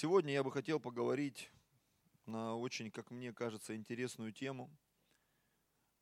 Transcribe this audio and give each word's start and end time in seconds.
Сегодня 0.00 0.32
я 0.32 0.44
бы 0.44 0.52
хотел 0.52 0.78
поговорить 0.78 1.50
на 2.24 2.54
очень, 2.54 2.88
как 2.88 3.10
мне 3.10 3.32
кажется, 3.32 3.74
интересную 3.74 4.32
тему. 4.32 4.70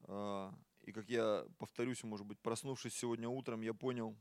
А, 0.02 0.52
и 0.82 0.92
как 0.92 1.08
я 1.08 1.46
повторюсь, 1.56 2.04
может 2.04 2.26
быть, 2.26 2.38
проснувшись 2.40 2.92
сегодня 2.92 3.26
утром, 3.26 3.62
я 3.62 3.72
понял, 3.72 4.14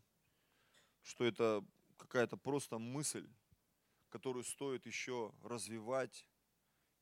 что 1.02 1.26
это 1.26 1.62
какая-то 1.98 2.38
просто 2.38 2.78
мысль, 2.78 3.30
которую 4.08 4.46
стоит 4.46 4.86
еще 4.86 5.34
развивать 5.44 6.26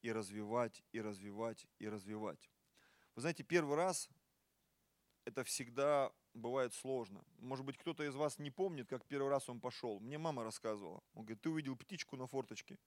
и 0.01 0.11
развивать 0.11 0.83
и 0.93 0.99
развивать 0.99 1.67
и 1.77 1.87
развивать. 1.87 2.49
Вы 3.13 3.21
знаете, 3.21 3.43
первый 3.43 3.75
раз 3.75 4.09
это 5.25 5.43
всегда 5.43 6.11
бывает 6.33 6.73
сложно. 6.73 7.23
Может 7.39 7.65
быть, 7.65 7.77
кто-то 7.77 8.03
из 8.03 8.15
вас 8.15 8.39
не 8.39 8.51
помнит, 8.51 8.87
как 8.87 9.05
первый 9.05 9.29
раз 9.29 9.49
он 9.49 9.59
пошел. 9.59 9.99
Мне 9.99 10.17
мама 10.17 10.43
рассказывала. 10.43 11.03
Он 11.13 11.23
говорит, 11.23 11.41
ты 11.41 11.49
увидел 11.49 11.75
птичку 11.75 12.17
на 12.17 12.27
форточке 12.27 12.77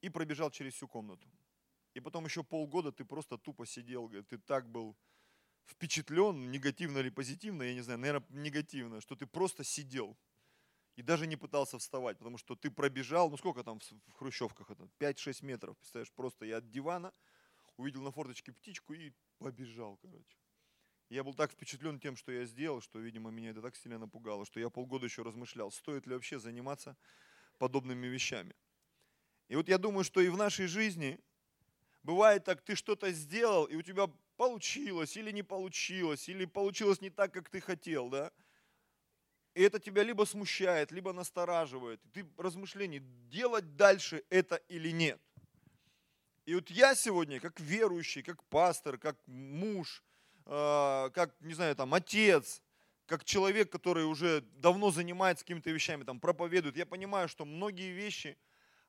и 0.00 0.08
пробежал 0.08 0.50
через 0.50 0.74
всю 0.74 0.88
комнату. 0.88 1.28
И 1.94 2.00
потом 2.00 2.24
еще 2.24 2.42
полгода 2.44 2.92
ты 2.92 3.04
просто 3.04 3.38
тупо 3.38 3.66
сидел. 3.66 4.06
Говорит, 4.08 4.28
ты 4.28 4.38
так 4.38 4.70
был 4.70 4.96
впечатлен, 5.66 6.50
негативно 6.50 6.98
или 6.98 7.10
позитивно, 7.10 7.62
я 7.62 7.74
не 7.74 7.80
знаю, 7.80 8.00
наверное, 8.00 8.26
негативно, 8.30 9.00
что 9.00 9.14
ты 9.14 9.26
просто 9.26 9.64
сидел 9.64 10.16
и 10.96 11.02
даже 11.02 11.26
не 11.26 11.36
пытался 11.36 11.78
вставать, 11.78 12.18
потому 12.18 12.38
что 12.38 12.56
ты 12.56 12.70
пробежал, 12.70 13.30
ну 13.30 13.36
сколько 13.36 13.62
там 13.62 13.78
в 13.80 14.12
хрущевках 14.12 14.70
это, 14.70 14.88
5-6 14.98 15.44
метров, 15.44 15.78
представляешь, 15.78 16.12
просто 16.12 16.44
я 16.44 16.58
от 16.58 16.68
дивана 16.68 17.12
увидел 17.76 18.02
на 18.02 18.10
форточке 18.10 18.52
птичку 18.52 18.92
и 18.92 19.12
побежал, 19.38 19.96
короче. 19.96 20.36
Я 21.10 21.24
был 21.24 21.34
так 21.34 21.50
впечатлен 21.50 21.98
тем, 21.98 22.16
что 22.16 22.30
я 22.30 22.44
сделал, 22.44 22.80
что, 22.80 23.00
видимо, 23.00 23.30
меня 23.32 23.50
это 23.50 23.60
так 23.60 23.74
сильно 23.74 23.98
напугало, 23.98 24.46
что 24.46 24.60
я 24.60 24.70
полгода 24.70 25.06
еще 25.06 25.22
размышлял, 25.22 25.72
стоит 25.72 26.06
ли 26.06 26.14
вообще 26.14 26.38
заниматься 26.38 26.96
подобными 27.58 28.06
вещами. 28.06 28.54
И 29.48 29.56
вот 29.56 29.68
я 29.68 29.78
думаю, 29.78 30.04
что 30.04 30.20
и 30.20 30.28
в 30.28 30.36
нашей 30.36 30.68
жизни 30.68 31.18
бывает 32.04 32.44
так, 32.44 32.62
ты 32.62 32.76
что-то 32.76 33.10
сделал, 33.10 33.64
и 33.64 33.74
у 33.74 33.82
тебя 33.82 34.06
получилось 34.36 35.16
или 35.16 35.32
не 35.32 35.42
получилось, 35.42 36.28
или 36.28 36.44
получилось 36.44 37.00
не 37.00 37.10
так, 37.10 37.34
как 37.34 37.50
ты 37.50 37.60
хотел, 37.60 38.08
да? 38.08 38.30
И 39.54 39.62
это 39.62 39.80
тебя 39.80 40.04
либо 40.04 40.24
смущает, 40.24 40.92
либо 40.92 41.12
настораживает. 41.12 42.00
Ты 42.12 42.24
размышление, 42.36 43.02
делать 43.28 43.74
дальше 43.74 44.22
это 44.30 44.56
или 44.68 44.92
нет. 44.92 45.20
И 46.46 46.54
вот 46.54 46.70
я 46.70 46.94
сегодня, 46.94 47.40
как 47.40 47.58
верующий, 47.58 48.22
как 48.22 48.44
пастор, 48.44 48.96
как 48.96 49.18
муж, 49.26 50.04
как, 50.44 51.34
не 51.40 51.54
знаю, 51.54 51.76
там, 51.76 51.94
отец, 51.94 52.62
как 53.06 53.24
человек, 53.24 53.70
который 53.70 54.04
уже 54.04 54.42
давно 54.56 54.90
занимается 54.90 55.44
какими-то 55.44 55.70
вещами, 55.70 56.04
там, 56.04 56.20
проповедует, 56.20 56.76
я 56.76 56.86
понимаю, 56.86 57.28
что 57.28 57.44
многие 57.44 57.92
вещи 57.92 58.38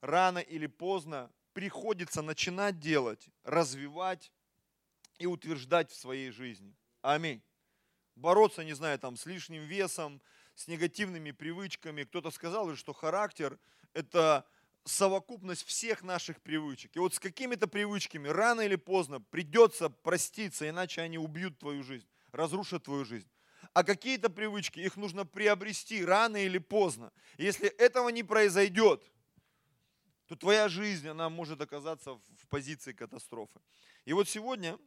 рано 0.02 0.40
или 0.40 0.68
поздно 0.68 1.32
приходится 1.54 2.22
начинать 2.22 2.80
делать, 2.80 3.30
развивать 3.44 4.32
и 5.18 5.26
утверждать 5.26 5.92
в 5.92 5.96
своей 5.96 6.32
жизни. 6.32 6.76
Аминь. 7.02 7.42
Бороться, 8.16 8.64
не 8.64 8.74
знаю, 8.74 9.00
там, 9.00 9.18
с 9.18 9.26
лишним 9.26 9.64
весом, 9.64 10.22
с 10.56 10.68
негативными 10.68 11.32
привычками. 11.32 12.04
Кто-то 12.04 12.32
сказал, 12.32 12.76
что 12.76 12.94
характер– 12.94 13.60
это 13.94 14.46
совокупность 14.84 15.66
всех 15.66 16.04
наших 16.04 16.42
привычек. 16.42 16.96
И 16.96 17.00
вот 17.00 17.14
с 17.14 17.20
какими-то 17.20 17.68
привычками 17.68 18.28
рано 18.28 18.62
или 18.62 18.76
поздно 18.76 19.20
придется 19.20 19.90
проститься, 19.90 20.68
иначе 20.68 21.02
они 21.02 21.18
убьют 21.18 21.60
твою 21.60 21.84
жизнь, 21.84 22.08
разрушат 22.32 22.84
твою 22.84 23.06
жизнь. 23.06 23.28
А 23.74 23.84
какие-то 23.84 24.30
привычки, 24.30 24.80
их 24.80 24.98
нужно 24.98 25.26
приобрести 25.26 26.04
рано 26.04 26.38
или 26.38 26.58
поздно. 26.58 27.12
Если 27.38 27.68
этого 27.68 28.10
не 28.10 28.24
произойдет, 28.24 29.04
то 30.26 30.36
твоя 30.36 30.68
жизнь, 30.68 31.08
она 31.08 31.30
может 31.30 31.62
оказаться 31.62 32.14
в 32.14 32.48
позиции 32.50 32.94
катастрофы. 32.94 33.60
И 34.06 34.14
вот 34.14 34.28
сегодня 34.28 34.80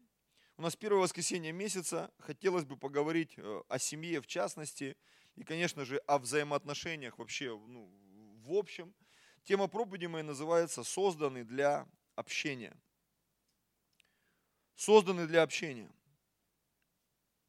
у 0.56 0.62
нас 0.62 0.74
первое 0.74 1.02
воскресенье 1.02 1.52
месяца. 1.52 2.10
Хотелось 2.18 2.64
бы 2.64 2.76
поговорить 2.76 3.34
э, 3.36 3.62
о 3.68 3.78
семье 3.78 4.20
в 4.20 4.26
частности 4.26 4.96
и, 5.36 5.44
конечно 5.44 5.84
же, 5.84 5.98
о 5.98 6.18
взаимоотношениях 6.18 7.18
вообще 7.18 7.56
ну, 7.68 7.88
в 8.44 8.54
общем– 8.54 8.92
Тема 9.44 9.68
проповеди 9.68 10.06
моей 10.06 10.24
называется 10.24 10.82
«Созданы 10.82 11.44
для 11.44 11.86
общения». 12.14 12.74
Созданы 14.74 15.26
для 15.26 15.42
общения. 15.42 15.92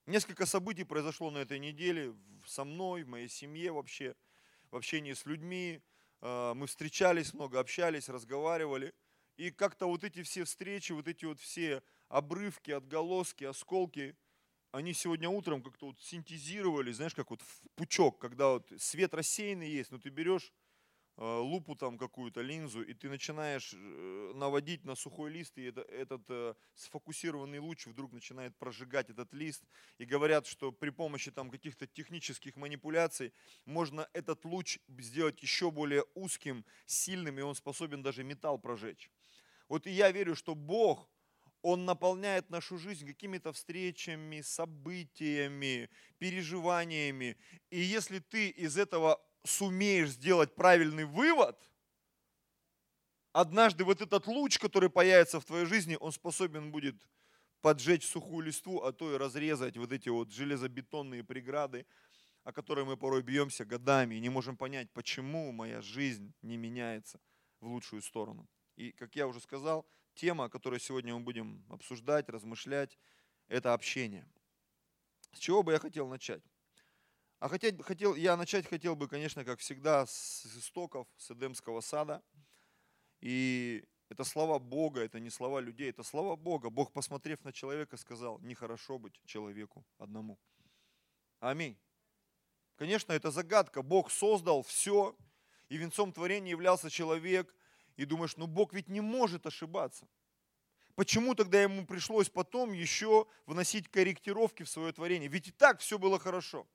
Несколько 0.06 0.46
событий 0.46 0.84
произошло 0.84 1.32
на 1.32 1.38
этой 1.38 1.58
неделе 1.58 2.14
со 2.46 2.66
мной, 2.66 3.04
в 3.04 3.08
моей 3.08 3.30
семье 3.30 3.72
вообще, 3.72 4.14
в 4.72 4.76
общении 4.76 5.14
с 5.14 5.26
людьми. 5.26 5.82
Э, 6.22 6.54
мы 6.54 6.68
встречались 6.68 7.34
много, 7.34 7.62
общались, 7.62 8.10
разговаривали. 8.10 8.94
И 9.38 9.50
как-то 9.50 9.88
вот 9.88 10.04
эти 10.04 10.22
все 10.22 10.44
встречи, 10.44 10.92
вот 10.92 11.08
эти 11.08 11.24
вот 11.24 11.40
все 11.40 11.82
обрывки, 12.10 12.72
отголоски, 12.72 13.46
осколки, 13.46 14.18
они 14.72 14.94
сегодня 14.94 15.30
утром 15.30 15.64
как-то 15.64 15.88
вот 15.88 16.02
синтезировали, 16.02 16.92
знаешь, 16.92 17.16
как 17.16 17.32
вот 17.32 17.42
в 17.42 17.70
пучок, 17.76 18.20
когда 18.20 18.50
вот 18.50 18.70
свет 18.78 19.14
рассеянный 19.14 19.70
есть, 19.70 19.92
но 19.92 19.98
ты 19.98 20.10
берешь 20.10 20.52
лупу 21.18 21.76
там 21.76 21.98
какую-то, 21.98 22.42
линзу, 22.42 22.82
и 22.82 22.94
ты 22.94 23.10
начинаешь 23.10 23.74
э, 23.74 24.32
наводить 24.36 24.84
на 24.84 24.96
сухой 24.96 25.32
лист, 25.32 25.58
и 25.58 25.64
это, 25.64 25.82
этот 25.82 26.24
э, 26.30 26.56
сфокусированный 26.76 27.60
луч 27.60 27.88
вдруг 27.88 28.12
начинает 28.12 28.56
прожигать 28.58 29.10
этот 29.10 29.34
лист. 29.34 29.64
И 29.98 30.06
говорят, 30.06 30.46
что 30.46 30.74
при 30.74 30.90
помощи 30.90 31.32
там 31.32 31.50
каких-то 31.50 31.88
технических 31.88 32.58
манипуляций 32.58 33.34
можно 33.66 34.10
этот 34.14 34.44
луч 34.44 34.80
сделать 34.90 35.42
еще 35.42 35.72
более 35.72 36.04
узким, 36.16 36.66
сильным, 36.86 37.40
и 37.40 37.44
он 37.44 37.56
способен 37.56 38.04
даже 38.04 38.24
металл 38.24 38.60
прожечь. 38.60 39.10
Вот 39.70 39.88
и 39.88 39.92
я 39.92 40.12
верю, 40.12 40.36
что 40.36 40.54
Бог, 40.54 41.10
Он 41.62 41.86
наполняет 41.86 42.52
нашу 42.52 42.78
жизнь 42.78 43.08
какими-то 43.08 43.52
встречами, 43.52 44.42
событиями, 44.42 45.90
переживаниями. 46.20 47.38
И 47.72 47.80
если 47.80 48.20
ты 48.20 48.50
из 48.50 48.78
этого 48.78 49.20
сумеешь 49.46 50.10
сделать 50.10 50.56
правильный 50.56 51.06
вывод, 51.06 51.58
однажды 53.32 53.84
вот 53.84 54.02
этот 54.02 54.28
луч, 54.28 54.58
который 54.60 54.90
появится 54.90 55.40
в 55.40 55.46
твоей 55.46 55.66
жизни, 55.66 55.98
он 56.00 56.12
способен 56.12 56.72
будет 56.72 56.96
поджечь 57.62 58.06
сухую 58.06 58.46
листву, 58.46 58.82
а 58.84 58.94
то 58.94 59.14
и 59.14 59.18
разрезать 59.18 59.78
вот 59.78 59.92
эти 59.92 60.10
вот 60.10 60.32
железобетонные 60.32 61.24
преграды, 61.24 61.86
о 62.44 62.52
которые 62.52 62.86
мы 62.86 62.96
порой 62.96 63.24
бьемся 63.24 63.66
годами 63.66 64.16
и 64.16 64.20
не 64.20 64.30
можем 64.30 64.56
понять, 64.56 64.92
почему 64.94 65.52
моя 65.52 65.82
жизнь 65.82 66.34
не 66.44 66.58
меняется 66.58 67.20
в 67.60 67.68
лучшую 67.68 68.02
сторону. 68.02 68.48
И, 68.76 68.92
как 68.92 69.16
я 69.16 69.28
уже 69.28 69.40
сказал, 69.40 69.86
тема, 70.14 70.48
которую 70.50 70.80
сегодня 70.80 71.14
мы 71.16 71.22
будем 71.22 71.66
обсуждать, 71.70 72.30
размышлять, 72.30 72.98
это 73.48 73.74
общение. 73.74 74.28
С 75.34 75.40
чего 75.40 75.64
бы 75.64 75.72
я 75.72 75.80
хотел 75.80 76.08
начать? 76.08 76.44
А 77.40 77.50
хотеть, 77.50 77.82
хотел, 77.84 78.16
я 78.16 78.38
начать 78.38 78.66
хотел 78.68 78.96
бы, 78.96 79.08
конечно, 79.08 79.44
как 79.44 79.60
всегда, 79.60 80.06
с 80.06 80.46
истоков, 80.58 81.08
с 81.18 81.32
Эдемского 81.32 81.82
сада. 81.82 82.24
И 83.20 83.84
это 84.10 84.24
слова 84.24 84.60
Бога, 84.60 85.02
это 85.02 85.20
не 85.20 85.30
слова 85.30 85.60
людей, 85.60 85.90
это 85.90 86.04
слова 86.04 86.36
Бога. 86.36 86.70
Бог, 86.70 86.94
посмотрев 86.94 87.44
на 87.44 87.52
человека, 87.52 87.98
сказал, 87.98 88.40
нехорошо 88.40 88.98
быть 88.98 89.20
человеку 89.26 89.86
одному. 89.98 90.40
Аминь. 91.40 91.78
Конечно, 92.78 93.14
это 93.14 93.32
загадка. 93.32 93.82
Бог 93.82 94.12
создал 94.12 94.62
все, 94.62 95.16
и 95.70 95.78
венцом 95.78 96.12
творения 96.14 96.52
являлся 96.52 96.90
человек. 96.90 97.54
И 97.96 98.06
думаешь, 98.06 98.38
ну 98.38 98.48
Бог 98.48 98.74
ведь 98.74 98.90
не 98.90 99.02
может 99.02 99.46
ошибаться. 99.46 100.08
Почему 100.96 101.36
тогда 101.36 101.62
ему 101.62 101.86
пришлось 101.86 102.30
потом 102.30 102.72
еще 102.72 103.28
вносить 103.46 103.90
корректировки 103.90 104.64
в 104.64 104.70
свое 104.70 104.94
творение? 104.94 105.30
Ведь 105.30 105.48
и 105.48 105.52
так 105.52 105.80
все 105.80 105.98
было 105.98 106.20
хорошо. 106.20 106.68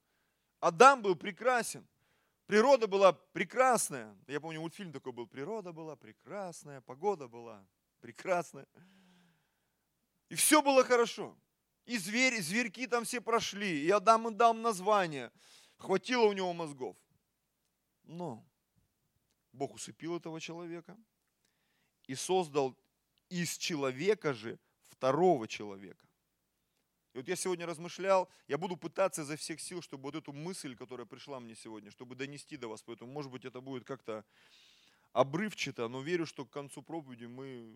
Адам 0.60 1.02
был 1.02 1.16
прекрасен. 1.16 1.86
Природа 2.46 2.86
была 2.86 3.12
прекрасная. 3.12 4.16
Я 4.26 4.40
помню, 4.40 4.60
мультфильм 4.60 4.92
такой 4.92 5.12
был. 5.12 5.26
Природа 5.26 5.72
была 5.72 5.96
прекрасная, 5.96 6.80
погода 6.80 7.28
была 7.28 7.64
прекрасная. 8.00 8.66
И 10.28 10.34
все 10.34 10.62
было 10.62 10.84
хорошо. 10.84 11.36
И 11.86 11.96
звери, 11.96 12.40
зверьки 12.40 12.86
там 12.86 13.04
все 13.04 13.20
прошли. 13.20 13.84
И 13.84 13.90
Адам 13.90 14.28
им 14.28 14.36
дал 14.36 14.54
название. 14.54 15.32
Хватило 15.76 16.26
у 16.26 16.32
него 16.32 16.52
мозгов. 16.52 16.96
Но 18.02 18.44
Бог 19.52 19.74
усыпил 19.74 20.16
этого 20.16 20.40
человека 20.40 20.96
и 22.06 22.14
создал 22.14 22.76
из 23.28 23.56
человека 23.56 24.34
же 24.34 24.58
второго 24.88 25.48
человека. 25.48 26.06
И 27.12 27.18
вот 27.18 27.28
я 27.28 27.36
сегодня 27.36 27.66
размышлял, 27.66 28.28
я 28.46 28.56
буду 28.56 28.76
пытаться 28.76 29.22
изо 29.22 29.36
всех 29.36 29.60
сил, 29.60 29.82
чтобы 29.82 30.04
вот 30.04 30.14
эту 30.14 30.32
мысль, 30.32 30.76
которая 30.76 31.06
пришла 31.06 31.40
мне 31.40 31.56
сегодня, 31.56 31.90
чтобы 31.90 32.14
донести 32.14 32.56
до 32.56 32.68
вас. 32.68 32.82
Поэтому, 32.82 33.10
может 33.12 33.32
быть, 33.32 33.44
это 33.44 33.60
будет 33.60 33.84
как-то 33.84 34.24
обрывчато, 35.12 35.88
но 35.88 36.02
верю, 36.02 36.24
что 36.24 36.44
к 36.44 36.50
концу 36.50 36.82
проповеди 36.82 37.24
мы 37.24 37.74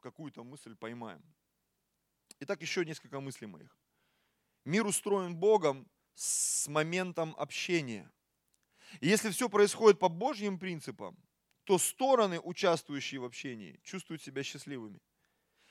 какую-то 0.00 0.44
мысль 0.44 0.76
поймаем. 0.76 1.22
Итак, 2.40 2.62
еще 2.62 2.84
несколько 2.84 3.20
мыслей 3.20 3.48
моих. 3.48 3.76
Мир 4.64 4.86
устроен 4.86 5.34
Богом 5.34 5.88
с 6.14 6.68
моментом 6.68 7.34
общения. 7.36 8.10
И 9.00 9.08
если 9.08 9.30
все 9.30 9.48
происходит 9.48 9.98
по 9.98 10.08
Божьим 10.08 10.58
принципам, 10.58 11.16
то 11.64 11.78
стороны, 11.78 12.40
участвующие 12.40 13.20
в 13.20 13.24
общении, 13.24 13.80
чувствуют 13.82 14.22
себя 14.22 14.42
счастливыми. 14.42 15.00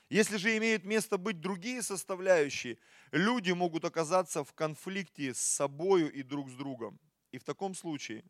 Если 0.08 0.38
же 0.38 0.56
имеют 0.56 0.84
место 0.84 1.18
быть 1.18 1.40
другие 1.40 1.82
составляющие, 1.82 2.78
люди 3.12 3.52
могут 3.52 3.84
оказаться 3.84 4.42
в 4.42 4.54
конфликте 4.54 5.34
с 5.34 5.38
собою 5.38 6.10
и 6.10 6.22
друг 6.22 6.48
с 6.48 6.54
другом. 6.54 6.98
И 7.30 7.38
в 7.38 7.44
таком 7.44 7.74
случае 7.74 8.24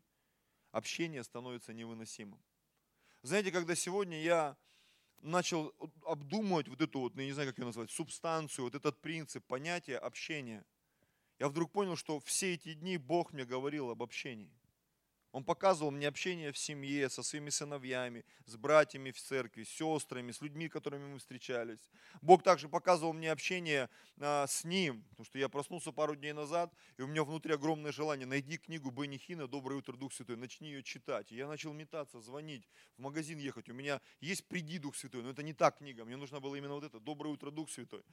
общение 0.71 1.23
становится 1.23 1.73
невыносимым. 1.73 2.41
Знаете, 3.21 3.51
когда 3.51 3.75
сегодня 3.75 4.21
я 4.21 4.57
начал 5.21 5.73
обдумывать 6.05 6.67
вот 6.67 6.81
эту 6.81 6.99
вот, 6.99 7.15
ну, 7.15 7.21
я 7.21 7.27
не 7.27 7.33
знаю, 7.33 7.49
как 7.49 7.59
ее 7.59 7.65
назвать, 7.65 7.91
субстанцию, 7.91 8.65
вот 8.65 8.75
этот 8.75 8.99
принцип, 9.01 9.45
понятие 9.45 9.97
общения, 9.97 10.65
я 11.39 11.47
вдруг 11.47 11.71
понял, 11.71 11.95
что 11.95 12.19
все 12.19 12.53
эти 12.53 12.73
дни 12.73 12.97
Бог 12.97 13.31
мне 13.31 13.45
говорил 13.45 13.89
об 13.89 14.03
общении. 14.03 14.58
Он 15.31 15.43
показывал 15.43 15.91
мне 15.91 16.07
общение 16.07 16.51
в 16.51 16.57
семье, 16.57 17.09
со 17.09 17.21
своими 17.21 17.49
сыновьями, 17.49 18.25
с 18.45 18.55
братьями 18.55 19.11
в 19.11 19.21
церкви, 19.21 19.63
с 19.63 19.69
сестрами, 19.69 20.31
с 20.31 20.41
людьми, 20.41 20.69
которыми 20.69 21.05
мы 21.05 21.19
встречались. 21.19 21.79
Бог 22.21 22.41
также 22.41 22.67
показывал 22.67 23.13
мне 23.13 23.31
общение 23.31 23.89
а, 24.19 24.47
с 24.47 24.63
Ним, 24.63 25.03
потому 25.09 25.25
что 25.25 25.37
я 25.37 25.47
проснулся 25.47 25.91
пару 25.91 26.15
дней 26.15 26.33
назад, 26.33 26.73
и 26.97 27.03
у 27.03 27.07
меня 27.07 27.23
внутри 27.23 27.53
огромное 27.53 27.91
желание, 27.91 28.25
найди 28.25 28.57
книгу 28.57 28.89
Бенни 28.89 29.17
Хина 29.17 29.47
«Доброе 29.47 29.75
утро, 29.75 29.95
Дух 29.95 30.13
Святой», 30.13 30.35
начни 30.35 30.69
ее 30.69 30.83
читать. 30.83 31.31
И 31.31 31.35
я 31.35 31.47
начал 31.47 31.73
метаться, 31.73 32.19
звонить, 32.21 32.67
в 32.97 33.01
магазин 33.01 33.37
ехать. 33.37 33.69
У 33.69 33.73
меня 33.73 34.01
есть 34.21 34.47
«Приди, 34.47 34.79
Дух 34.79 34.95
Святой», 34.95 35.21
но 35.21 35.29
это 35.29 35.43
не 35.43 35.53
та 35.53 35.69
книга, 35.69 36.05
мне 36.05 36.17
нужно 36.17 36.39
было 36.39 36.55
именно 36.55 36.73
вот 36.73 36.83
это 36.83 36.99
«Доброе 36.99 37.29
утро, 37.29 37.51
Дух 37.51 37.69
Святой». 37.69 38.03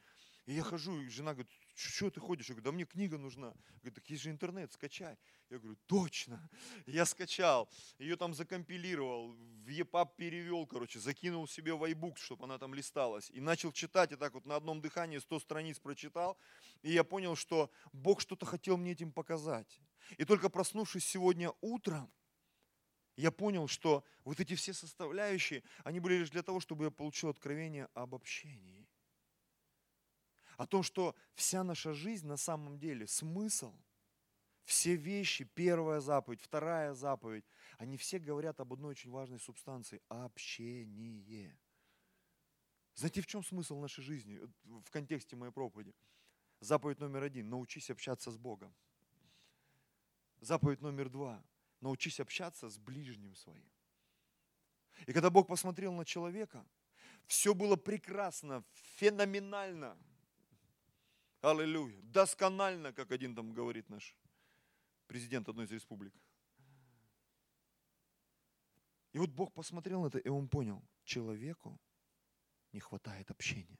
И 0.46 0.54
я 0.54 0.62
хожу, 0.62 1.00
и 1.00 1.08
жена 1.08 1.32
говорит, 1.32 1.50
что 1.74 2.08
ты 2.08 2.20
ходишь? 2.20 2.48
Я 2.48 2.54
говорю, 2.54 2.64
да 2.64 2.72
мне 2.72 2.84
книга 2.84 3.18
нужна. 3.18 3.52
Говорит, 3.78 3.94
так 3.96 4.08
есть 4.08 4.22
же 4.22 4.30
интернет, 4.30 4.72
скачай. 4.72 5.18
Я 5.50 5.58
говорю, 5.58 5.76
точно. 5.86 6.48
Я 6.86 7.04
скачал, 7.04 7.68
ее 7.98 8.16
там 8.16 8.32
закомпилировал, 8.32 9.32
в 9.32 9.68
EPUB 9.68 10.10
перевел, 10.16 10.66
короче, 10.66 11.00
закинул 11.00 11.48
себе 11.48 11.74
в 11.74 11.82
iBooks, 11.84 12.18
чтобы 12.18 12.44
она 12.44 12.58
там 12.58 12.74
листалась. 12.74 13.30
И 13.30 13.40
начал 13.40 13.72
читать, 13.72 14.12
и 14.12 14.16
так 14.16 14.34
вот 14.34 14.46
на 14.46 14.56
одном 14.56 14.80
дыхании 14.80 15.18
100 15.18 15.40
страниц 15.40 15.78
прочитал. 15.80 16.38
И 16.82 16.92
я 16.92 17.02
понял, 17.02 17.34
что 17.34 17.70
Бог 17.92 18.20
что-то 18.20 18.46
хотел 18.46 18.76
мне 18.76 18.92
этим 18.92 19.10
показать. 19.12 19.80
И 20.16 20.24
только 20.24 20.48
проснувшись 20.48 21.04
сегодня 21.04 21.52
утром, 21.60 22.12
я 23.16 23.32
понял, 23.32 23.66
что 23.66 24.04
вот 24.24 24.40
эти 24.40 24.54
все 24.54 24.72
составляющие, 24.72 25.62
они 25.84 26.00
были 26.00 26.18
лишь 26.18 26.30
для 26.30 26.42
того, 26.42 26.60
чтобы 26.60 26.84
я 26.84 26.90
получил 26.90 27.30
откровение 27.30 27.88
об 27.94 28.14
общении 28.14 28.75
о 30.56 30.66
том, 30.66 30.82
что 30.82 31.14
вся 31.34 31.62
наша 31.62 31.92
жизнь 31.92 32.26
на 32.26 32.36
самом 32.36 32.78
деле, 32.78 33.06
смысл, 33.06 33.74
все 34.64 34.96
вещи, 34.96 35.44
первая 35.44 36.00
заповедь, 36.00 36.40
вторая 36.40 36.94
заповедь, 36.94 37.44
они 37.78 37.96
все 37.96 38.18
говорят 38.18 38.60
об 38.60 38.72
одной 38.72 38.92
очень 38.92 39.10
важной 39.10 39.38
субстанции– 39.38 40.00
общение. 40.08 41.58
Знаете, 42.94 43.20
в 43.20 43.26
чем 43.26 43.44
смысл 43.44 43.78
нашей 43.78 44.02
жизни 44.02 44.40
в 44.64 44.90
контексте 44.90 45.36
моей 45.36 45.52
проповеди? 45.52 45.94
Заповедь 46.60 46.98
номер 47.00 47.24
один– 47.24 47.48
научись 47.50 47.90
общаться 47.90 48.30
с 48.30 48.38
Богом. 48.38 48.74
Заповедь 50.40 50.80
номер 50.80 51.10
два– 51.10 51.44
научись 51.80 52.18
общаться 52.18 52.70
с 52.70 52.78
ближним 52.78 53.34
своим. 53.36 53.70
И 55.06 55.12
когда 55.12 55.28
Бог 55.28 55.46
посмотрел 55.46 55.92
на 55.92 56.06
человека, 56.06 56.66
все 57.26 57.54
было 57.54 57.76
прекрасно, 57.76 58.64
феноменально– 58.96 59.98
Аллилуйя. 61.42 62.00
Досконально, 62.02 62.92
как 62.92 63.10
один 63.12 63.34
там 63.34 63.52
говорит 63.52 63.88
наш 63.88 64.16
президент 65.06 65.48
одной 65.48 65.66
из 65.66 65.72
республик. 65.72 66.14
И 69.12 69.18
вот 69.18 69.30
Бог 69.30 69.52
посмотрел 69.54 70.02
на 70.02 70.08
это, 70.08 70.18
и 70.18 70.28
он 70.28 70.48
понял, 70.48 70.82
человеку 71.04 71.80
не 72.72 72.80
хватает 72.80 73.30
общения. 73.30 73.78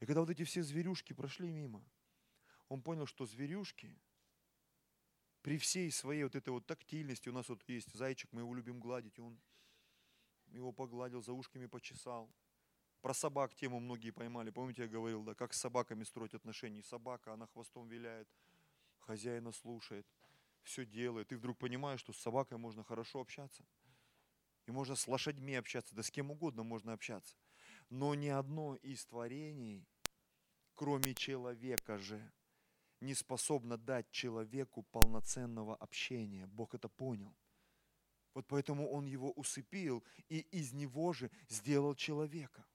И 0.00 0.06
когда 0.06 0.20
вот 0.20 0.30
эти 0.30 0.44
все 0.44 0.62
зверюшки 0.62 1.12
прошли 1.12 1.50
мимо, 1.50 1.84
он 2.68 2.82
понял, 2.82 3.06
что 3.06 3.24
зверюшки 3.24 3.98
при 5.42 5.56
всей 5.56 5.90
своей 5.90 6.24
вот 6.24 6.34
этой 6.34 6.50
вот 6.50 6.66
тактильности, 6.66 7.28
у 7.28 7.32
нас 7.32 7.48
вот 7.48 7.66
есть 7.68 7.92
зайчик, 7.94 8.30
мы 8.32 8.42
его 8.42 8.54
любим 8.54 8.80
гладить, 8.80 9.16
и 9.16 9.22
он 9.22 9.40
его 10.48 10.72
погладил, 10.72 11.22
за 11.22 11.32
ушками 11.32 11.66
почесал, 11.66 12.30
про 13.00 13.14
собак 13.14 13.54
тему 13.54 13.80
многие 13.80 14.10
поймали. 14.10 14.50
Помните, 14.50 14.82
я 14.82 14.88
говорил, 14.88 15.22
да, 15.22 15.34
как 15.34 15.52
с 15.52 15.60
собаками 15.60 16.04
строить 16.04 16.34
отношения. 16.34 16.82
Собака, 16.82 17.32
она 17.32 17.46
хвостом 17.46 17.88
виляет, 17.88 18.28
хозяина 18.98 19.52
слушает, 19.52 20.06
все 20.62 20.84
делает. 20.84 21.32
И 21.32 21.36
вдруг 21.36 21.58
понимаешь, 21.58 22.00
что 22.00 22.12
с 22.12 22.18
собакой 22.18 22.58
можно 22.58 22.82
хорошо 22.82 23.20
общаться. 23.20 23.64
И 24.66 24.70
можно 24.70 24.96
с 24.96 25.08
лошадьми 25.08 25.54
общаться, 25.54 25.94
да 25.94 26.02
с 26.02 26.10
кем 26.10 26.30
угодно 26.30 26.62
можно 26.62 26.92
общаться. 26.92 27.36
Но 27.88 28.14
ни 28.14 28.28
одно 28.28 28.74
из 28.76 29.06
творений, 29.06 29.86
кроме 30.74 31.14
человека 31.14 31.98
же, 31.98 32.32
не 33.00 33.14
способно 33.14 33.78
дать 33.78 34.10
человеку 34.10 34.82
полноценного 34.82 35.76
общения. 35.76 36.46
Бог 36.46 36.74
это 36.74 36.88
понял. 36.88 37.34
Вот 38.34 38.46
поэтому 38.46 38.90
Он 38.90 39.06
его 39.06 39.30
усыпил 39.32 40.04
и 40.28 40.40
из 40.40 40.72
него 40.72 41.12
же 41.12 41.30
сделал 41.48 41.94
человека 41.94 42.66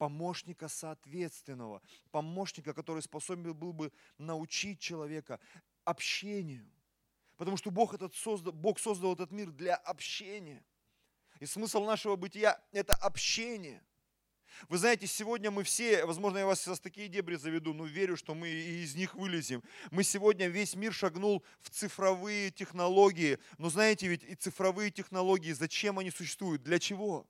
помощника 0.00 0.66
соответственного, 0.68 1.82
помощника, 2.10 2.72
который 2.72 3.02
способен 3.02 3.52
был 3.52 3.74
бы 3.74 3.92
научить 4.16 4.80
человека 4.80 5.38
общению. 5.84 6.66
Потому 7.36 7.58
что 7.58 7.70
Бог, 7.70 7.92
этот 7.92 8.14
создал, 8.14 8.54
Бог 8.54 8.78
создал 8.78 9.12
этот 9.12 9.30
мир 9.30 9.50
для 9.50 9.76
общения. 9.76 10.64
И 11.38 11.44
смысл 11.44 11.84
нашего 11.84 12.16
бытия– 12.16 12.58
это 12.72 12.94
общение. 12.94 13.84
Вы 14.70 14.78
знаете, 14.78 15.06
сегодня 15.06 15.50
мы 15.50 15.64
все, 15.64 16.06
возможно, 16.06 16.38
я 16.38 16.46
вас 16.46 16.62
сейчас 16.62 16.80
такие 16.80 17.08
дебри 17.08 17.34
заведу, 17.36 17.74
но 17.74 17.84
верю, 17.84 18.16
что 18.16 18.34
мы 18.34 18.48
из 18.48 18.94
них 18.94 19.14
вылезем. 19.14 19.62
Мы 19.90 20.02
сегодня, 20.02 20.48
весь 20.48 20.74
мир 20.76 20.94
шагнул 20.94 21.44
в 21.60 21.68
цифровые 21.68 22.50
технологии. 22.50 23.38
Но 23.58 23.68
знаете 23.68 24.08
ведь, 24.08 24.24
и 24.24 24.34
цифровые 24.34 24.90
технологии, 24.90 25.52
зачем 25.52 25.98
они 25.98 26.10
существуют? 26.10 26.62
Для 26.62 26.78
чего? 26.78 27.26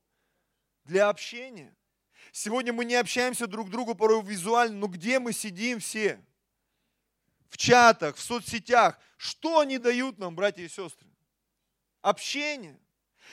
Для 0.85 1.09
общения. 1.09 1.75
Сегодня 2.33 2.73
мы 2.73 2.85
не 2.85 2.95
общаемся 2.95 3.47
друг 3.47 3.69
к 3.69 3.71
другу 3.71 3.95
порой 3.95 4.23
визуально, 4.23 4.77
но 4.77 4.87
где 4.87 5.19
мы 5.19 5.33
сидим 5.33 5.81
все? 5.81 6.25
В 7.49 7.57
чатах, 7.57 8.17
в 8.17 8.21
соцсетях. 8.21 8.99
Что 9.17 9.61
они 9.61 9.79
дают 9.79 10.19
нам, 10.19 10.37
братья 10.37 10.63
и 10.63 10.69
сестры? 10.69 11.09
Общение. 12.01 12.79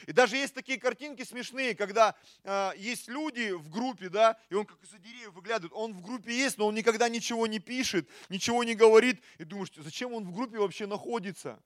И 0.06 0.12
даже 0.12 0.38
есть 0.38 0.54
такие 0.54 0.80
картинки 0.80 1.24
смешные, 1.24 1.74
когда 1.76 2.16
э, 2.44 2.72
есть 2.78 3.08
люди 3.08 3.52
в 3.52 3.70
группе, 3.70 4.10
да, 4.10 4.38
и 4.50 4.54
он 4.54 4.66
как 4.66 4.84
из-за 4.84 5.00
деревьев 5.00 5.34
выглядывает, 5.34 5.74
он 5.74 5.94
в 5.94 6.02
группе 6.02 6.36
есть, 6.36 6.58
но 6.58 6.68
он 6.68 6.76
никогда 6.76 7.10
ничего 7.10 7.48
не 7.48 7.58
пишет, 7.58 8.08
ничего 8.30 8.64
не 8.64 8.76
говорит, 8.76 9.24
и 9.40 9.44
думаешь, 9.44 9.72
зачем 9.76 10.14
он 10.14 10.26
в 10.26 10.32
группе 10.32 10.60
вообще 10.60 10.86
находится? 10.86 11.60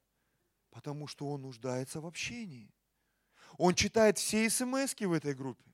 Потому 0.69 1.07
что 1.07 1.29
он 1.29 1.41
нуждается 1.41 1.99
в 1.99 2.05
общении. 2.05 2.71
Он 3.57 3.75
читает 3.75 4.17
все 4.17 4.49
смс 4.49 4.93
в 4.97 5.11
этой 5.11 5.33
группе 5.33 5.70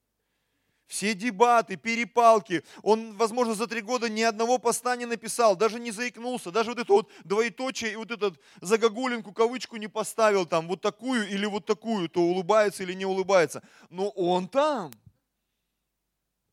все 0.88 1.14
дебаты, 1.14 1.76
перепалки. 1.76 2.64
Он, 2.82 3.14
возможно, 3.16 3.54
за 3.54 3.68
три 3.68 3.82
года 3.82 4.10
ни 4.10 4.22
одного 4.22 4.58
поста 4.58 4.96
не 4.96 5.06
написал, 5.06 5.56
даже 5.56 5.80
не 5.80 5.92
заикнулся, 5.92 6.50
даже 6.50 6.72
вот 6.72 6.80
это 6.80 6.92
вот 6.94 7.12
двоеточие 7.26 7.94
и 7.94 7.96
вот 7.98 8.10
этот 8.10 8.40
загогулинку, 8.62 9.34
кавычку 9.34 9.76
не 9.78 9.88
поставил 9.88 10.46
там, 10.46 10.68
вот 10.68 10.82
такую 10.82 11.30
или 11.30 11.46
вот 11.46 11.66
такую, 11.66 12.10
то 12.10 12.22
улыбается 12.22 12.84
или 12.84 12.94
не 12.94 13.06
улыбается. 13.06 13.62
Но 13.90 14.10
он 14.10 14.48
там. 14.48 14.92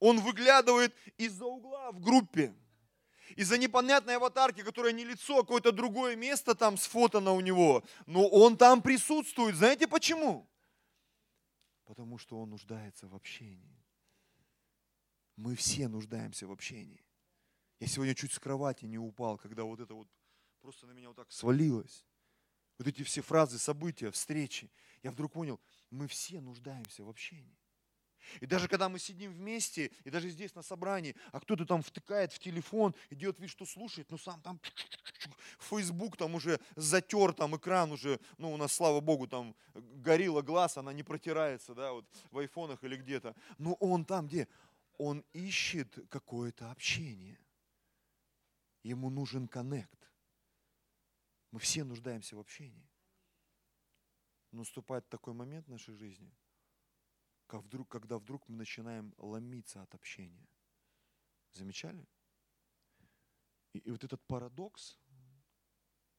Он 0.01 0.21
выглядывает 0.21 0.95
из-за 1.17 1.47
угла 1.47 1.93
в 1.93 2.01
группе. 2.01 2.55
Из-за 3.37 3.57
непонятной 3.57 4.17
аватарки, 4.17 4.63
которая 4.63 4.93
не 4.93 5.05
лицо, 5.05 5.39
а 5.39 5.41
какое-то 5.41 5.73
другое 5.73 6.15
место 6.15 6.55
там 6.55 6.77
сфотано 6.77 7.33
у 7.33 7.41
него. 7.41 7.83
Но 8.07 8.29
он 8.29 8.57
там 8.57 8.83
присутствует. 8.83 9.57
Знаете 9.57 9.89
почему? 9.89 10.47
Потому 11.85 12.19
что 12.19 12.39
он 12.39 12.51
нуждается 12.51 13.09
в 13.09 13.15
общении. 13.15 13.74
Мы 15.37 15.57
все 15.57 15.89
нуждаемся 15.89 16.47
в 16.47 16.53
общении. 16.53 17.05
Я 17.81 17.87
сегодня 17.87 18.15
чуть 18.15 18.33
с 18.33 18.39
кровати 18.39 18.85
не 18.85 18.99
упал, 18.99 19.37
когда 19.37 19.65
вот 19.65 19.81
это 19.81 19.95
вот 19.95 20.09
просто 20.61 20.87
на 20.87 20.93
меня 20.93 21.09
вот 21.09 21.17
так 21.17 21.31
свалилось. 21.33 22.07
Вот 22.79 22.89
эти 22.89 23.03
все 23.03 23.21
фразы, 23.21 23.59
события, 23.59 24.11
встречи. 24.11 24.71
Я 25.03 25.11
вдруг 25.11 25.33
понял, 25.33 25.61
мы 25.91 26.09
все 26.09 26.41
нуждаемся 26.41 27.05
в 27.05 27.09
общении. 27.09 27.59
И 28.41 28.47
даже 28.47 28.69
когда 28.69 28.89
мы 28.89 28.99
сидим 28.99 29.33
вместе, 29.33 29.91
и 30.05 30.11
даже 30.11 30.31
здесь 30.31 30.55
на 30.55 30.63
собрании, 30.63 31.15
а 31.33 31.41
кто-то 31.41 31.67
там 31.67 31.83
втыкает 31.83 32.33
в 32.33 32.39
телефон 32.39 32.95
и 33.11 33.15
делает 33.15 33.39
вид, 33.39 33.51
что 33.51 33.67
слушает, 33.67 34.11
но 34.11 34.19
сам 34.19 34.41
там 34.41 34.61
Facebook 35.59 36.17
там 36.17 36.35
уже 36.35 36.61
затер, 36.77 37.33
там 37.33 37.57
экран 37.57 37.93
уже, 37.93 38.21
ну 38.39 38.53
у 38.53 38.57
нас, 38.57 38.73
слава 38.73 39.01
богу, 39.01 39.27
там 39.27 39.55
горилла 39.75 40.43
глаз, 40.43 40.77
она 40.77 40.93
не 40.93 41.03
протирается, 41.03 41.75
да, 41.75 41.93
вот 41.93 42.07
в 42.31 42.39
айфонах 42.39 42.83
или 42.83 42.97
где-то. 42.97 43.35
Но 43.59 43.75
он 43.75 44.05
там 44.05 44.27
где? 44.27 44.49
Он 44.99 45.25
ищет 45.33 45.99
какое-то 46.09 46.71
общение. 46.71 47.39
Ему 48.83 49.11
нужен 49.11 49.49
коннект. 49.49 50.11
Мы 51.51 51.59
все 51.61 51.85
нуждаемся 51.85 52.37
в 52.37 52.41
общении. 52.41 52.91
наступает 54.51 55.09
такой 55.09 55.35
момент 55.35 55.67
в 55.67 55.71
нашей 55.71 55.95
жизни, 55.95 56.33
как 57.47 57.63
вдруг, 57.63 57.89
когда 57.89 58.19
вдруг 58.19 58.49
мы 58.49 58.57
начинаем 58.57 59.13
ломиться 59.19 59.83
от 59.83 59.95
общения. 59.95 60.49
Замечали? 61.51 62.07
И, 63.73 63.79
и 63.79 63.91
вот 63.91 64.05
этот 64.05 64.25
парадокс, 64.27 64.99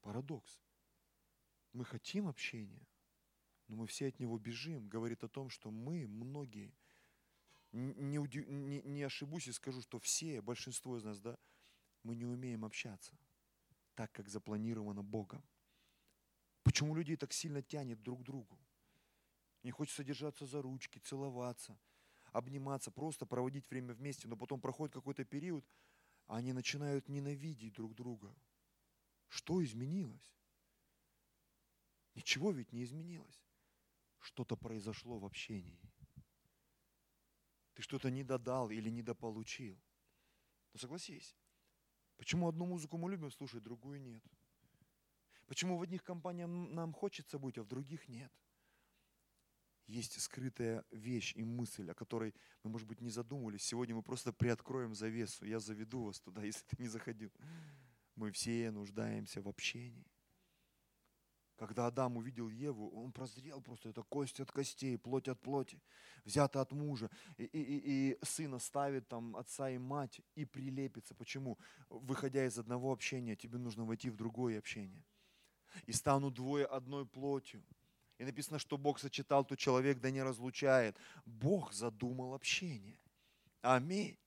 парадокс, 0.02 0.62
мы 1.72 1.86
хотим 1.86 2.28
общения, 2.28 2.88
но 3.68 3.76
мы 3.76 3.88
все 3.88 4.08
от 4.08 4.20
него 4.20 4.38
бежим, 4.38 4.88
говорит 4.88 5.24
о 5.24 5.30
том, 5.30 5.50
что 5.50 5.72
мы, 5.72 6.08
многие, 6.08 6.74
не, 7.76 8.18
не, 8.18 8.82
не 8.82 9.04
ошибусь 9.04 9.48
и 9.48 9.52
скажу, 9.52 9.82
что 9.82 10.00
все, 10.00 10.42
большинство 10.42 10.98
из 10.98 11.04
нас, 11.04 11.20
да, 11.20 11.38
мы 12.04 12.16
не 12.16 12.26
умеем 12.26 12.64
общаться 12.64 13.18
так, 13.96 14.12
как 14.12 14.30
запланировано 14.30 15.04
Богом. 15.04 15.44
Почему 16.64 16.96
людей 16.96 17.16
так 17.16 17.34
сильно 17.34 17.62
тянет 17.62 18.02
друг 18.02 18.22
к 18.22 18.24
другу? 18.24 18.60
Не 19.64 19.72
хочется 19.72 20.04
держаться 20.04 20.46
за 20.46 20.62
ручки, 20.62 21.00
целоваться, 21.00 21.78
обниматься, 22.32 22.92
просто 22.92 23.26
проводить 23.26 23.70
время 23.70 23.94
вместе, 23.94 24.28
но 24.28 24.38
потом 24.38 24.62
проходит 24.62 24.94
какой-то 24.94 25.26
период, 25.26 25.66
а 26.28 26.38
они 26.38 26.54
начинают 26.54 27.10
ненавидеть 27.10 27.74
друг 27.74 27.96
друга. 27.96 28.36
Что 29.28 29.64
изменилось? 29.64 30.36
Ничего 32.14 32.52
ведь 32.52 32.72
не 32.72 32.84
изменилось. 32.84 33.44
Что-то 34.20 34.56
произошло 34.56 35.20
в 35.20 35.26
общении. 35.26 35.80
Ты 37.76 37.82
что-то 37.82 38.10
не 38.10 38.24
додал 38.24 38.70
или 38.72 38.90
недополучил. 38.90 39.78
Ну 40.74 40.80
согласись. 40.80 41.36
Почему 42.18 42.48
одну 42.48 42.66
музыку 42.66 42.98
мы 42.98 43.12
любим 43.12 43.30
слушать, 43.30 43.62
другую 43.64 44.02
нет? 44.02 44.24
Почему 45.46 45.78
в 45.78 45.82
одних 45.82 46.04
компаниях 46.04 46.50
нам 46.50 46.94
хочется 46.94 47.38
быть, 47.38 47.58
а 47.58 47.64
в 47.64 47.68
других 47.68 48.08
нет? 48.08 48.32
Есть 49.88 50.20
скрытая 50.20 50.84
вещь 50.90 51.34
и 51.36 51.44
мысль, 51.44 51.92
о 51.92 51.94
которой 51.94 52.34
мы, 52.64 52.72
может 52.72 52.88
быть, 52.88 53.02
не 53.02 53.10
задумывались. 53.10 53.64
Сегодня 53.64 53.94
мы 53.94 54.02
просто 54.02 54.34
приоткроем 54.34 54.96
завесу. 54.96 55.46
Я 55.46 55.60
заведу 55.60 56.06
вас 56.06 56.20
туда, 56.20 56.44
если 56.46 56.66
ты 56.66 56.78
не 56.80 56.88
заходил. 56.88 57.32
Мы 58.16 58.32
все 58.32 58.72
нуждаемся 58.72 59.42
в 59.42 59.48
общении. 59.48 60.08
Когда 61.58 61.88
Адам 61.88 62.18
увидел 62.18 62.50
Еву, 62.50 62.90
он 62.90 63.14
прозрел 63.14 63.62
просто, 63.62 63.90
это 63.90 64.04
кость 64.04 64.42
от 64.42 64.52
костей, 64.52 64.98
плоть 64.98 65.30
от 65.30 65.40
плоти, 65.40 65.82
взято 66.26 66.60
от 66.60 66.74
мужа. 66.74 67.10
И, 67.38 67.44
и, 67.46 67.62
и, 67.62 68.12
и 68.12 68.26
сын 68.26 68.60
там 69.08 69.36
отца 69.38 69.70
и 69.70 69.78
мать 69.78 70.20
и 70.36 70.44
прилепится. 70.44 71.16
Почему? 71.16 71.58
Выходя 71.90 72.46
из 72.46 72.60
одного 72.60 72.92
общения, 72.92 73.38
тебе 73.38 73.58
нужно 73.58 73.86
войти 73.86 74.10
в 74.10 74.18
другое 74.18 74.60
общение. 74.60 75.04
И 75.86 75.94
станут 75.94 76.34
двое 76.34 76.66
одной 76.66 77.06
плотью. 77.06 77.64
И 78.18 78.26
написано, 78.26 78.60
что 78.60 78.78
Бог 78.78 79.00
сочетал, 79.00 79.46
то 79.46 79.56
человек 79.56 80.00
да 80.00 80.12
не 80.12 80.24
разлучает. 80.24 80.98
Бог 81.26 81.72
задумал 81.74 82.34
общение. 82.34 83.00
Аминь. 83.62 84.18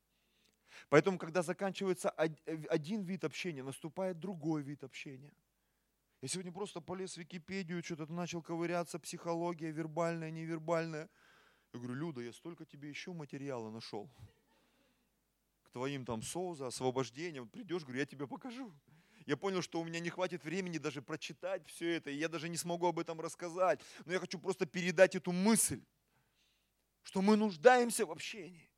Поэтому, 0.88 1.18
когда 1.18 1.42
заканчивается 1.42 2.08
один 2.08 3.02
вид 3.02 3.24
общения, 3.24 3.62
наступает 3.62 4.18
другой 4.18 4.62
вид 4.62 4.82
общения– 4.82 5.34
я 6.20 6.28
сегодня 6.28 6.50
просто 6.50 6.80
полез 6.80 7.14
в 7.14 7.18
Википедию, 7.18 7.82
что-то 7.82 8.12
начал 8.12 8.42
ковыряться, 8.42 8.98
психология, 8.98 9.70
вербальная, 9.70 10.30
невербальная. 10.30 11.08
Я 11.72 11.78
говорю, 11.78 11.94
Люда, 11.94 12.20
я 12.20 12.32
столько 12.32 12.64
тебе 12.64 12.88
еще 12.88 13.12
материала 13.12 13.70
нашел. 13.70 14.10
К 15.62 15.70
твоим 15.70 16.04
там 16.04 16.22
соуза, 16.22 16.66
освобождениям. 16.66 17.48
Придешь, 17.48 17.82
говорю, 17.82 18.00
я 18.00 18.06
тебе 18.06 18.26
покажу. 18.26 18.72
Я 19.26 19.36
понял, 19.36 19.62
что 19.62 19.80
у 19.80 19.84
меня 19.84 20.00
не 20.00 20.10
хватит 20.10 20.42
времени 20.42 20.78
даже 20.78 21.02
прочитать 21.02 21.64
все 21.68 21.96
это, 21.96 22.10
и 22.10 22.16
я 22.16 22.28
даже 22.28 22.48
не 22.48 22.56
смогу 22.56 22.86
об 22.86 22.98
этом 22.98 23.20
рассказать. 23.20 23.80
Но 24.06 24.12
я 24.12 24.18
хочу 24.18 24.38
просто 24.38 24.66
передать 24.66 25.14
эту 25.14 25.30
мысль, 25.30 25.84
что 27.02 27.22
мы 27.22 27.36
нуждаемся 27.36 28.06
в 28.06 28.10
общении. 28.10 28.68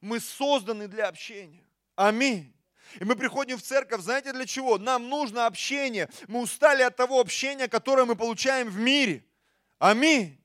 Мы 0.00 0.20
созданы 0.20 0.86
для 0.86 1.08
общения. 1.08 1.66
Аминь. 1.96 2.54
И 3.00 3.04
мы 3.04 3.16
приходим 3.16 3.58
в 3.58 3.62
церковь, 3.62 4.02
знаете 4.02 4.32
для 4.32 4.46
чего? 4.46 4.78
Нам 4.78 5.08
нужно 5.08 5.46
общение. 5.46 6.08
Мы 6.28 6.40
устали 6.40 6.82
от 6.82 6.96
того 6.96 7.20
общения, 7.20 7.68
которое 7.68 8.04
мы 8.04 8.16
получаем 8.16 8.68
в 8.68 8.78
мире. 8.78 9.24
Аминь. 9.78 10.40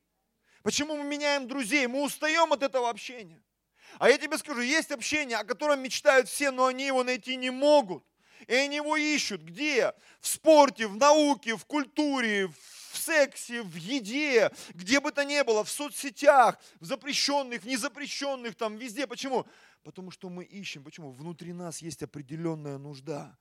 Почему 0.64 0.98
мы 0.98 1.04
меняем 1.04 1.48
друзей? 1.48 1.88
Мы 1.88 2.04
устаем 2.04 2.52
от 2.54 2.64
этого 2.64 2.90
общения. 2.90 3.42
А 3.98 4.10
я 4.10 4.18
тебе 4.18 4.38
скажу, 4.38 4.62
есть 4.62 4.92
общение, 4.92 5.38
о 5.38 5.44
котором 5.44 5.82
мечтают 5.82 6.30
все, 6.30 6.52
но 6.52 6.68
они 6.68 6.88
его 6.88 7.04
найти 7.04 7.36
не 7.36 7.50
могут. 7.50 8.04
И 8.48 8.54
они 8.54 8.78
его 8.78 8.96
ищут. 8.96 9.42
Где? 9.42 9.94
В 10.22 10.28
спорте, 10.28 10.88
в 10.88 10.96
науке, 10.96 11.56
в 11.56 11.66
культуре, 11.66 12.48
в 12.48 12.98
сексе, 12.98 13.62
в 13.62 13.76
еде, 13.76 14.52
где 14.70 15.00
бы 15.00 15.12
то 15.12 15.24
ни 15.24 15.42
было, 15.42 15.64
в 15.64 15.70
соцсетях, 15.70 16.58
в 16.80 16.86
запрещенных, 16.86 17.64
в 17.64 17.68
незапрещенных, 17.68 18.56
там 18.56 18.78
везде. 18.78 19.08
Почему? 19.08 19.46
Потому 19.84 20.12
что 20.12 20.30
мы 20.30 20.44
ищем. 20.44 20.84
Почему? 20.84 21.12
Внутри 21.12 21.54
нас 21.54 21.82
есть 21.82 22.04
определенная 22.04 22.78
нужда. 22.78 23.38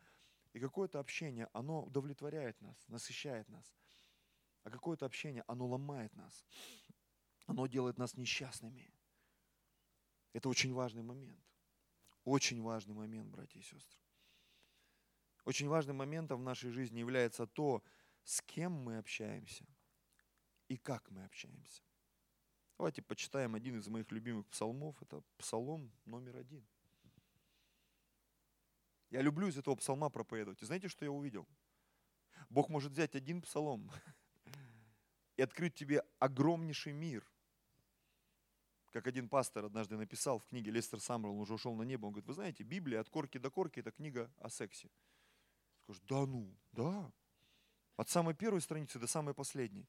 И 0.53 0.61
какое-то 0.61 0.99
общение, 0.99 1.49
оно 1.53 1.83
удовлетворяет 1.83 2.61
нас, 2.61 2.77
насыщает 2.89 3.49
нас. 3.49 3.75
А 4.65 4.71
какое-то 4.71 5.07
общение, 5.07 5.45
оно 5.47 5.67
ломает 5.67 6.15
нас. 6.15 6.45
Оно 7.47 7.67
делает 7.67 7.99
нас 7.99 8.17
несчастными. 8.17 8.93
Это 10.33 10.49
очень 10.49 10.73
важный 10.73 11.03
момент. 11.03 11.43
Очень 12.25 12.63
важный 12.63 12.95
момент, 12.95 13.31
братья 13.31 13.59
и 13.59 13.63
сестры. 13.63 13.99
Очень 15.45 15.69
важным 15.69 15.97
моментом 15.97 16.41
в 16.41 16.45
нашей 16.45 16.71
жизни 16.71 16.99
является 16.99 17.47
то, 17.47 17.83
с 18.23 18.43
кем 18.43 18.73
мы 18.73 18.99
общаемся 18.99 19.65
и 20.69 20.77
как 20.77 21.11
мы 21.11 21.25
общаемся. 21.25 21.83
Давайте 22.79 23.03
почитаем 23.03 23.57
один 23.57 23.77
из 23.77 23.89
моих 23.89 24.11
любимых 24.13 24.47
псалмов. 24.47 24.95
Это 25.03 25.21
псалом 25.37 25.91
номер 26.05 26.37
один. 26.37 26.65
Я 29.11 29.21
люблю 29.21 29.49
из 29.49 29.59
этого 29.59 29.75
псалма 29.75 30.11
проповедовать. 30.11 30.63
И 30.63 30.65
знаете, 30.65 30.87
что 30.87 31.05
я 31.05 31.11
увидел? 31.11 31.45
Бог 32.49 32.69
может 32.69 32.93
взять 32.93 33.17
один 33.17 33.43
псалом 33.43 33.91
и 35.37 35.43
открыть 35.43 35.75
тебе 35.75 36.05
огромнейший 36.21 36.93
мир. 36.93 37.29
Как 38.93 39.09
один 39.09 39.29
пастор 39.29 39.65
однажды 39.65 39.97
написал 39.97 40.39
в 40.39 40.47
книге 40.47 40.71
Лестер 40.71 41.01
Саммерл, 41.01 41.33
он 41.33 41.41
уже 41.41 41.55
ушел 41.55 41.75
на 41.75 41.83
небо, 41.83 42.07
он 42.07 42.13
говорит, 42.13 42.29
вы 42.29 42.35
знаете, 42.35 42.63
Библия 42.63 43.01
от 43.01 43.11
корки 43.11 43.39
до 43.39 43.51
корки– 43.51 43.81
это 43.81 43.91
книга 43.91 44.31
о 44.39 44.49
сексе. 44.49 44.89
Скажешь, 45.83 46.03
да 46.09 46.25
ну, 46.27 46.57
да. 46.73 47.13
От 47.97 48.09
самой 48.09 48.35
первой 48.35 48.61
страницы 48.61 49.01
до 49.01 49.09
самой 49.09 49.35
последней. 49.35 49.89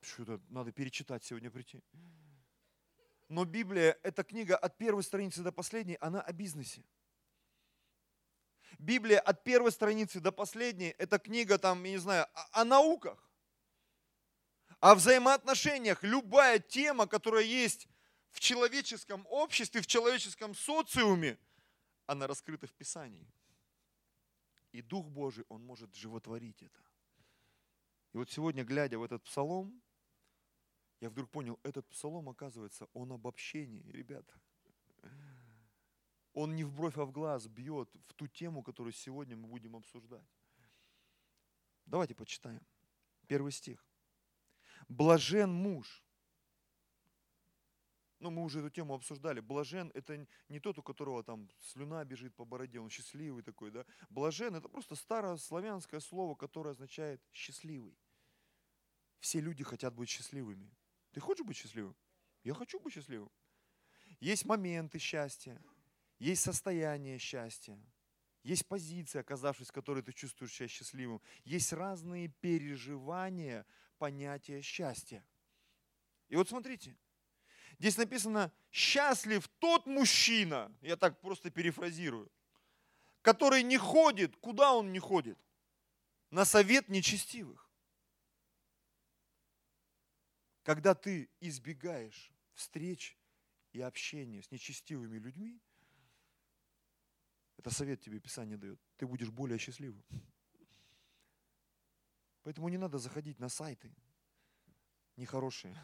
Что-то 0.00 0.40
надо 0.48 0.72
перечитать 0.72 1.24
сегодня 1.24 1.50
прийти. 1.50 1.82
Но 3.28 3.44
Библия, 3.44 3.98
эта 4.02 4.24
книга 4.24 4.56
от 4.56 4.78
первой 4.78 5.02
страницы 5.02 5.42
до 5.42 5.52
последней, 5.52 5.98
она 6.00 6.22
о 6.22 6.32
бизнесе. 6.32 6.82
Библия 8.78 9.20
от 9.20 9.44
первой 9.44 9.72
страницы 9.72 10.20
до 10.20 10.32
последней, 10.32 10.94
это 10.98 11.18
книга 11.18 11.58
там, 11.58 11.82
я 11.84 11.90
не 11.90 11.98
знаю, 11.98 12.26
о, 12.34 12.60
о 12.60 12.64
науках, 12.64 13.30
о 14.80 14.94
взаимоотношениях. 14.94 16.02
Любая 16.02 16.58
тема, 16.58 17.06
которая 17.06 17.44
есть 17.44 17.88
в 18.30 18.40
человеческом 18.40 19.26
обществе, 19.28 19.80
в 19.80 19.86
человеческом 19.86 20.54
социуме, 20.54 21.38
она 22.06 22.26
раскрыта 22.26 22.66
в 22.66 22.72
Писании. 22.72 23.26
И 24.72 24.80
Дух 24.80 25.06
Божий, 25.06 25.44
Он 25.48 25.62
может 25.64 25.94
животворить 25.94 26.62
это. 26.62 26.80
И 28.12 28.16
вот 28.16 28.30
сегодня, 28.30 28.64
глядя 28.64 28.98
в 28.98 29.02
этот 29.02 29.22
псалом, 29.24 29.82
я 31.00 31.10
вдруг 31.10 31.30
понял, 31.30 31.58
этот 31.62 31.88
псалом, 31.88 32.28
оказывается, 32.28 32.88
он 32.92 33.12
об 33.12 33.26
общении, 33.26 33.90
ребята. 33.92 34.34
Он 36.32 36.54
не 36.54 36.64
в 36.64 36.72
бровь, 36.72 36.96
а 36.98 37.04
в 37.04 37.12
глаз 37.12 37.46
бьет 37.46 37.88
в 38.06 38.14
ту 38.14 38.26
тему, 38.26 38.62
которую 38.62 38.92
сегодня 38.92 39.36
мы 39.36 39.48
будем 39.48 39.76
обсуждать. 39.76 40.28
Давайте 41.86 42.14
почитаем. 42.14 42.64
Первый 43.26 43.52
стих. 43.52 43.84
Блажен 44.88 45.52
муж. 45.52 46.04
Ну, 48.20 48.30
мы 48.30 48.42
уже 48.42 48.58
эту 48.58 48.70
тему 48.70 48.94
обсуждали. 48.94 49.40
Блажен– 49.40 49.92
это 49.94 50.26
не 50.48 50.58
тот, 50.58 50.78
у 50.78 50.82
которого 50.82 51.22
там 51.22 51.48
слюна 51.60 52.04
бежит 52.04 52.34
по 52.34 52.44
бороде, 52.44 52.80
он 52.80 52.90
счастливый 52.90 53.42
такой, 53.42 53.70
да. 53.70 53.84
Блажен– 54.08 54.54
это 54.56 54.68
просто 54.68 54.96
старое 54.96 55.36
славянское 55.36 56.00
слово, 56.00 56.34
которое 56.34 56.70
означает 56.70 57.22
счастливый. 57.32 57.96
Все 59.20 59.40
люди 59.40 59.62
хотят 59.62 59.94
быть 59.94 60.08
счастливыми. 60.08 60.70
Ты 61.12 61.20
хочешь 61.20 61.44
быть 61.44 61.56
счастливым? 61.56 61.96
Я 62.44 62.54
хочу 62.54 62.80
быть 62.80 62.94
счастливым. 62.94 63.30
Есть 64.20 64.44
моменты 64.44 64.98
счастья, 64.98 65.62
есть 66.18 66.42
состояние 66.42 67.18
счастья, 67.18 67.78
есть 68.42 68.66
позиция, 68.66 69.20
оказавшись 69.20 69.68
в 69.68 69.72
которой 69.72 70.02
ты 70.02 70.12
чувствуешь 70.12 70.52
себя 70.52 70.68
счастливым. 70.68 71.20
Есть 71.44 71.72
разные 71.72 72.28
переживания 72.28 73.66
понятия 73.98 74.62
счастья. 74.62 75.24
И 76.28 76.36
вот 76.36 76.48
смотрите, 76.48 76.96
здесь 77.78 77.96
написано, 77.96 78.52
счастлив 78.70 79.46
тот 79.58 79.86
мужчина, 79.86 80.74
я 80.80 80.96
так 80.96 81.20
просто 81.20 81.50
перефразирую, 81.50 82.30
который 83.22 83.62
не 83.62 83.76
ходит, 83.76 84.36
куда 84.36 84.74
он 84.74 84.92
не 84.92 84.98
ходит? 84.98 85.38
На 86.30 86.44
совет 86.44 86.88
нечестивых. 86.88 87.67
Когда 90.68 90.94
ты 90.94 91.30
избегаешь 91.40 92.30
встреч 92.52 93.16
и 93.72 93.80
общения 93.80 94.42
с 94.42 94.50
нечестивыми 94.50 95.16
людьми, 95.16 95.58
это 97.56 97.70
совет 97.70 98.02
тебе 98.02 98.20
Писание 98.20 98.58
дает, 98.58 98.78
ты 98.98 99.06
будешь 99.06 99.30
более 99.30 99.58
счастливым. 99.58 100.04
Поэтому 102.42 102.68
не 102.68 102.76
надо 102.76 102.98
заходить 102.98 103.38
на 103.38 103.48
сайты 103.48 103.96
нехорошие, 105.16 105.74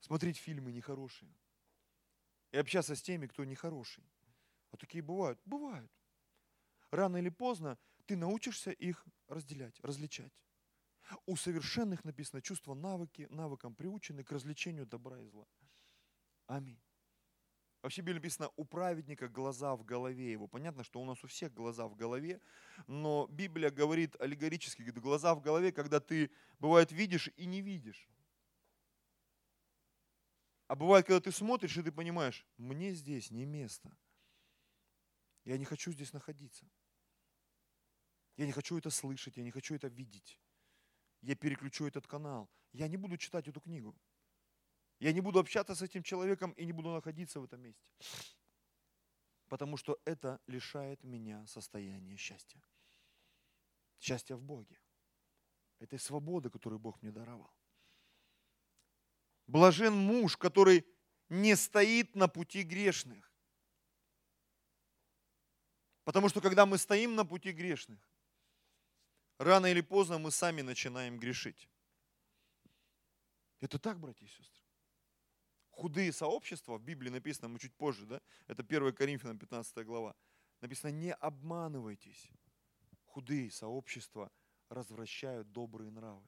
смотреть 0.00 0.36
фильмы 0.36 0.72
нехорошие 0.72 1.32
и 2.50 2.56
общаться 2.56 2.96
с 2.96 3.00
теми, 3.00 3.28
кто 3.28 3.44
нехороший. 3.44 4.10
А 4.72 4.76
такие 4.76 5.04
бывают? 5.04 5.40
Бывают. 5.44 5.92
Рано 6.90 7.18
или 7.18 7.28
поздно 7.28 7.78
ты 8.06 8.16
научишься 8.16 8.72
их 8.72 9.06
разделять, 9.28 9.78
различать. 9.84 10.32
У 11.26 11.36
совершенных 11.36 12.04
написано 12.04 12.42
чувство 12.42 12.74
навыки, 12.74 13.26
навыкам 13.30 13.74
приучены 13.74 14.24
к 14.24 14.32
развлечению 14.32 14.86
добра 14.86 15.20
и 15.20 15.26
зла. 15.26 15.46
Аминь. 16.46 16.80
Вообще 17.82 18.02
Библии 18.02 18.18
написано, 18.18 18.50
у 18.56 18.64
праведника 18.64 19.28
глаза 19.28 19.74
в 19.74 19.84
голове 19.84 20.30
его. 20.32 20.46
Понятно, 20.46 20.84
что 20.84 21.00
у 21.00 21.04
нас 21.06 21.24
у 21.24 21.26
всех 21.26 21.54
глаза 21.54 21.88
в 21.88 21.94
голове, 21.94 22.40
но 22.86 23.26
Библия 23.28 23.70
говорит 23.70 24.20
аллегорически, 24.20 24.82
говорит, 24.82 25.02
глаза 25.02 25.34
в 25.34 25.40
голове, 25.40 25.72
когда 25.72 25.98
ты, 25.98 26.30
бывает, 26.58 26.92
видишь 26.92 27.30
и 27.36 27.46
не 27.46 27.62
видишь. 27.62 28.08
А 30.66 30.76
бывает, 30.76 31.06
когда 31.06 31.20
ты 31.20 31.32
смотришь, 31.32 31.76
и 31.78 31.82
ты 31.82 31.90
понимаешь, 31.90 32.46
мне 32.58 32.92
здесь 32.92 33.30
не 33.30 33.46
место. 33.46 33.96
Я 35.44 35.56
не 35.56 35.64
хочу 35.64 35.90
здесь 35.90 36.12
находиться. 36.12 36.70
Я 38.36 38.46
не 38.46 38.52
хочу 38.52 38.76
это 38.76 38.90
слышать, 38.90 39.36
я 39.38 39.42
не 39.42 39.50
хочу 39.50 39.74
это 39.74 39.88
видеть. 39.88 40.38
Я 41.22 41.34
переключу 41.34 41.86
этот 41.86 42.06
канал. 42.06 42.48
Я 42.72 42.88
не 42.88 42.96
буду 42.96 43.16
читать 43.16 43.48
эту 43.48 43.60
книгу. 43.60 43.94
Я 44.98 45.12
не 45.12 45.20
буду 45.20 45.38
общаться 45.38 45.74
с 45.74 45.82
этим 45.82 46.02
человеком 46.02 46.52
и 46.52 46.64
не 46.64 46.72
буду 46.72 46.90
находиться 46.90 47.40
в 47.40 47.44
этом 47.44 47.60
месте. 47.60 47.92
Потому 49.48 49.76
что 49.76 49.98
это 50.04 50.40
лишает 50.46 51.02
меня 51.02 51.46
состояния 51.46 52.16
счастья. 52.16 52.62
Счастья 53.98 54.36
в 54.36 54.42
Боге. 54.42 54.78
Этой 55.78 55.98
свободы, 55.98 56.50
которую 56.50 56.78
Бог 56.78 57.00
мне 57.02 57.10
даровал. 57.10 57.52
Блажен 59.46 59.94
муж, 59.94 60.36
который 60.36 60.86
не 61.28 61.56
стоит 61.56 62.14
на 62.14 62.28
пути 62.28 62.62
грешных. 62.62 63.32
Потому 66.04 66.28
что 66.28 66.40
когда 66.40 66.66
мы 66.66 66.78
стоим 66.78 67.14
на 67.14 67.24
пути 67.24 67.52
грешных, 67.52 68.09
рано 69.40 69.66
или 69.66 69.80
поздно 69.80 70.18
мы 70.18 70.30
сами 70.30 70.62
начинаем 70.62 71.18
грешить. 71.18 71.68
Это 73.60 73.78
так, 73.78 73.98
братья 73.98 74.24
и 74.24 74.28
сестры 74.28 74.60
худые 75.80 76.12
сообщества, 76.12 76.76
в 76.76 76.82
Библии 76.82 77.10
написано, 77.10 77.48
мы 77.48 77.58
чуть 77.58 77.74
позже, 77.74 78.06
да, 78.06 78.20
это 78.46 78.62
1 78.62 78.94
Коринфянам 78.94 79.38
15 79.38 79.86
глава, 79.86 80.14
написано, 80.60 80.90
не 80.90 81.14
обманывайтесь, 81.14 82.30
худые 83.06 83.50
сообщества 83.50 84.30
развращают 84.68 85.50
добрые 85.52 85.90
нравы. 85.90 86.26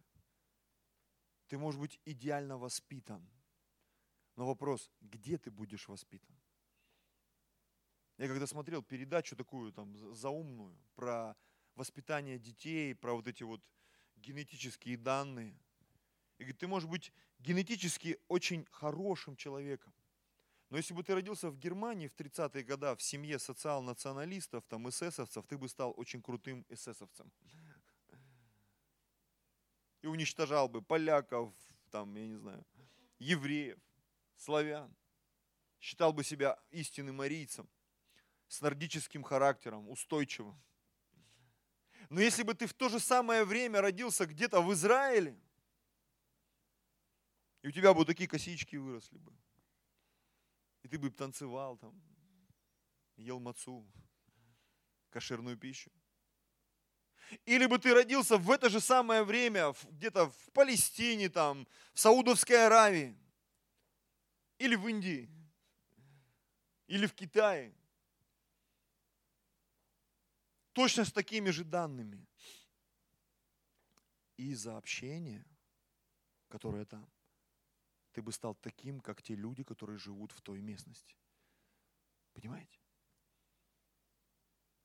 Ты 1.49 1.59
можешь 1.59 1.79
быть 1.79 2.01
идеально 2.07 2.57
воспитан, 2.57 3.29
но 4.37 4.47
вопрос, 4.47 4.91
где 5.01 5.37
ты 5.37 5.51
будешь 5.51 5.87
воспитан? 5.87 6.35
Я 8.17 8.29
когда 8.29 8.47
смотрел 8.47 8.83
передачу 8.83 9.37
такую 9.37 9.73
там 9.73 10.15
заумную 10.15 10.79
про 10.95 11.37
воспитание 11.75 12.39
детей, 12.39 12.95
про 12.95 13.15
вот 13.15 13.29
эти 13.29 13.43
вот 13.43 13.61
генетические 14.17 14.97
данные, 14.97 15.59
и 16.39 16.45
говорит, 16.45 16.59
ты 16.59 16.67
можешь 16.67 16.89
быть 16.89 17.13
генетически 17.39 18.19
очень 18.29 18.67
хорошим 18.71 19.37
человеком. 19.37 19.93
Но 20.71 20.79
если 20.79 20.95
бы 20.95 21.03
ты 21.03 21.15
родился 21.15 21.51
в 21.51 21.59
Германии 21.59 22.09
в 22.09 22.15
30-е 22.15 22.65
годы 22.65 22.97
в 22.97 23.03
семье 23.03 23.39
социал-националистов, 23.39 24.65
там, 24.67 24.89
эсэсовцев, 24.89 25.47
ты 25.47 25.59
бы 25.59 25.69
стал 25.69 25.93
очень 25.97 26.23
крутым 26.23 26.65
эсэсовцем. 26.71 27.31
И 30.01 30.07
уничтожал 30.07 30.69
бы 30.69 30.81
поляков, 30.81 31.53
там, 31.91 32.15
я 32.17 32.27
не 32.27 32.37
знаю, 32.37 32.65
евреев, 33.19 33.79
славян. 34.37 34.97
Считал 35.79 36.13
бы 36.13 36.25
себя 36.25 36.59
истинным 36.71 37.21
арийцем, 37.21 37.69
с 38.49 38.61
нордическим 38.61 39.23
характером, 39.23 39.91
устойчивым. 39.91 40.59
Но 42.13 42.21
если 42.21 42.43
бы 42.43 42.53
ты 42.53 42.67
в 42.67 42.75
то 42.75 42.91
же 42.91 43.01
самое 43.01 43.43
время 43.43 43.81
родился 43.81 44.27
где-то 44.27 44.61
в 44.61 44.71
Израиле, 44.75 45.35
и 47.63 47.69
у 47.69 47.71
тебя 47.71 47.95
бы 47.95 48.05
такие 48.05 48.29
косички 48.29 48.77
выросли 48.77 49.17
бы. 49.17 49.33
И 50.83 50.89
ты 50.89 50.99
бы 50.99 51.11
танцевал 51.11 51.79
там, 51.79 51.99
ел 53.17 53.41
мацу, 53.41 53.91
кошерную 55.09 55.57
пищу. 55.57 55.91
Или 57.47 57.65
бы 57.65 57.79
ты 57.79 57.95
родился 57.95 58.37
в 58.37 58.51
это 58.51 58.69
же 58.69 58.81
самое 58.81 59.25
время 59.25 59.75
где-то 59.93 60.29
в 60.29 60.53
Палестине, 60.53 61.31
там, 61.31 61.67
в 61.95 62.01
Саудовской 62.01 62.67
Аравии, 62.67 63.17
или 64.59 64.75
в 64.75 64.87
Индии, 64.87 65.31
или 66.89 67.07
в 67.07 67.15
Китае. 67.15 67.75
Точно 70.73 71.05
с 71.05 71.13
такими 71.13 71.51
же 71.51 71.65
данными. 71.65 72.27
И 74.37 74.51
из-за 74.51 74.77
общения, 74.77 75.47
которое 76.49 76.85
там, 76.85 77.09
ты 78.13 78.23
бы 78.23 78.33
стал 78.33 78.55
таким, 78.55 79.01
как 79.01 79.23
те 79.23 79.35
люди, 79.35 79.63
которые 79.63 79.99
живут 79.99 80.33
в 80.33 80.41
той 80.41 80.61
местности. 80.61 81.17
Понимаете? 82.33 82.79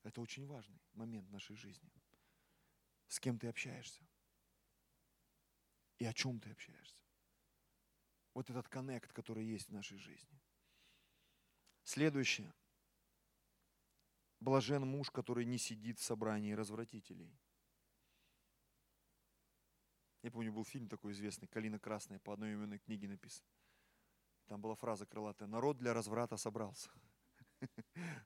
Это 0.04 0.22
очень 0.22 0.46
важный 0.46 0.80
момент 0.94 1.30
нашей 1.30 1.56
жизни. 1.56 1.92
С 3.08 3.20
кем 3.20 3.40
ты 3.40 3.48
общаешься? 3.48 4.06
И 6.00 6.06
о 6.06 6.14
чем 6.14 6.40
ты 6.40 6.52
общаешься? 6.52 7.04
Вот 8.34 8.50
этот 8.50 8.70
коннект, 8.70 9.12
который 9.14 9.46
есть 9.46 9.70
в 9.70 9.74
нашей 9.74 9.98
жизни. 9.98 10.40
Следующее. 11.84 12.54
Блажен 14.40 14.88
муж, 14.88 15.10
который 15.10 15.46
не 15.46 15.58
сидит 15.58 16.00
в 16.00 16.04
собрании 16.04 16.54
развратителей. 16.54 17.38
Я 20.22 20.32
помню, 20.32 20.52
был 20.52 20.66
фильм 20.66 20.90
такой 20.90 21.14
известный, 21.14 21.48
«Калина 21.48 21.80
красная», 21.80 22.20
по 22.20 22.34
одной 22.34 22.54
именной 22.54 22.80
книге 22.80 23.08
написан. 23.08 23.46
Там 24.48 24.62
была 24.62 24.76
фраза 24.76 25.06
крылатая, 25.06 25.48
«Народ 25.48 25.78
для 25.78 25.94
разврата 25.94 26.38
собрался». 26.38 26.90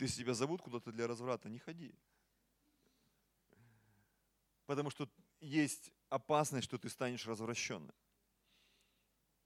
Если 0.00 0.22
тебя 0.22 0.34
зовут 0.34 0.62
куда-то 0.62 0.90
для 0.92 1.06
разврата, 1.06 1.48
не 1.48 1.58
ходи. 1.58 1.94
Потому 4.66 4.90
что 4.90 5.08
есть 5.40 5.92
опасность, 6.08 6.64
что 6.64 6.78
ты 6.78 6.88
станешь 6.88 7.26
развращенным. 7.26 7.94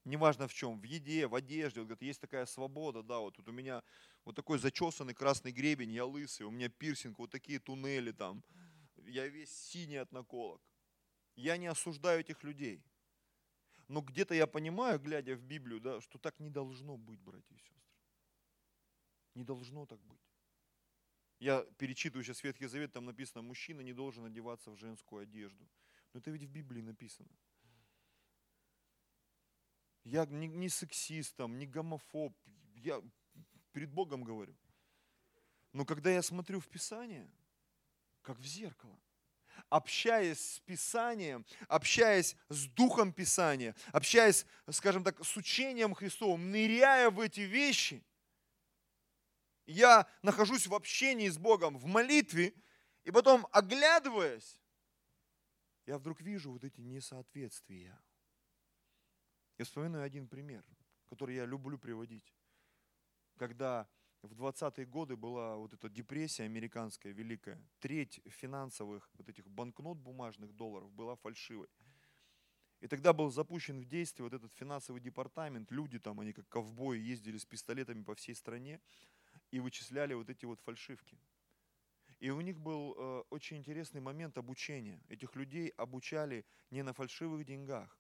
Неважно 0.08 0.48
в 0.48 0.54
чем, 0.54 0.80
в 0.80 0.84
еде, 0.84 1.26
в 1.26 1.34
одежде, 1.34 1.82
вот, 1.82 2.00
есть 2.00 2.20
такая 2.20 2.46
свобода, 2.46 3.02
да, 3.02 3.18
вот 3.18 3.36
тут 3.36 3.46
у 3.48 3.52
меня 3.52 3.82
вот 4.24 4.34
такой 4.34 4.58
зачесанный 4.58 5.12
красный 5.12 5.52
гребень, 5.52 5.92
я 5.92 6.06
лысый, 6.06 6.46
у 6.46 6.50
меня 6.50 6.70
пирсинг, 6.70 7.18
вот 7.18 7.30
такие 7.30 7.58
туннели 7.58 8.12
там, 8.12 8.42
я 8.96 9.28
весь 9.28 9.52
синий 9.52 9.96
от 9.96 10.10
наколок. 10.12 10.62
Я 11.36 11.58
не 11.58 11.66
осуждаю 11.66 12.20
этих 12.20 12.42
людей. 12.42 12.82
Но 13.86 14.00
где-то 14.00 14.34
я 14.34 14.46
понимаю, 14.46 14.98
глядя 14.98 15.36
в 15.36 15.42
Библию, 15.42 15.78
да, 15.78 16.00
что 16.00 16.18
так 16.18 16.40
не 16.40 16.48
должно 16.48 16.96
быть, 16.96 17.20
братья 17.20 17.54
и 17.54 17.58
сестры. 17.58 17.82
Не 19.34 19.44
должно 19.44 19.84
так 19.84 20.00
быть. 20.00 20.22
Я 21.38 21.66
перечитываю 21.76 22.24
сейчас 22.24 22.42
Ветхий 22.42 22.66
Завет, 22.66 22.92
там 22.92 23.04
написано, 23.04 23.42
мужчина 23.42 23.82
не 23.82 23.92
должен 23.92 24.24
одеваться 24.24 24.70
в 24.70 24.78
женскую 24.78 25.22
одежду. 25.22 25.68
Но 26.14 26.20
это 26.20 26.30
ведь 26.30 26.44
в 26.44 26.50
Библии 26.50 26.80
написано. 26.80 27.28
Я 30.04 30.26
не, 30.26 30.48
не 30.48 30.68
сексист, 30.68 31.36
там, 31.36 31.58
не 31.58 31.66
гомофоб, 31.66 32.34
я 32.76 33.02
перед 33.72 33.90
Богом 33.90 34.24
говорю. 34.24 34.56
Но 35.72 35.84
когда 35.84 36.10
я 36.10 36.22
смотрю 36.22 36.60
в 36.60 36.68
Писание, 36.68 37.30
как 38.28 38.38
в 38.38 38.44
зеркало. 38.44 39.00
Общаясь 39.70 40.38
с 40.38 40.60
Писанием, 40.60 41.46
общаясь 41.66 42.36
с 42.50 42.66
Духом 42.66 43.12
Писания, 43.12 43.74
общаясь, 43.90 44.44
скажем 44.70 45.02
так, 45.02 45.24
с 45.24 45.36
учением 45.36 45.94
Христовым, 45.94 46.50
ныряя 46.50 47.10
в 47.10 47.20
эти 47.20 47.40
вещи, 47.40 48.04
я 49.66 50.06
нахожусь 50.22 50.66
в 50.66 50.74
общении 50.74 51.28
с 51.28 51.38
Богом, 51.38 51.78
в 51.78 51.86
молитве, 51.86 52.54
и 53.04 53.10
потом, 53.10 53.46
оглядываясь, 53.50 54.58
я 55.86 55.96
вдруг 55.96 56.20
вижу 56.20 56.52
вот 56.52 56.64
эти 56.64 56.80
несоответствия. 56.80 57.98
Я 59.58 59.64
вспоминаю 59.64 60.04
один 60.04 60.28
пример, 60.28 60.64
который 61.06 61.34
я 61.34 61.44
люблю 61.44 61.78
приводить. 61.78 62.32
Когда 63.36 63.88
в 64.22 64.32
20-е 64.32 64.86
годы 64.86 65.16
была 65.16 65.56
вот 65.56 65.72
эта 65.72 65.88
депрессия 65.88 66.44
американская 66.44 67.12
великая. 67.12 67.60
Треть 67.80 68.20
финансовых 68.26 69.10
вот 69.14 69.28
этих 69.28 69.48
банкнот 69.48 69.98
бумажных 69.98 70.52
долларов 70.52 70.92
была 70.92 71.16
фальшивой. 71.16 71.68
И 72.80 72.86
тогда 72.86 73.12
был 73.12 73.30
запущен 73.30 73.80
в 73.80 73.84
действие 73.84 74.24
вот 74.24 74.34
этот 74.34 74.52
финансовый 74.54 75.00
департамент. 75.00 75.70
Люди 75.70 75.98
там, 75.98 76.20
они 76.20 76.32
как 76.32 76.48
ковбои 76.48 76.98
ездили 76.98 77.38
с 77.38 77.44
пистолетами 77.44 78.02
по 78.02 78.14
всей 78.14 78.34
стране 78.34 78.80
и 79.50 79.60
вычисляли 79.60 80.14
вот 80.14 80.30
эти 80.30 80.44
вот 80.44 80.60
фальшивки. 80.60 81.18
И 82.20 82.30
у 82.30 82.40
них 82.40 82.60
был 82.60 82.94
э, 82.96 83.22
очень 83.30 83.58
интересный 83.58 84.00
момент 84.00 84.38
обучения. 84.38 85.00
Этих 85.08 85.36
людей 85.36 85.68
обучали 85.70 86.44
не 86.70 86.82
на 86.82 86.92
фальшивых 86.92 87.44
деньгах, 87.44 87.96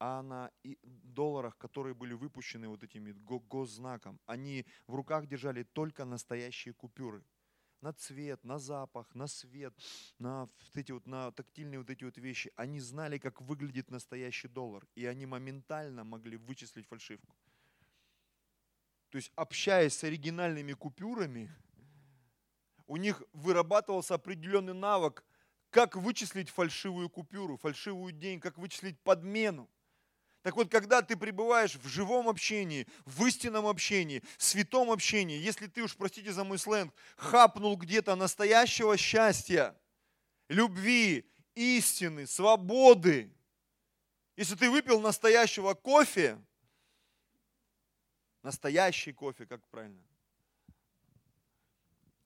а 0.00 0.22
на 0.22 0.50
долларах, 0.82 1.58
которые 1.58 1.94
были 1.94 2.14
выпущены 2.14 2.68
вот 2.68 2.82
этими 2.82 3.12
госзнаком. 3.12 4.18
Они 4.24 4.64
в 4.86 4.94
руках 4.94 5.26
держали 5.26 5.62
только 5.62 6.06
настоящие 6.06 6.72
купюры. 6.72 7.22
На 7.82 7.92
цвет, 7.92 8.42
на 8.44 8.58
запах, 8.58 9.14
на 9.14 9.26
свет, 9.26 9.74
на, 10.18 10.40
вот 10.46 10.76
эти 10.76 10.92
вот, 10.92 11.06
на 11.06 11.30
тактильные 11.32 11.78
вот 11.78 11.90
эти 11.90 12.04
вот 12.04 12.16
вещи. 12.16 12.50
Они 12.56 12.80
знали, 12.80 13.18
как 13.18 13.40
выглядит 13.42 13.90
настоящий 13.90 14.48
доллар. 14.48 14.86
И 14.94 15.04
они 15.04 15.26
моментально 15.26 16.02
могли 16.02 16.36
вычислить 16.36 16.86
фальшивку. 16.86 17.36
То 19.10 19.16
есть, 19.16 19.32
общаясь 19.34 19.94
с 19.94 20.04
оригинальными 20.04 20.72
купюрами, 20.72 21.54
у 22.86 22.96
них 22.96 23.22
вырабатывался 23.32 24.14
определенный 24.14 24.74
навык, 24.74 25.24
как 25.70 25.96
вычислить 25.96 26.48
фальшивую 26.48 27.10
купюру, 27.10 27.56
фальшивую 27.56 28.12
деньги, 28.12 28.40
как 28.40 28.56
вычислить 28.56 28.98
подмену. 29.00 29.68
Так 30.42 30.56
вот, 30.56 30.70
когда 30.70 31.02
ты 31.02 31.16
пребываешь 31.16 31.74
в 31.74 31.86
живом 31.86 32.28
общении, 32.28 32.86
в 33.04 33.26
истинном 33.26 33.66
общении, 33.66 34.22
в 34.38 34.42
святом 34.42 34.90
общении, 34.90 35.36
если 35.36 35.66
ты 35.66 35.82
уж, 35.82 35.96
простите 35.96 36.32
за 36.32 36.44
мой 36.44 36.58
сленг, 36.58 36.94
хапнул 37.16 37.76
где-то 37.76 38.14
настоящего 38.16 38.96
счастья, 38.96 39.76
любви, 40.48 41.30
истины, 41.54 42.26
свободы, 42.26 43.30
если 44.36 44.54
ты 44.54 44.70
выпил 44.70 45.00
настоящего 45.00 45.74
кофе, 45.74 46.42
настоящий 48.42 49.12
кофе, 49.12 49.44
как 49.44 49.66
правильно, 49.68 50.02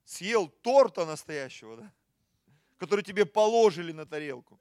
съел 0.04 0.48
торта 0.48 1.04
настоящего, 1.04 1.76
да, 1.76 1.92
который 2.76 3.02
тебе 3.02 3.26
положили 3.26 3.90
на 3.90 4.06
тарелку, 4.06 4.60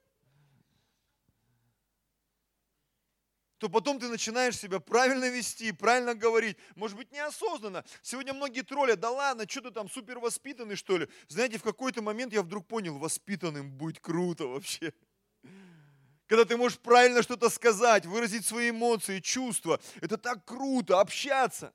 то 3.58 3.68
потом 3.68 3.98
ты 3.98 4.08
начинаешь 4.08 4.58
себя 4.58 4.80
правильно 4.80 5.28
вести, 5.28 5.72
правильно 5.72 6.14
говорить. 6.14 6.56
Может 6.74 6.96
быть, 6.96 7.12
неосознанно. 7.12 7.84
Сегодня 8.02 8.34
многие 8.34 8.62
троллят, 8.62 9.00
да 9.00 9.10
ладно, 9.10 9.46
что 9.48 9.62
ты 9.62 9.70
там 9.70 9.88
супер 9.88 10.18
воспитанный, 10.18 10.76
что 10.76 10.98
ли? 10.98 11.08
Знаете, 11.28 11.58
в 11.58 11.62
какой-то 11.62 12.02
момент 12.02 12.32
я 12.32 12.42
вдруг 12.42 12.66
понял, 12.66 12.98
воспитанным 12.98 13.70
быть 13.70 14.00
круто 14.00 14.46
вообще. 14.46 14.92
Когда 16.26 16.44
ты 16.44 16.56
можешь 16.56 16.78
правильно 16.78 17.22
что-то 17.22 17.50
сказать, 17.50 18.06
выразить 18.06 18.46
свои 18.46 18.70
эмоции, 18.70 19.20
чувства. 19.20 19.78
Это 20.00 20.16
так 20.16 20.44
круто, 20.44 21.00
общаться 21.00 21.72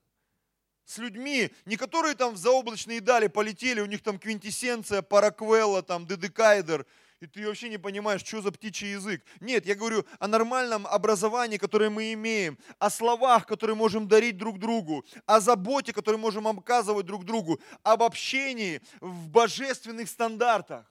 с 0.85 0.97
людьми, 0.97 1.51
не 1.65 1.77
которые 1.77 2.15
там 2.15 2.33
в 2.33 2.37
заоблачные 2.37 2.99
дали 2.99 3.27
полетели, 3.27 3.79
у 3.79 3.85
них 3.85 4.01
там 4.01 4.17
квинтэссенция, 4.17 5.03
параквелла, 5.03 5.83
там, 5.83 6.07
дедекайдер, 6.07 6.87
и 7.19 7.27
ты 7.27 7.45
вообще 7.45 7.69
не 7.69 7.77
понимаешь, 7.77 8.21
что 8.21 8.41
за 8.41 8.51
птичий 8.51 8.91
язык. 8.91 9.23
Нет, 9.39 9.65
я 9.65 9.75
говорю 9.75 10.05
о 10.19 10.27
нормальном 10.27 10.87
образовании, 10.87 11.57
которое 11.57 11.89
мы 11.89 12.13
имеем, 12.13 12.57
о 12.79 12.89
словах, 12.89 13.45
которые 13.45 13.75
можем 13.75 14.07
дарить 14.07 14.37
друг 14.37 14.57
другу, 14.57 15.05
о 15.25 15.39
заботе, 15.39 15.91
которую 15.91 16.21
можем 16.21 16.47
оказывать 16.47 17.05
друг 17.05 17.25
другу, 17.25 17.59
об 17.83 18.03
общении 18.03 18.81
в 19.01 19.29
божественных 19.29 20.07
стандартах. 20.07 20.89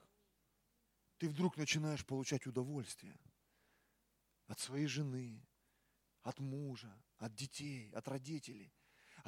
Ты 1.17 1.27
вдруг 1.27 1.57
начинаешь 1.57 2.05
получать 2.05 2.45
удовольствие 2.45 3.19
от 4.47 4.59
своей 4.59 4.87
жены, 4.87 5.43
от 6.21 6.39
мужа, 6.39 6.93
от 7.17 7.33
детей, 7.33 7.91
от 7.93 8.07
родителей 8.07 8.71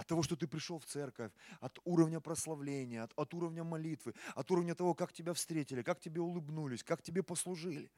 от 0.02 0.08
того, 0.08 0.24
что 0.24 0.36
ты 0.36 0.48
пришел 0.48 0.80
в 0.80 0.86
церковь, 0.86 1.32
от 1.60 1.80
уровня 1.84 2.20
прославления, 2.20 3.04
от, 3.04 3.14
от 3.16 3.34
уровня 3.36 3.64
молитвы, 3.64 4.16
от 4.34 4.50
уровня 4.50 4.74
того, 4.74 4.96
как 4.96 5.14
тебя 5.14 5.34
встретили, 5.34 5.84
как 5.84 6.00
тебе 6.00 6.22
улыбнулись, 6.22 6.84
как 6.84 7.04
тебе 7.04 7.22
послужили. 7.22 7.92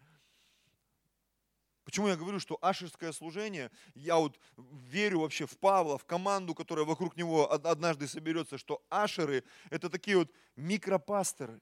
Почему 1.86 2.10
я 2.10 2.18
говорю, 2.18 2.40
что 2.40 2.58
ашерское 2.62 3.14
служение, 3.14 3.72
я 3.96 4.18
вот 4.18 4.38
верю 4.58 5.22
вообще 5.22 5.46
в 5.46 5.58
Павла, 5.58 5.98
в 5.98 6.04
команду, 6.04 6.54
которая 6.54 6.86
вокруг 6.86 7.16
него 7.16 7.50
однажды 7.52 8.08
соберется, 8.08 8.58
что 8.58 8.84
ашеры– 8.90 9.46
это 9.70 9.90
такие 9.90 10.18
вот 10.18 10.30
микропасторы. 10.58 11.62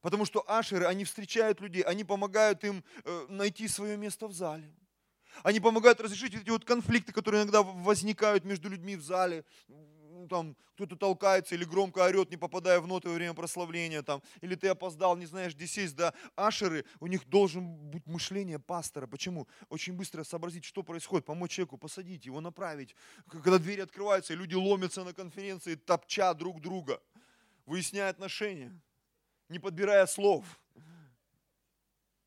Потому 0.00 0.24
что 0.24 0.44
ашеры, 0.48 0.86
они 0.86 1.04
встречают 1.04 1.60
людей, 1.60 1.82
они 1.82 2.04
помогают 2.04 2.62
им 2.62 2.84
э, 3.04 3.26
найти 3.28 3.66
свое 3.66 3.96
место 3.96 4.28
в 4.28 4.32
зале. 4.32 4.72
Они 5.42 5.60
помогают 5.60 6.00
разрешить 6.00 6.34
эти 6.34 6.50
вот 6.50 6.64
конфликты, 6.64 7.12
которые 7.12 7.42
иногда 7.42 7.62
возникают 7.62 8.44
между 8.44 8.68
людьми 8.68 8.96
в 8.96 9.02
зале. 9.02 9.44
Там 10.28 10.56
кто-то 10.74 10.96
толкается 10.96 11.54
или 11.54 11.64
громко 11.64 12.04
орет, 12.04 12.30
не 12.30 12.36
попадая 12.36 12.80
в 12.80 12.86
ноты 12.86 13.08
во 13.08 13.14
время 13.14 13.34
прославления, 13.34 14.02
там, 14.02 14.22
или 14.40 14.54
ты 14.54 14.68
опоздал, 14.68 15.16
не 15.16 15.26
знаешь, 15.26 15.54
где 15.54 15.66
сесть, 15.66 15.96
да, 15.96 16.12
ашеры, 16.36 16.84
у 17.00 17.06
них 17.06 17.26
должен 17.28 17.76
быть 17.90 18.06
мышление 18.06 18.58
пастора. 18.58 19.06
Почему? 19.06 19.48
Очень 19.70 19.94
быстро 19.94 20.24
сообразить, 20.24 20.64
что 20.64 20.82
происходит, 20.82 21.24
помочь 21.24 21.52
человеку, 21.52 21.78
посадить 21.78 22.26
его, 22.26 22.40
направить. 22.40 22.94
Когда 23.28 23.58
двери 23.58 23.80
открываются, 23.80 24.34
люди 24.34 24.54
ломятся 24.54 25.02
на 25.02 25.14
конференции, 25.14 25.76
топча 25.76 26.34
друг 26.34 26.60
друга, 26.60 27.00
выясняя 27.64 28.10
отношения, 28.10 28.78
не 29.48 29.58
подбирая 29.58 30.06
слов. 30.06 30.44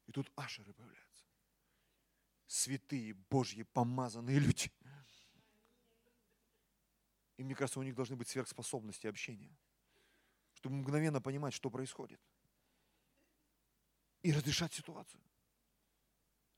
И 0.08 0.12
тут 0.12 0.32
ашеры 0.36 0.74
появляются 0.74 1.01
святые, 2.52 3.14
Божьи, 3.14 3.64
помазанные 3.64 4.40
люди. 4.40 4.72
И 7.38 7.44
мне 7.44 7.56
кажется, 7.56 7.80
у 7.80 7.84
них 7.84 7.96
должны 7.96 8.18
быть 8.18 8.28
сверхспособности 8.28 9.08
общения, 9.08 9.56
чтобы 10.54 10.76
мгновенно 10.76 11.22
понимать, 11.22 11.54
что 11.54 11.70
происходит. 11.70 12.20
И 14.22 14.34
разрешать 14.34 14.74
ситуацию. 14.74 15.24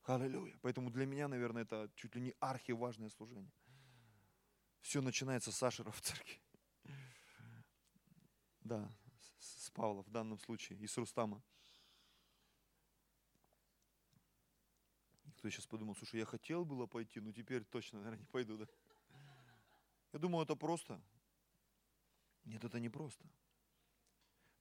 Аллилуйя. 0.02 0.58
Поэтому 0.60 0.90
для 0.90 1.06
меня, 1.06 1.28
наверное, 1.28 1.62
это 1.62 1.90
чуть 1.94 2.14
ли 2.16 2.20
не 2.20 2.34
архиважное 2.40 3.08
служение. 3.08 3.52
Все 4.80 5.00
начинается 5.00 5.52
с 5.52 5.62
Ашера 5.62 5.90
в 5.92 6.00
церкви. 6.02 6.42
Да, 8.60 8.92
с 9.38 9.70
Павла 9.70 10.02
в 10.02 10.10
данном 10.10 10.38
случае, 10.40 10.78
и 10.78 10.86
с 10.86 10.98
Рустама. 10.98 11.42
Кто 15.44 15.50
сейчас 15.50 15.66
подумал, 15.66 15.94
слушай, 15.94 16.20
я 16.20 16.24
хотел 16.24 16.64
было 16.64 16.86
пойти, 16.86 17.20
но 17.20 17.30
теперь 17.30 17.64
точно, 17.64 17.98
наверное, 17.98 18.20
не 18.20 18.24
пойду, 18.24 18.56
да? 18.56 18.66
Я 20.14 20.18
думаю, 20.18 20.42
это 20.42 20.56
просто. 20.56 20.98
Нет, 22.46 22.64
это 22.64 22.80
не 22.80 22.88
просто. 22.88 23.26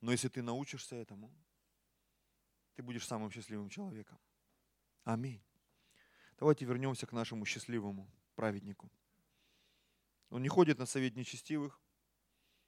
Но 0.02 0.12
если 0.12 0.28
ты 0.28 0.42
научишься 0.42 0.98
этому, 0.98 1.34
ты 2.76 2.84
будешь 2.84 3.08
самым 3.08 3.32
счастливым 3.32 3.70
человеком. 3.70 4.20
Аминь. 5.06 5.42
Давайте 6.38 6.66
вернемся 6.66 7.08
к 7.08 7.14
нашему 7.14 7.46
счастливому 7.46 8.06
праведнику. 8.36 8.92
Он 10.32 10.44
не 10.44 10.50
ходит 10.50 10.80
на 10.80 10.86
совет 10.86 11.16
нечестивых, 11.16 11.80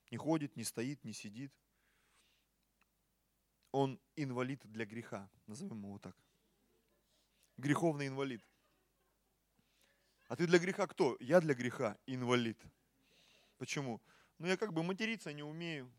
не 0.09 0.15
ходит, 0.15 0.55
не 0.55 0.63
стоит, 0.63 1.03
не 1.03 1.11
сидит. 1.11 1.51
Он 3.73 3.99
инвалид 4.15 4.65
для 4.71 4.85
греха, 4.85 5.29
назовем 5.47 5.83
его 5.83 5.99
так 5.99 6.15
греховный 7.57 8.07
инвалид. 8.07 8.41
А 10.27 10.35
ты 10.35 10.47
для 10.47 10.59
греха 10.59 10.87
кто? 10.87 11.17
Я 11.19 11.39
для 11.39 11.53
греха 11.53 11.97
инвалид. 12.07 12.61
Почему? 13.57 14.01
Ну 14.37 14.47
я 14.47 14.57
как 14.57 14.73
бы 14.73 14.83
материться 14.83 15.31
не 15.33 15.43
умею, 15.43 15.91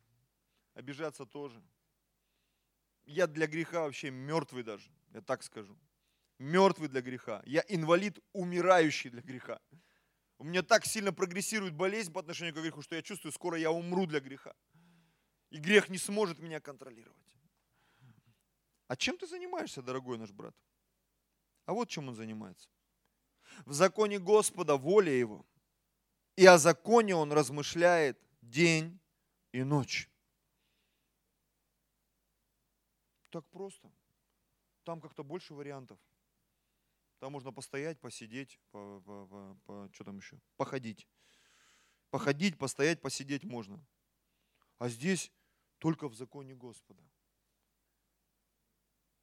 обижаться 0.74 1.24
тоже. 1.24 1.62
Я 3.04 3.26
для 3.26 3.46
греха 3.46 3.82
вообще 3.82 4.10
мертвый 4.10 4.62
даже, 4.62 4.90
я 5.12 5.20
так 5.20 5.42
скажу. 5.42 5.78
Мертвый 6.38 6.88
для 6.88 7.00
греха. 7.00 7.42
Я 7.46 7.64
инвалид, 7.68 8.18
умирающий 8.32 9.10
для 9.10 9.22
греха. 9.22 9.60
У 10.38 10.44
меня 10.44 10.62
так 10.62 10.84
сильно 10.84 11.12
прогрессирует 11.12 11.74
болезнь 11.74 12.12
по 12.12 12.20
отношению 12.20 12.54
к 12.54 12.58
греху, 12.58 12.82
что 12.82 12.94
я 12.94 13.02
чувствую, 13.02 13.32
скоро 13.32 13.56
я 13.56 13.70
умру 13.70 14.06
для 14.06 14.20
греха. 14.20 14.54
И 15.50 15.58
грех 15.58 15.88
не 15.88 15.98
сможет 15.98 16.38
меня 16.40 16.60
контролировать. 16.60 17.16
А 18.88 18.96
чем 18.96 19.16
ты 19.16 19.26
занимаешься, 19.26 19.82
дорогой 19.82 20.18
наш 20.18 20.30
брат? 20.30 20.54
А 21.66 21.72
вот 21.72 21.88
чем 21.88 22.08
он 22.08 22.14
занимается. 22.14 22.68
В 23.64 23.72
законе 23.72 24.18
Господа 24.18 24.76
воля 24.76 25.12
его, 25.12 25.44
и 26.36 26.46
о 26.46 26.58
законе 26.58 27.14
он 27.14 27.32
размышляет 27.32 28.18
день 28.40 28.98
и 29.52 29.62
ночь. 29.62 30.10
Так 33.30 33.44
просто. 33.48 33.90
Там 34.84 35.00
как-то 35.00 35.24
больше 35.24 35.54
вариантов. 35.54 35.98
Там 37.18 37.32
можно 37.32 37.52
постоять, 37.52 37.98
посидеть, 38.00 38.60
по, 38.70 39.00
по, 39.00 39.26
по, 39.26 39.58
по, 39.64 39.90
что 39.92 40.04
там 40.04 40.18
еще? 40.18 40.38
Походить. 40.56 41.08
Походить, 42.10 42.58
постоять, 42.58 43.00
посидеть 43.00 43.44
можно. 43.44 43.84
А 44.78 44.88
здесь 44.88 45.32
только 45.78 46.08
в 46.08 46.14
законе 46.14 46.54
Господа. 46.54 47.02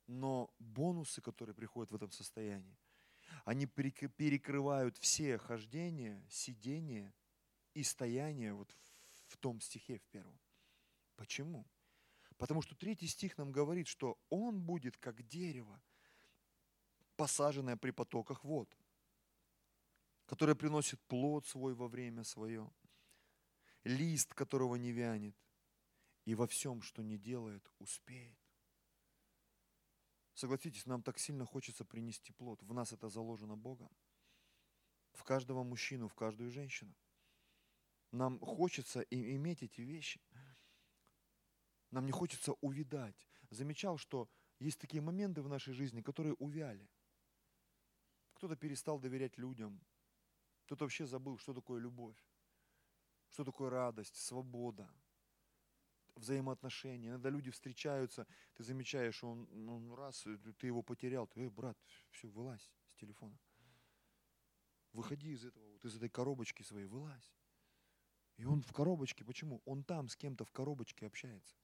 Но 0.07 0.53
бонусы, 0.59 1.21
которые 1.21 1.55
приходят 1.55 1.91
в 1.91 1.95
этом 1.95 2.11
состоянии, 2.11 2.77
они 3.45 3.65
перекрывают 3.65 4.97
все 4.97 5.37
хождения, 5.37 6.23
сидения 6.29 7.13
и 7.73 7.83
стояния 7.83 8.53
вот 8.53 8.75
в 9.27 9.37
том 9.37 9.59
стихе 9.59 9.97
в 9.97 10.03
первом. 10.07 10.39
Почему? 11.15 11.65
Потому 12.37 12.61
что 12.61 12.75
третий 12.75 13.07
стих 13.07 13.37
нам 13.37 13.51
говорит, 13.51 13.87
что 13.87 14.19
он 14.29 14.61
будет 14.61 14.97
как 14.97 15.25
дерево, 15.27 15.81
посаженное 17.15 17.77
при 17.77 17.91
потоках 17.91 18.43
вод, 18.43 18.69
которое 20.25 20.55
приносит 20.55 20.99
плод 21.01 21.45
свой 21.45 21.73
во 21.73 21.87
время 21.87 22.23
свое, 22.23 22.69
лист 23.83 24.33
которого 24.33 24.75
не 24.75 24.91
вянет, 24.91 25.35
и 26.25 26.35
во 26.35 26.47
всем, 26.47 26.81
что 26.81 27.03
не 27.03 27.17
делает, 27.17 27.69
успеет. 27.79 28.37
Согласитесь, 30.33 30.85
нам 30.85 31.03
так 31.03 31.19
сильно 31.19 31.45
хочется 31.45 31.85
принести 31.85 32.33
плод. 32.33 32.63
В 32.63 32.73
нас 32.73 32.91
это 32.91 33.09
заложено 33.09 33.55
Богом. 33.55 33.89
В 35.11 35.23
каждого 35.23 35.63
мужчину, 35.63 36.07
в 36.07 36.15
каждую 36.15 36.49
женщину. 36.49 36.95
Нам 38.11 38.39
хочется 38.39 39.01
иметь 39.01 39.63
эти 39.63 39.81
вещи. 39.81 40.21
Нам 41.91 42.05
не 42.05 42.11
хочется 42.11 42.53
увидать. 42.61 43.27
Замечал, 43.49 43.97
что 43.97 44.27
есть 44.59 44.79
такие 44.79 45.01
моменты 45.01 45.41
в 45.41 45.49
нашей 45.49 45.73
жизни, 45.73 46.01
которые 46.01 46.33
увяли. 46.35 46.89
Кто-то 48.33 48.55
перестал 48.55 48.99
доверять 48.99 49.37
людям. 49.37 49.79
Кто-то 50.65 50.85
вообще 50.85 51.05
забыл, 51.05 51.37
что 51.37 51.53
такое 51.53 51.79
любовь. 51.79 52.17
Что 53.29 53.43
такое 53.43 53.69
радость, 53.69 54.15
свобода 54.15 54.89
взаимоотношения. 56.15 57.09
Иногда 57.09 57.29
люди 57.29 57.51
встречаются, 57.51 58.27
ты 58.55 58.63
замечаешь, 58.63 59.23
он, 59.23 59.47
он 59.69 59.93
раз, 59.93 60.25
ты 60.59 60.67
его 60.67 60.81
потерял, 60.81 61.27
ты, 61.27 61.41
эй, 61.41 61.49
брат, 61.49 61.77
все, 62.11 62.27
вылазь 62.29 62.71
с 62.89 62.95
телефона. 62.95 63.37
Выходи 64.91 65.31
из 65.31 65.43
этого, 65.45 65.71
вот 65.71 65.85
из 65.85 65.95
этой 65.95 66.09
коробочки 66.09 66.61
своей, 66.63 66.85
вылазь. 66.85 67.33
И 68.37 68.45
он 68.45 68.61
в 68.61 68.71
коробочке, 68.71 69.23
почему? 69.23 69.61
Он 69.65 69.83
там 69.83 70.07
с 70.07 70.15
кем-то 70.15 70.45
в 70.45 70.51
коробочке 70.51 71.05
общается. 71.05 71.55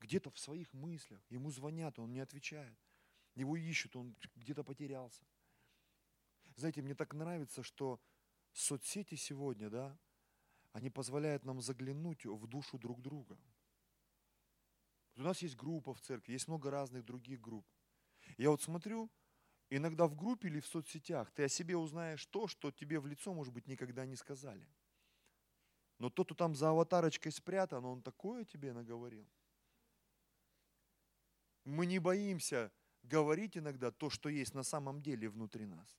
Где-то 0.00 0.30
в 0.30 0.38
своих 0.38 0.72
мыслях. 0.72 1.24
Ему 1.30 1.50
звонят, 1.50 1.98
он 1.98 2.12
не 2.12 2.20
отвечает. 2.20 2.78
Его 3.34 3.56
ищут, 3.56 3.96
он 3.96 4.16
где-то 4.34 4.64
потерялся. 4.64 5.24
Знаете, 6.56 6.82
мне 6.82 6.94
так 6.94 7.14
нравится, 7.14 7.62
что 7.62 8.00
соцсети 8.52 9.14
сегодня, 9.14 9.68
да, 9.68 9.98
они 10.76 10.90
позволяют 10.90 11.46
нам 11.46 11.62
заглянуть 11.62 12.26
в 12.26 12.46
душу 12.46 12.78
друг 12.78 13.00
друга. 13.00 13.38
У 15.16 15.22
нас 15.22 15.40
есть 15.40 15.56
группа 15.56 15.94
в 15.94 16.00
церкви, 16.02 16.32
есть 16.34 16.48
много 16.48 16.70
разных 16.70 17.02
других 17.02 17.40
групп. 17.40 17.66
Я 18.36 18.50
вот 18.50 18.60
смотрю, 18.60 19.10
иногда 19.70 20.06
в 20.06 20.14
группе 20.14 20.48
или 20.48 20.60
в 20.60 20.66
соцсетях 20.66 21.30
ты 21.30 21.44
о 21.44 21.48
себе 21.48 21.78
узнаешь 21.78 22.26
то, 22.26 22.46
что 22.46 22.70
тебе 22.70 23.00
в 23.00 23.06
лицо, 23.06 23.32
может 23.32 23.54
быть, 23.54 23.66
никогда 23.66 24.04
не 24.04 24.16
сказали. 24.16 24.68
Но 25.98 26.10
тот, 26.10 26.26
кто 26.26 26.34
там 26.34 26.54
за 26.54 26.68
аватарочкой 26.68 27.32
спрятан, 27.32 27.82
он 27.86 28.02
такое 28.02 28.44
тебе 28.44 28.74
наговорил. 28.74 29.26
Мы 31.64 31.86
не 31.86 31.98
боимся 31.98 32.70
говорить 33.02 33.56
иногда 33.56 33.90
то, 33.90 34.10
что 34.10 34.28
есть 34.28 34.52
на 34.52 34.62
самом 34.62 35.00
деле 35.00 35.30
внутри 35.30 35.64
нас. 35.64 35.96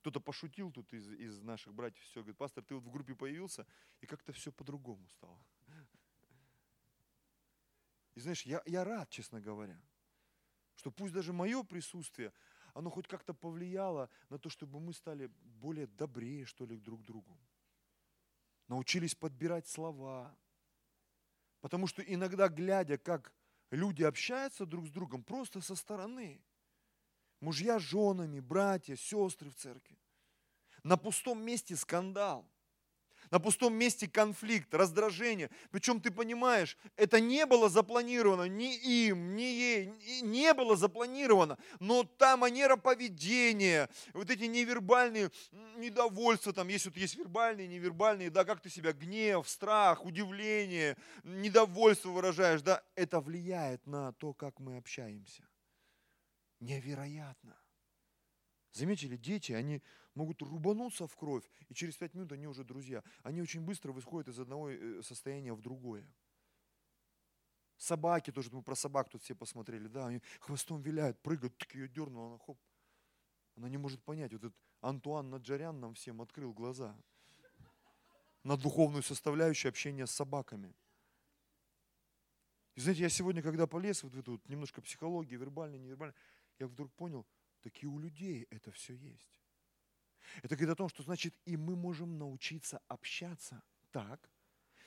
Кто-то 0.00 0.20
пошутил 0.20 0.70
тут 0.70 0.92
из, 0.92 1.08
из 1.08 1.42
наших 1.42 1.74
братьев, 1.74 2.02
все, 2.04 2.20
говорит, 2.20 2.36
пастор, 2.36 2.64
ты 2.64 2.74
вот 2.74 2.84
в 2.84 2.90
группе 2.90 3.14
появился, 3.14 3.66
и 4.00 4.06
как-то 4.06 4.32
все 4.32 4.52
по-другому 4.52 5.06
стало. 5.08 5.38
И 8.14 8.20
знаешь, 8.20 8.42
я, 8.42 8.62
я 8.66 8.84
рад, 8.84 9.08
честно 9.10 9.40
говоря, 9.40 9.80
что 10.74 10.90
пусть 10.90 11.12
даже 11.12 11.32
мое 11.32 11.62
присутствие, 11.62 12.32
оно 12.74 12.90
хоть 12.90 13.08
как-то 13.08 13.34
повлияло 13.34 14.08
на 14.28 14.38
то, 14.38 14.48
чтобы 14.48 14.80
мы 14.80 14.92
стали 14.92 15.26
более 15.60 15.86
добрее, 15.86 16.44
что 16.44 16.64
ли, 16.64 16.76
друг 16.76 17.02
к 17.02 17.04
другу. 17.04 17.38
Научились 18.68 19.14
подбирать 19.14 19.66
слова. 19.66 20.36
Потому 21.60 21.86
что 21.86 22.02
иногда, 22.02 22.48
глядя, 22.48 22.98
как 22.98 23.32
люди 23.70 24.02
общаются 24.02 24.66
друг 24.66 24.86
с 24.86 24.90
другом, 24.90 25.24
просто 25.24 25.60
со 25.60 25.74
стороны, 25.74 26.40
мужья 27.40 27.78
с 27.78 27.82
женами, 27.82 28.40
братья, 28.40 28.96
сестры 28.96 29.50
в 29.50 29.54
церкви. 29.54 29.98
На 30.82 30.96
пустом 30.96 31.42
месте 31.42 31.76
скандал. 31.76 32.46
На 33.30 33.38
пустом 33.40 33.74
месте 33.74 34.08
конфликт, 34.08 34.72
раздражение. 34.72 35.50
Причем 35.70 36.00
ты 36.00 36.10
понимаешь, 36.10 36.78
это 36.96 37.20
не 37.20 37.44
было 37.44 37.68
запланировано 37.68 38.44
ни 38.44 38.74
им, 38.74 39.36
ни 39.36 39.42
ей, 39.42 40.22
не 40.22 40.54
было 40.54 40.76
запланировано. 40.76 41.58
Но 41.78 42.04
та 42.04 42.38
манера 42.38 42.76
поведения, 42.76 43.90
вот 44.14 44.30
эти 44.30 44.44
невербальные 44.44 45.30
недовольства, 45.76 46.54
там 46.54 46.68
есть 46.68 46.86
вот 46.86 46.96
есть 46.96 47.16
вербальные, 47.16 47.68
невербальные, 47.68 48.30
да, 48.30 48.44
как 48.44 48.60
ты 48.60 48.70
себя, 48.70 48.92
гнев, 48.92 49.46
страх, 49.46 50.06
удивление, 50.06 50.96
недовольство 51.22 52.08
выражаешь, 52.10 52.62
да, 52.62 52.82
это 52.94 53.20
влияет 53.20 53.86
на 53.86 54.12
то, 54.12 54.32
как 54.32 54.58
мы 54.58 54.78
общаемся 54.78 55.47
невероятно. 56.60 57.56
Заметили, 58.72 59.16
дети, 59.16 59.52
они 59.52 59.82
могут 60.14 60.42
рубануться 60.42 61.06
в 61.06 61.16
кровь, 61.16 61.48
и 61.68 61.74
через 61.74 61.96
пять 61.96 62.14
минут 62.14 62.32
они 62.32 62.46
уже 62.46 62.64
друзья. 62.64 63.02
Они 63.22 63.40
очень 63.40 63.62
быстро 63.62 63.92
выходят 63.92 64.28
из 64.28 64.38
одного 64.38 64.70
э, 64.70 65.02
состояния 65.02 65.52
в 65.52 65.60
другое. 65.60 66.06
Собаки 67.76 68.32
тоже, 68.32 68.50
мы 68.52 68.62
про 68.62 68.74
собак 68.74 69.08
тут 69.08 69.22
все 69.22 69.34
посмотрели, 69.34 69.86
да, 69.86 70.08
они 70.08 70.20
хвостом 70.40 70.82
виляют, 70.82 71.20
прыгают, 71.22 71.56
так 71.56 71.74
ее 71.74 71.88
дернула, 71.88 72.28
она 72.28 72.38
хоп. 72.38 72.58
Она 73.56 73.68
не 73.68 73.78
может 73.78 74.02
понять, 74.02 74.32
вот 74.32 74.44
этот 74.44 74.56
Антуан 74.80 75.30
Наджарян 75.30 75.78
нам 75.80 75.94
всем 75.94 76.20
открыл 76.20 76.52
глаза 76.52 76.96
на 78.44 78.56
духовную 78.56 79.02
составляющую 79.02 79.70
общения 79.70 80.06
с 80.06 80.10
собаками. 80.10 80.74
И 82.74 82.80
знаете, 82.80 83.02
я 83.02 83.08
сегодня, 83.08 83.42
когда 83.42 83.66
полез 83.66 84.02
вот 84.04 84.14
в 84.14 84.18
эту 84.18 84.32
вот 84.32 84.48
немножко 84.48 84.80
психологии, 84.80 85.34
вербальной, 85.34 85.78
невербальной, 85.78 86.14
я 86.58 86.66
вдруг 86.66 86.92
понял, 86.94 87.26
так 87.60 87.82
и 87.82 87.86
у 87.86 87.98
людей 87.98 88.46
это 88.50 88.70
все 88.72 88.94
есть. 88.94 89.40
Это 90.42 90.56
говорит 90.56 90.70
о 90.70 90.76
том, 90.76 90.88
что 90.88 91.02
значит 91.02 91.34
и 91.44 91.56
мы 91.56 91.76
можем 91.76 92.18
научиться 92.18 92.80
общаться 92.88 93.62
так, 93.90 94.30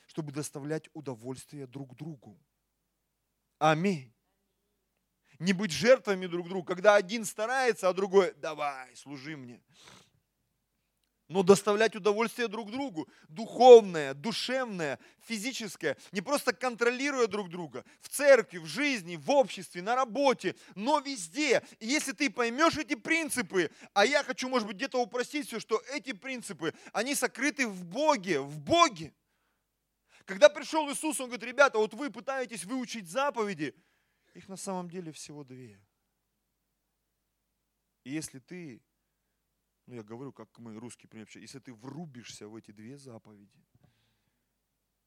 чтобы 0.07 0.31
доставлять 0.31 0.89
удовольствие 0.93 1.67
друг 1.67 1.95
другу. 1.95 2.39
Аминь. 3.57 4.13
Не 5.39 5.53
быть 5.53 5.71
жертвами 5.71 6.27
друг 6.27 6.47
другу, 6.49 6.65
когда 6.65 6.95
один 6.95 7.25
старается, 7.25 7.89
а 7.89 7.93
другой, 7.93 8.33
давай, 8.35 8.95
служи 8.95 9.35
мне 9.35 9.61
но 11.31 11.43
доставлять 11.43 11.95
удовольствие 11.95 12.49
друг 12.49 12.71
другу, 12.71 13.07
духовное, 13.29 14.13
душевное, 14.13 14.99
физическое, 15.21 15.95
не 16.11 16.19
просто 16.19 16.51
контролируя 16.51 17.25
друг 17.27 17.49
друга, 17.49 17.85
в 18.01 18.09
церкви, 18.09 18.57
в 18.57 18.65
жизни, 18.65 19.15
в 19.15 19.31
обществе, 19.31 19.81
на 19.81 19.95
работе, 19.95 20.55
но 20.75 20.99
везде. 20.99 21.63
И 21.79 21.87
если 21.87 22.11
ты 22.11 22.29
поймешь 22.29 22.77
эти 22.77 22.95
принципы, 22.95 23.71
а 23.93 24.05
я 24.05 24.23
хочу, 24.23 24.49
может 24.49 24.67
быть, 24.67 24.75
где-то 24.75 25.01
упростить 25.01 25.47
все, 25.47 25.61
что 25.61 25.81
эти 25.93 26.11
принципы, 26.11 26.73
они 26.91 27.15
сокрыты 27.15 27.65
в 27.65 27.85
Боге, 27.85 28.41
в 28.41 28.59
Боге. 28.59 29.13
Когда 30.25 30.49
пришел 30.49 30.91
Иисус, 30.91 31.19
Он 31.21 31.27
говорит, 31.27 31.45
ребята, 31.45 31.77
вот 31.77 31.93
вы 31.93 32.11
пытаетесь 32.11 32.65
выучить 32.65 33.09
заповеди, 33.09 33.73
их 34.33 34.49
на 34.49 34.57
самом 34.57 34.89
деле 34.89 35.13
всего 35.13 35.45
две. 35.45 35.79
И 38.03 38.11
если 38.11 38.39
ты 38.39 38.81
ну 39.91 39.97
я 39.97 40.03
говорю, 40.03 40.31
как 40.31 40.57
мы 40.57 40.79
русские 40.79 41.09
пример, 41.09 41.27
если 41.35 41.59
ты 41.59 41.73
врубишься 41.73 42.47
в 42.47 42.55
эти 42.55 42.71
две 42.71 42.97
заповеди, 42.97 43.61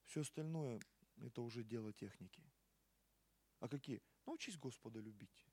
все 0.04 0.20
остальное 0.20 0.78
это 1.22 1.40
уже 1.40 1.64
дело 1.64 1.90
техники. 1.90 2.44
А 3.60 3.68
какие? 3.68 4.02
Научись 4.26 4.58
Господа 4.58 5.00
любить. 5.00 5.48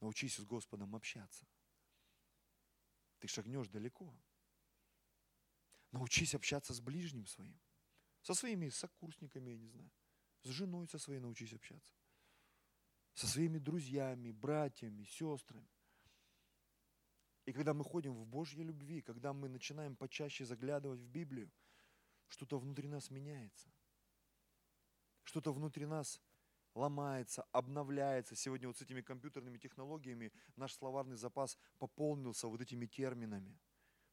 Научись 0.00 0.36
с 0.36 0.46
Господом 0.46 0.96
общаться. 0.96 1.46
Ты 3.18 3.28
шагнешь 3.28 3.68
далеко. 3.68 4.18
Научись 5.92 6.34
общаться 6.34 6.72
с 6.72 6.80
ближним 6.80 7.26
своим. 7.26 7.60
Со 8.22 8.32
своими 8.32 8.70
сокурсниками, 8.70 9.50
я 9.50 9.58
не 9.58 9.68
знаю. 9.68 9.90
С 10.42 10.48
женой 10.48 10.88
со 10.88 10.98
своей 10.98 11.20
научись 11.20 11.52
общаться. 11.52 11.94
Со 13.12 13.26
своими 13.26 13.58
друзьями, 13.58 14.30
братьями, 14.30 15.04
сестрами. 15.04 15.68
И 17.50 17.52
когда 17.52 17.74
мы 17.74 17.82
ходим 17.82 18.14
в 18.14 18.24
Божьей 18.26 18.62
любви, 18.62 19.02
когда 19.02 19.32
мы 19.32 19.48
начинаем 19.48 19.96
почаще 19.96 20.44
заглядывать 20.44 21.00
в 21.00 21.08
Библию, 21.08 21.50
что-то 22.28 22.60
внутри 22.60 22.86
нас 22.86 23.10
меняется. 23.10 23.68
Что-то 25.24 25.52
внутри 25.52 25.84
нас 25.84 26.20
ломается, 26.76 27.44
обновляется. 27.50 28.36
Сегодня 28.36 28.68
вот 28.68 28.76
с 28.78 28.82
этими 28.82 29.00
компьютерными 29.00 29.58
технологиями 29.58 30.32
наш 30.54 30.74
словарный 30.74 31.16
запас 31.16 31.58
пополнился 31.80 32.46
вот 32.46 32.60
этими 32.60 32.86
терминами. 32.86 33.58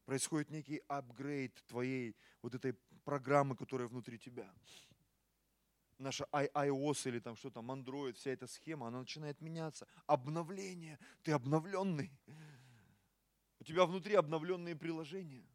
происходит 0.04 0.50
некий 0.50 0.82
апгрейд 0.88 1.64
твоей 1.68 2.16
вот 2.42 2.56
этой 2.56 2.72
программы, 3.04 3.54
которая 3.54 3.86
внутри 3.86 4.18
тебя. 4.18 4.52
Наша 5.98 6.24
iOS 6.32 7.08
или 7.08 7.20
там 7.20 7.36
что 7.36 7.50
там, 7.50 7.70
Android, 7.70 8.14
вся 8.14 8.32
эта 8.32 8.48
схема, 8.48 8.88
она 8.88 8.98
начинает 8.98 9.40
меняться. 9.40 9.86
Обновление. 10.06 10.98
Ты 11.22 11.30
обновленный. 11.30 12.10
У 13.60 13.64
тебя 13.64 13.84
внутри 13.84 14.14
обновленные 14.14 14.76
приложения. 14.76 15.46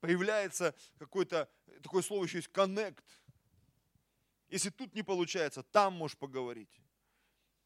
Появляется 0.00 0.74
какое-то, 0.98 1.50
такое 1.82 2.02
слово 2.02 2.24
еще 2.24 2.38
есть, 2.38 2.50
connect. 2.50 3.04
Если 4.48 4.70
тут 4.70 4.94
не 4.94 5.02
получается, 5.02 5.62
там 5.62 5.94
можешь 5.94 6.16
поговорить. 6.16 6.80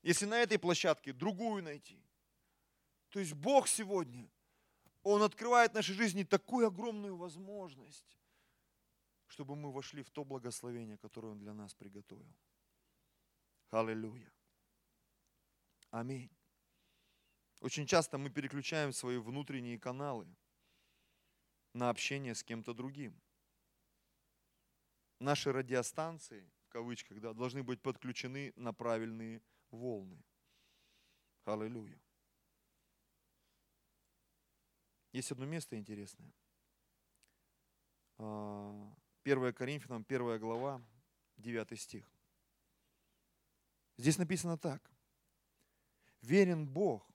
Если 0.02 0.26
на 0.26 0.38
этой 0.38 0.58
площадке, 0.58 1.12
другую 1.12 1.62
найти. 1.62 2.02
То 3.08 3.20
есть 3.20 3.32
Бог 3.32 3.68
сегодня, 3.68 4.28
Он 5.02 5.22
открывает 5.22 5.72
в 5.72 5.74
нашей 5.74 5.94
жизни 5.94 6.24
такую 6.24 6.66
огромную 6.66 7.16
возможность, 7.16 8.18
чтобы 9.28 9.56
мы 9.56 9.72
вошли 9.72 10.02
в 10.02 10.10
то 10.10 10.24
благословение, 10.24 10.98
которое 10.98 11.28
Он 11.28 11.38
для 11.38 11.54
нас 11.54 11.74
приготовил. 11.74 12.34
Аллилуйя. 13.70 14.30
Аминь. 15.90 16.30
Очень 17.64 17.86
часто 17.86 18.18
мы 18.18 18.28
переключаем 18.28 18.92
свои 18.92 19.16
внутренние 19.16 19.78
каналы 19.78 20.28
на 21.72 21.88
общение 21.88 22.34
с 22.34 22.44
кем-то 22.44 22.74
другим. 22.74 23.18
Наши 25.18 25.50
радиостанции, 25.50 26.52
в 26.66 26.68
кавычках, 26.68 27.22
да, 27.22 27.32
должны 27.32 27.62
быть 27.62 27.80
подключены 27.80 28.52
на 28.56 28.74
правильные 28.74 29.40
волны. 29.70 30.22
Аллилуйя. 31.46 31.98
Есть 35.12 35.32
одно 35.32 35.46
место 35.46 35.78
интересное. 35.78 36.34
1 38.18 38.26
а, 38.26 39.52
Коринфянам, 39.54 40.04
1 40.06 40.38
глава, 40.38 40.82
9 41.38 41.80
стих. 41.80 42.06
Здесь 43.96 44.18
написано 44.18 44.58
так. 44.58 44.90
Верен 46.20 46.68
Бог, 46.68 47.13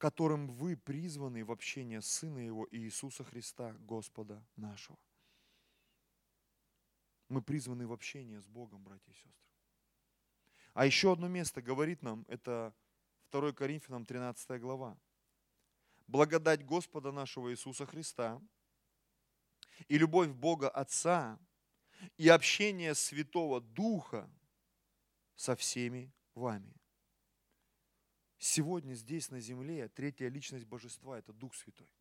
которым 0.00 0.48
вы 0.48 0.78
призваны 0.78 1.44
в 1.44 1.52
общение 1.52 2.00
Сына 2.00 2.38
Его 2.38 2.66
Иисуса 2.70 3.22
Христа, 3.22 3.76
Господа 3.80 4.42
нашего. 4.56 4.98
Мы 7.28 7.42
призваны 7.42 7.86
в 7.86 7.92
общение 7.92 8.40
с 8.40 8.46
Богом, 8.46 8.82
братья 8.82 9.12
и 9.12 9.14
сестры. 9.14 9.34
А 10.72 10.86
еще 10.86 11.12
одно 11.12 11.28
место 11.28 11.60
говорит 11.60 12.02
нам, 12.02 12.24
это 12.28 12.74
2 13.30 13.52
Коринфянам 13.52 14.06
13 14.06 14.58
глава. 14.58 14.98
Благодать 16.06 16.64
Господа 16.64 17.12
нашего 17.12 17.52
Иисуса 17.52 17.84
Христа 17.84 18.40
и 19.86 19.98
любовь 19.98 20.30
Бога 20.30 20.70
Отца 20.70 21.38
и 22.16 22.26
общение 22.28 22.94
Святого 22.94 23.60
Духа 23.60 24.30
со 25.36 25.54
всеми 25.56 26.10
вами. 26.34 26.79
Сегодня 28.42 28.94
здесь 28.94 29.30
на 29.30 29.38
земле 29.38 29.88
третья 29.88 30.28
личность 30.28 30.64
Божества– 30.64 31.18
это 31.18 31.30
Дух 31.34 31.54
Святой. 31.54 31.92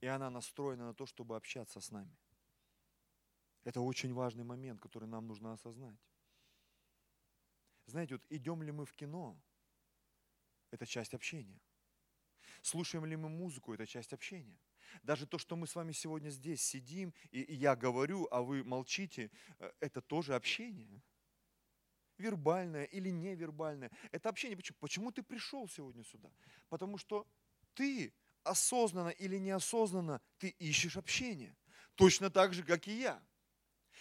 И 0.00 0.06
она 0.06 0.30
настроена 0.30 0.86
на 0.86 0.94
то, 0.94 1.06
чтобы 1.06 1.34
общаться 1.34 1.80
с 1.80 1.90
нами. 1.90 2.16
Это 3.64 3.80
очень 3.80 4.14
важный 4.14 4.44
момент, 4.44 4.80
который 4.80 5.08
нам 5.08 5.26
нужно 5.26 5.52
осознать. 5.54 5.98
Знаете, 7.86 8.14
вот 8.14 8.24
идем 8.30 8.62
ли 8.62 8.70
мы 8.70 8.86
в 8.86 8.92
кино, 8.92 9.36
это 10.70 10.86
часть 10.86 11.14
общения. 11.14 11.60
Слушаем 12.62 13.04
ли 13.04 13.16
мы 13.16 13.28
музыку, 13.28 13.74
это 13.74 13.86
часть 13.86 14.12
общения. 14.12 14.56
Даже 15.02 15.26
то, 15.26 15.36
что 15.36 15.56
мы 15.56 15.66
с 15.66 15.74
вами 15.74 15.90
сегодня 15.90 16.30
здесь 16.30 16.62
сидим, 16.62 17.12
и, 17.32 17.52
я 17.52 17.74
говорю, 17.74 18.28
а 18.30 18.40
вы 18.40 18.62
молчите, 18.62 19.32
э, 19.58 19.72
это 19.80 20.00
тоже 20.00 20.36
общение. 20.36 21.02
Вербальное 22.18 22.84
или 22.84 23.10
невербальное. 23.10 23.90
Это 24.10 24.28
общение. 24.28 24.56
Почему? 24.56 24.78
Почему 24.80 25.12
ты 25.12 25.22
пришел 25.22 25.68
сегодня 25.68 26.04
сюда? 26.04 26.30
Потому 26.68 26.98
что 26.98 27.26
ты 27.74 28.12
осознанно 28.44 29.10
или 29.10 29.38
неосознанно, 29.38 30.20
ты 30.38 30.48
ищешь 30.48 30.96
общение. 30.96 31.56
Точно 31.94 32.30
так 32.30 32.54
же, 32.54 32.62
как 32.62 32.88
и 32.88 33.00
я. 33.00 33.22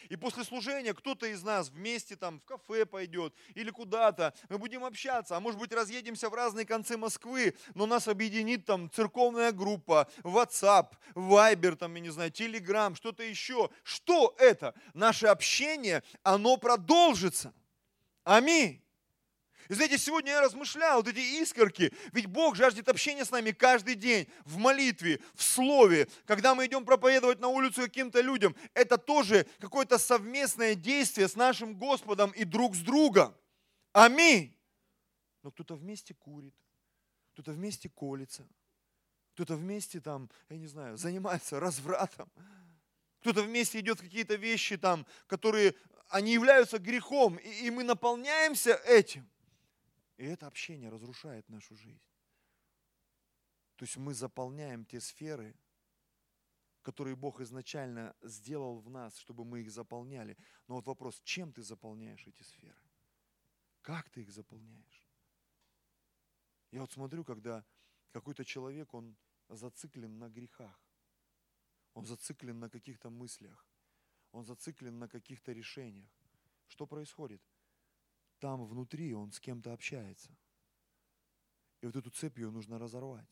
И 0.10 0.16
после 0.16 0.44
служения 0.44 0.94
кто-то 0.94 1.28
из 1.28 1.44
нас 1.44 1.70
вместе 1.70 2.16
там 2.16 2.40
в 2.40 2.46
кафе 2.46 2.86
пойдет 2.86 3.36
или 3.54 3.70
куда-то, 3.70 4.34
мы 4.50 4.58
будем 4.58 4.84
общаться, 4.84 5.38
а 5.38 5.40
может 5.40 5.60
быть 5.60 5.72
разъедемся 5.72 6.30
в 6.30 6.34
разные 6.34 6.66
концы 6.66 6.98
Москвы, 6.98 7.56
но 7.76 7.86
нас 7.86 8.08
объединит 8.08 8.66
там 8.66 8.90
церковная 8.90 9.52
группа, 9.52 10.10
WhatsApp, 10.24 10.94
Viber, 11.14 11.76
там, 11.76 11.94
я 11.96 12.02
не 12.02 12.10
знаю, 12.10 12.32
Telegram, 12.32 12.96
что-то 12.96 13.24
еще. 13.24 13.70
Что 13.84 14.36
это? 14.40 14.74
Наше 14.94 15.28
общение, 15.28 16.04
оно 16.24 16.58
продолжится. 16.58 17.54
Аминь. 18.24 18.82
И 19.70 19.74
знаете, 19.74 19.98
сегодня 19.98 20.32
я 20.32 20.42
размышлял, 20.42 20.98
вот 20.98 21.08
эти 21.08 21.42
искорки, 21.42 21.94
ведь 22.12 22.26
Бог 22.26 22.56
жаждет 22.56 22.90
общения 22.90 23.24
с 23.24 23.32
нами 23.32 23.52
каждый 23.52 23.96
день, 23.96 24.28
в 24.44 24.58
молитве, 24.58 25.22
в 25.34 25.42
слове, 25.42 26.10
когда 26.26 26.54
мы 26.56 26.66
идем 26.66 26.84
проповедовать 26.84 27.40
на 27.40 27.48
улицу 27.48 27.84
каким-то 27.84 28.20
людям, 28.20 28.54
это 28.74 28.98
тоже 28.98 29.48
какое-то 29.60 29.98
совместное 29.98 30.76
действие 30.76 31.30
с 31.30 31.36
нашим 31.36 31.76
Господом 31.76 32.32
и 32.32 32.44
друг 32.44 32.76
с 32.76 32.80
другом. 32.80 33.34
Аминь. 33.94 34.58
Но 35.42 35.52
кто-то 35.52 35.76
вместе 35.76 36.14
курит, 36.14 36.56
кто-то 37.34 37.52
вместе 37.52 37.88
колется, 37.88 38.48
кто-то 39.34 39.56
вместе 39.56 40.02
там, 40.02 40.30
я 40.50 40.58
не 40.58 40.68
знаю, 40.68 40.98
занимается 40.98 41.60
развратом, 41.62 42.30
кто-то 43.22 43.44
вместе 43.44 43.80
идет 43.80 44.02
какие-то 44.02 44.36
вещи 44.36 44.78
там, 44.78 45.06
которые, 45.28 45.76
они 46.12 46.34
являются 46.34 46.78
грехом, 46.78 47.38
и, 47.38 47.68
и 47.68 47.72
мы 47.72 47.84
наполняемся 47.84 48.76
этим. 48.86 49.28
И 50.18 50.26
это 50.26 50.48
общение 50.48 50.90
разрушает 50.90 51.50
нашу 51.50 51.76
жизнь. 51.76 52.08
То 53.78 53.86
есть 53.86 53.98
мы 53.98 54.14
заполняем 54.14 54.86
те 54.86 55.00
сферы, 55.00 55.56
которые 56.82 57.16
Бог 57.16 57.42
изначально 57.42 58.16
сделал 58.22 58.80
в 58.80 58.90
нас, 58.90 59.18
чтобы 59.18 59.46
мы 59.46 59.62
их 59.62 59.72
заполняли. 59.72 60.38
Но 60.68 60.76
вот 60.76 60.86
вопрос, 60.86 61.22
чем 61.24 61.52
ты 61.52 61.64
заполняешь 61.64 62.28
эти 62.28 62.44
сферы? 62.44 62.82
Как 63.82 64.10
ты 64.10 64.22
их 64.22 64.32
заполняешь? 64.32 65.10
Я 66.72 66.82
вот 66.82 66.92
смотрю, 66.92 67.24
когда 67.24 67.66
какой-то 68.12 68.46
человек, 68.46 68.94
он 68.94 69.16
зациклен 69.50 70.20
на 70.20 70.30
грехах, 70.30 70.80
он 71.94 72.06
зациклен 72.06 72.60
на 72.60 72.70
каких-то 72.70 73.10
мыслях, 73.10 73.66
он 74.32 74.46
зациклен 74.46 75.00
на 75.00 75.08
каких-то 75.08 75.52
решениях. 75.52 76.10
Что 76.68 76.88
происходит? 76.88 77.42
там 78.42 78.66
внутри 78.66 79.14
он 79.14 79.32
с 79.32 79.40
кем-то 79.40 79.72
общается. 79.72 80.36
И 81.80 81.86
вот 81.86 81.96
эту 81.96 82.10
цепь 82.10 82.40
ее 82.40 82.50
нужно 82.50 82.80
разорвать. 82.80 83.30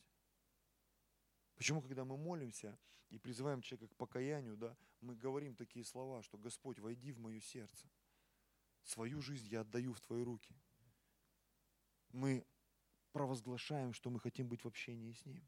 Почему, 1.56 1.82
когда 1.82 2.04
мы 2.04 2.16
молимся 2.16 2.78
и 3.10 3.18
призываем 3.18 3.60
человека 3.60 3.92
к 3.92 3.96
покаянию, 3.96 4.56
да, 4.56 4.76
мы 5.00 5.16
говорим 5.16 5.56
такие 5.56 5.84
слова, 5.84 6.22
что 6.22 6.38
Господь, 6.38 6.78
войди 6.78 7.12
в 7.12 7.18
мое 7.18 7.40
сердце. 7.40 7.90
Свою 8.84 9.20
жизнь 9.20 9.48
я 9.48 9.60
отдаю 9.62 9.92
в 9.92 10.00
Твои 10.00 10.22
руки. 10.22 10.54
Мы 12.12 12.46
провозглашаем, 13.12 13.92
что 13.92 14.10
мы 14.10 14.20
хотим 14.20 14.48
быть 14.48 14.62
в 14.62 14.68
общении 14.68 15.12
с 15.12 15.26
Ним. 15.26 15.44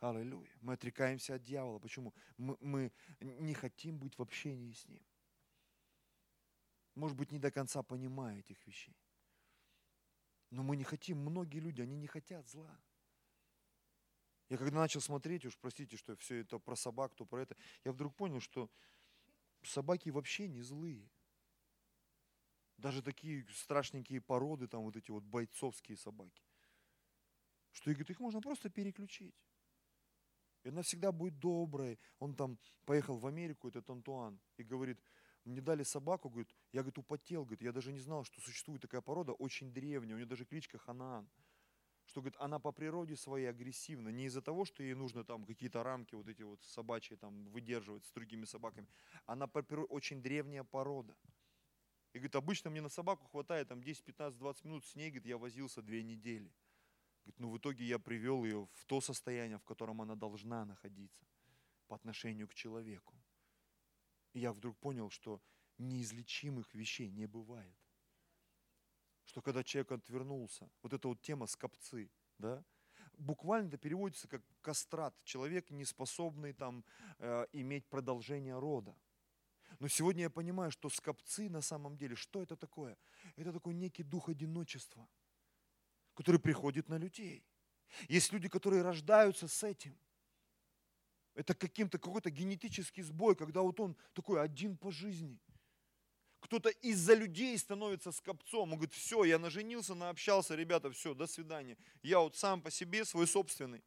Аллилуйя. 0.00 0.56
Мы 0.60 0.74
отрекаемся 0.74 1.34
от 1.34 1.42
дьявола. 1.42 1.78
Почему? 1.78 2.14
Мы, 2.36 2.56
мы 2.60 2.92
не 3.20 3.54
хотим 3.54 3.98
быть 3.98 4.16
в 4.16 4.22
общении 4.22 4.72
с 4.72 4.86
Ним 4.86 5.02
может 6.98 7.16
быть, 7.16 7.30
не 7.32 7.38
до 7.38 7.50
конца 7.50 7.82
понимая 7.82 8.40
этих 8.40 8.66
вещей. 8.66 8.96
Но 10.50 10.62
мы 10.62 10.76
не 10.76 10.84
хотим, 10.84 11.18
многие 11.18 11.60
люди, 11.60 11.80
они 11.80 11.96
не 11.96 12.06
хотят 12.06 12.48
зла. 12.48 12.78
Я 14.48 14.56
когда 14.56 14.78
начал 14.78 15.00
смотреть, 15.00 15.44
уж 15.44 15.56
простите, 15.58 15.96
что 15.96 16.16
все 16.16 16.40
это 16.40 16.58
про 16.58 16.74
собак, 16.74 17.14
то 17.14 17.24
про 17.24 17.42
это, 17.42 17.56
я 17.84 17.92
вдруг 17.92 18.14
понял, 18.16 18.40
что 18.40 18.70
собаки 19.62 20.08
вообще 20.08 20.48
не 20.48 20.62
злые. 20.62 21.10
Даже 22.78 23.02
такие 23.02 23.46
страшненькие 23.52 24.20
породы, 24.20 24.68
там 24.68 24.82
вот 24.82 24.96
эти 24.96 25.10
вот 25.10 25.24
бойцовские 25.24 25.96
собаки. 25.96 26.42
Что, 27.72 27.90
говорит, 27.90 28.10
их 28.10 28.20
можно 28.20 28.40
просто 28.40 28.70
переключить. 28.70 29.47
Она 30.68 30.82
всегда 30.82 31.12
будет 31.12 31.38
доброй. 31.38 31.98
Он 32.18 32.34
там 32.34 32.58
поехал 32.84 33.16
в 33.18 33.26
Америку, 33.26 33.68
этот 33.68 33.88
Антуан, 33.90 34.40
и 34.56 34.62
говорит, 34.62 35.00
мне 35.44 35.60
дали 35.60 35.82
собаку, 35.82 36.28
говорит, 36.28 36.54
я, 36.72 36.82
говорит, 36.82 36.98
употел, 36.98 37.44
говорит, 37.44 37.62
я 37.62 37.72
даже 37.72 37.92
не 37.92 38.00
знал, 38.00 38.24
что 38.24 38.40
существует 38.40 38.82
такая 38.82 39.00
порода, 39.00 39.32
очень 39.32 39.72
древняя, 39.72 40.14
у 40.14 40.18
нее 40.18 40.26
даже 40.26 40.44
кличка 40.44 40.78
Ханаан. 40.78 41.28
Что, 42.04 42.20
говорит, 42.20 42.36
она 42.40 42.58
по 42.58 42.72
природе 42.72 43.16
своей 43.16 43.46
агрессивна, 43.46 44.08
не 44.08 44.24
из-за 44.26 44.40
того, 44.40 44.64
что 44.64 44.82
ей 44.82 44.94
нужно 44.94 45.24
там 45.24 45.44
какие-то 45.44 45.82
рамки 45.82 46.14
вот 46.14 46.26
эти 46.28 46.42
вот 46.42 46.62
собачьи 46.64 47.16
там 47.16 47.44
выдерживать 47.50 48.04
с 48.06 48.12
другими 48.12 48.46
собаками. 48.46 48.88
Она 49.26 49.46
по 49.46 49.62
природе 49.62 49.88
очень 49.90 50.22
древняя 50.22 50.64
порода. 50.64 51.14
И 52.12 52.18
говорит, 52.18 52.36
обычно 52.36 52.70
мне 52.70 52.80
на 52.80 52.88
собаку 52.88 53.26
хватает 53.26 53.68
там 53.68 53.82
10, 53.82 54.04
15, 54.04 54.38
20 54.38 54.64
минут, 54.64 54.84
с 54.86 54.94
ней, 54.94 55.10
говорит, 55.10 55.26
я 55.26 55.36
возился 55.36 55.82
две 55.82 56.02
недели. 56.02 56.50
Говорит, 57.28 57.40
ну 57.40 57.50
в 57.50 57.58
итоге 57.58 57.84
я 57.84 57.98
привел 57.98 58.42
ее 58.42 58.66
в 58.72 58.86
то 58.86 59.02
состояние, 59.02 59.58
в 59.58 59.64
котором 59.64 60.00
она 60.00 60.14
должна 60.14 60.64
находиться 60.64 61.26
по 61.86 61.94
отношению 61.94 62.48
к 62.48 62.54
человеку. 62.54 63.14
И 64.32 64.40
я 64.40 64.50
вдруг 64.50 64.78
понял, 64.78 65.10
что 65.10 65.42
неизлечимых 65.76 66.74
вещей 66.74 67.10
не 67.10 67.26
бывает. 67.26 67.76
Что 69.26 69.42
когда 69.42 69.62
человек 69.62 69.92
отвернулся, 69.92 70.70
вот 70.82 70.94
эта 70.94 71.06
вот 71.06 71.20
тема 71.20 71.46
скопцы, 71.46 72.10
да, 72.38 72.64
буквально 73.18 73.68
это 73.68 73.76
переводится 73.76 74.26
как 74.26 74.42
кастрат, 74.62 75.14
человек, 75.22 75.70
не 75.70 75.84
способный 75.84 76.54
там 76.54 76.82
э, 77.18 77.46
иметь 77.52 77.86
продолжение 77.88 78.58
рода. 78.58 78.96
Но 79.80 79.88
сегодня 79.88 80.22
я 80.22 80.30
понимаю, 80.30 80.70
что 80.70 80.88
скопцы 80.88 81.50
на 81.50 81.60
самом 81.60 81.98
деле, 81.98 82.16
что 82.16 82.42
это 82.42 82.56
такое? 82.56 82.96
Это 83.36 83.52
такой 83.52 83.74
некий 83.74 84.02
дух 84.02 84.30
одиночества, 84.30 85.06
который 86.18 86.40
приходит 86.40 86.88
на 86.88 86.98
людей. 86.98 87.44
Есть 88.08 88.32
люди, 88.32 88.48
которые 88.48 88.82
рождаются 88.82 89.46
с 89.46 89.62
этим. 89.62 89.96
Это 91.34 91.54
каким-то 91.54 92.00
какой-то 92.00 92.28
генетический 92.28 93.04
сбой, 93.04 93.36
когда 93.36 93.60
вот 93.60 93.78
он 93.78 93.96
такой 94.14 94.42
один 94.42 94.76
по 94.76 94.90
жизни. 94.90 95.38
Кто-то 96.40 96.70
из-за 96.70 97.14
людей 97.14 97.56
становится 97.56 98.10
скопцом. 98.10 98.72
Он 98.72 98.78
говорит, 98.78 98.94
все, 98.94 99.22
я 99.22 99.38
наженился, 99.38 99.94
наобщался, 99.94 100.56
ребята, 100.56 100.90
все, 100.90 101.14
до 101.14 101.28
свидания. 101.28 101.76
Я 102.02 102.18
вот 102.18 102.34
сам 102.34 102.62
по 102.62 102.70
себе 102.72 103.04
свой 103.04 103.28
собственный. 103.28 103.84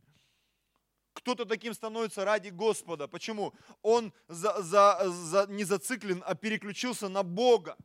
Кто-то 1.11 1.43
таким 1.43 1.73
становится 1.73 2.23
ради 2.23 2.47
Господа. 2.47 3.09
Почему? 3.09 3.53
Он 3.81 4.13
за, 4.29 4.61
за, 4.61 5.09
за, 5.09 5.47
не 5.49 5.65
зациклен, 5.65 6.23
а 6.25 6.35
переключился 6.35 7.09
на 7.09 7.23
Бога. 7.23 7.77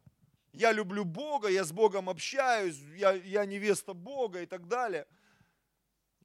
Я 0.57 0.72
люблю 0.72 1.04
Бога, 1.04 1.48
я 1.48 1.64
с 1.64 1.70
Богом 1.70 2.09
общаюсь, 2.09 2.78
я, 2.96 3.12
я 3.12 3.44
невеста 3.44 3.92
Бога 3.92 4.40
и 4.40 4.46
так 4.46 4.66
далее. 4.66 5.07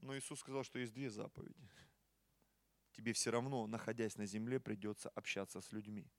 Но 0.02 0.18
Иисус 0.18 0.40
сказал, 0.40 0.64
что 0.64 0.80
есть 0.80 0.94
две 0.94 1.10
заповеди. 1.10 1.70
Тебе 2.94 3.12
все 3.12 3.30
равно, 3.30 3.68
находясь 3.68 4.16
на 4.16 4.26
земле, 4.26 4.62
придется 4.62 5.10
общаться 5.10 5.60
с 5.60 5.74
людьми. 5.74 6.10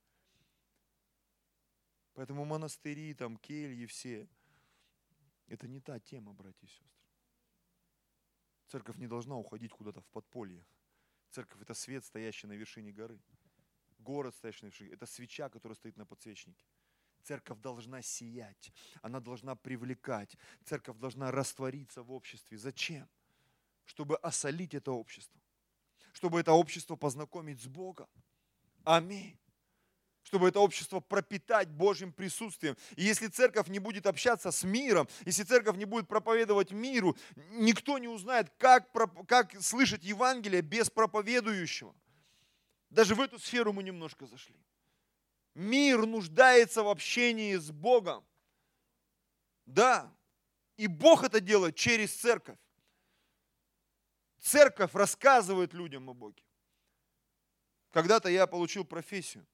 Поэтому 2.13 2.45
монастыри, 2.45 3.15
там, 3.15 3.35
кельи 3.35 3.87
все, 3.87 4.29
это 5.47 5.67
не 5.67 5.79
та 5.79 5.99
тема, 5.99 6.33
братья 6.33 6.67
и 6.67 6.69
сестры. 6.69 6.87
Церковь 8.67 8.97
не 8.97 9.07
должна 9.07 9.35
уходить 9.37 9.71
куда-то 9.71 10.01
в 10.01 10.07
подполье. 10.09 10.63
Церковь– 11.31 11.61
это 11.63 11.73
свет, 11.73 12.05
стоящий 12.05 12.45
на 12.45 12.53
вершине 12.53 12.91
горы. 12.91 13.19
Город, 13.97 14.35
стоящий 14.35 14.65
на 14.65 14.67
вершине. 14.67 14.91
Это 14.91 15.07
свеча, 15.07 15.49
которая 15.49 15.75
стоит 15.75 15.97
на 15.97 16.05
подсвечнике. 16.05 16.63
Церковь 17.23 17.59
должна 17.59 18.01
сиять, 18.01 18.71
она 19.01 19.19
должна 19.19 19.55
привлекать, 19.55 20.35
церковь 20.65 20.97
должна 20.97 21.31
раствориться 21.31 22.03
в 22.03 22.11
обществе. 22.11 22.57
Зачем? 22.57 23.07
Чтобы 23.85 24.17
осолить 24.17 24.73
это 24.73 24.91
общество, 24.91 25.39
чтобы 26.13 26.39
это 26.39 26.51
общество 26.51 26.95
познакомить 26.95 27.61
с 27.61 27.67
Богом. 27.67 28.07
Аминь 28.83 29.39
чтобы 30.23 30.47
это 30.47 30.59
общество 30.61 30.99
пропитать 30.99 31.69
Божьим 31.69 32.11
присутствием. 32.11 32.75
И 32.95 33.03
если 33.03 33.27
церковь 33.27 33.67
не 33.67 33.77
будет 33.77 34.07
общаться 34.07 34.51
с 34.51 34.63
миром, 34.63 35.07
если 35.25 35.43
церковь 35.43 35.77
не 35.77 35.85
будет 35.85 36.07
проповедовать 36.07 36.71
миру, 36.71 37.15
никто 37.51 37.99
не 37.99 38.07
узнает, 38.07 38.49
как, 38.57 38.89
как 39.27 39.61
слышать 39.61 40.03
Евангелие 40.03 40.61
без 40.61 40.89
проповедующего. 40.89 41.93
Даже 42.89 43.13
в 43.13 43.21
эту 43.21 43.37
сферу 43.37 43.73
мы 43.73 43.83
немножко 43.83 44.25
зашли. 44.25 44.55
Мир 45.55 46.05
нуждается 46.05 46.83
в 46.83 46.87
общении 46.87 47.55
с 47.55 47.71
Богом. 47.71 48.25
Да, 49.65 50.13
и 50.77 50.87
Бог 50.87 51.23
это 51.23 51.39
делает 51.39 51.75
через 51.75 52.13
церковь. 52.13 52.57
Церковь 54.39 54.93
рассказывает 54.93 55.73
людям 55.73 56.09
о 56.09 56.13
Боге. 56.13 56.43
Когда-то 57.91 58.29
я 58.29 58.47
получил 58.47 58.83
профессию 58.83 59.45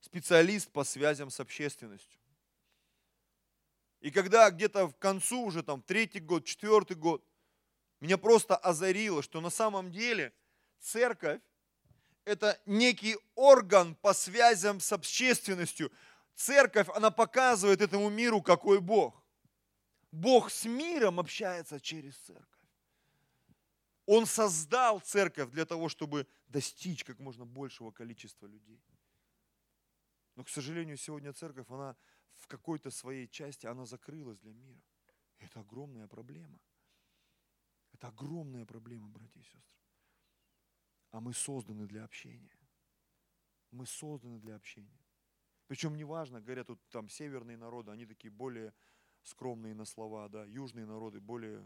специалист 0.00 0.70
по 0.70 0.84
связям 0.84 1.30
с 1.30 1.40
общественностью. 1.40 2.20
И 4.00 4.10
когда 4.10 4.50
где-то 4.50 4.86
в 4.86 4.96
концу 4.96 5.42
уже 5.42 5.62
там 5.62 5.82
третий 5.82 6.20
год, 6.20 6.44
четвертый 6.44 6.96
год, 6.96 7.24
меня 8.00 8.16
просто 8.16 8.56
озарило, 8.56 9.22
что 9.22 9.40
на 9.40 9.50
самом 9.50 9.90
деле 9.90 10.32
церковь 10.78 11.42
это 12.28 12.60
некий 12.66 13.16
орган 13.34 13.94
по 13.94 14.12
связям 14.12 14.80
с 14.80 14.92
общественностью. 14.92 15.90
Церковь, 16.34 16.88
она 16.94 17.10
показывает 17.10 17.80
этому 17.80 18.10
миру, 18.10 18.42
какой 18.42 18.80
Бог. 18.80 19.24
Бог 20.12 20.50
с 20.50 20.64
миром 20.64 21.18
общается 21.18 21.80
через 21.80 22.16
церковь. 22.18 22.46
Он 24.06 24.26
создал 24.26 25.00
церковь 25.00 25.50
для 25.50 25.64
того, 25.64 25.88
чтобы 25.88 26.26
достичь 26.46 27.04
как 27.04 27.18
можно 27.18 27.44
большего 27.44 27.90
количества 27.90 28.46
людей. 28.46 28.82
Но, 30.36 30.44
к 30.44 30.48
сожалению, 30.48 30.96
сегодня 30.96 31.32
церковь, 31.32 31.66
она 31.68 31.96
в 32.36 32.46
какой-то 32.46 32.90
своей 32.90 33.26
части, 33.26 33.66
она 33.66 33.86
закрылась 33.86 34.38
для 34.38 34.52
мира. 34.52 34.80
это 35.38 35.60
огромная 35.60 36.06
проблема. 36.06 36.60
Это 37.92 38.08
огромная 38.08 38.64
проблема, 38.64 39.08
братья 39.08 39.40
и 39.40 39.42
сестры. 39.42 39.77
А 41.10 41.20
мы 41.20 41.32
созданы 41.32 41.86
для 41.86 42.04
общения. 42.04 42.58
Мы 43.70 43.86
созданы 43.86 44.38
для 44.38 44.56
общения. 44.56 45.00
Причем 45.66 45.96
неважно, 45.96 46.40
говорят, 46.40 46.66
тут 46.66 46.80
там 46.88 47.08
северные 47.08 47.56
народы, 47.56 47.90
они 47.90 48.06
такие 48.06 48.30
более 48.30 48.72
скромные 49.22 49.74
на 49.74 49.84
слова, 49.84 50.28
да, 50.28 50.44
южные 50.44 50.86
народы 50.86 51.20
более 51.20 51.62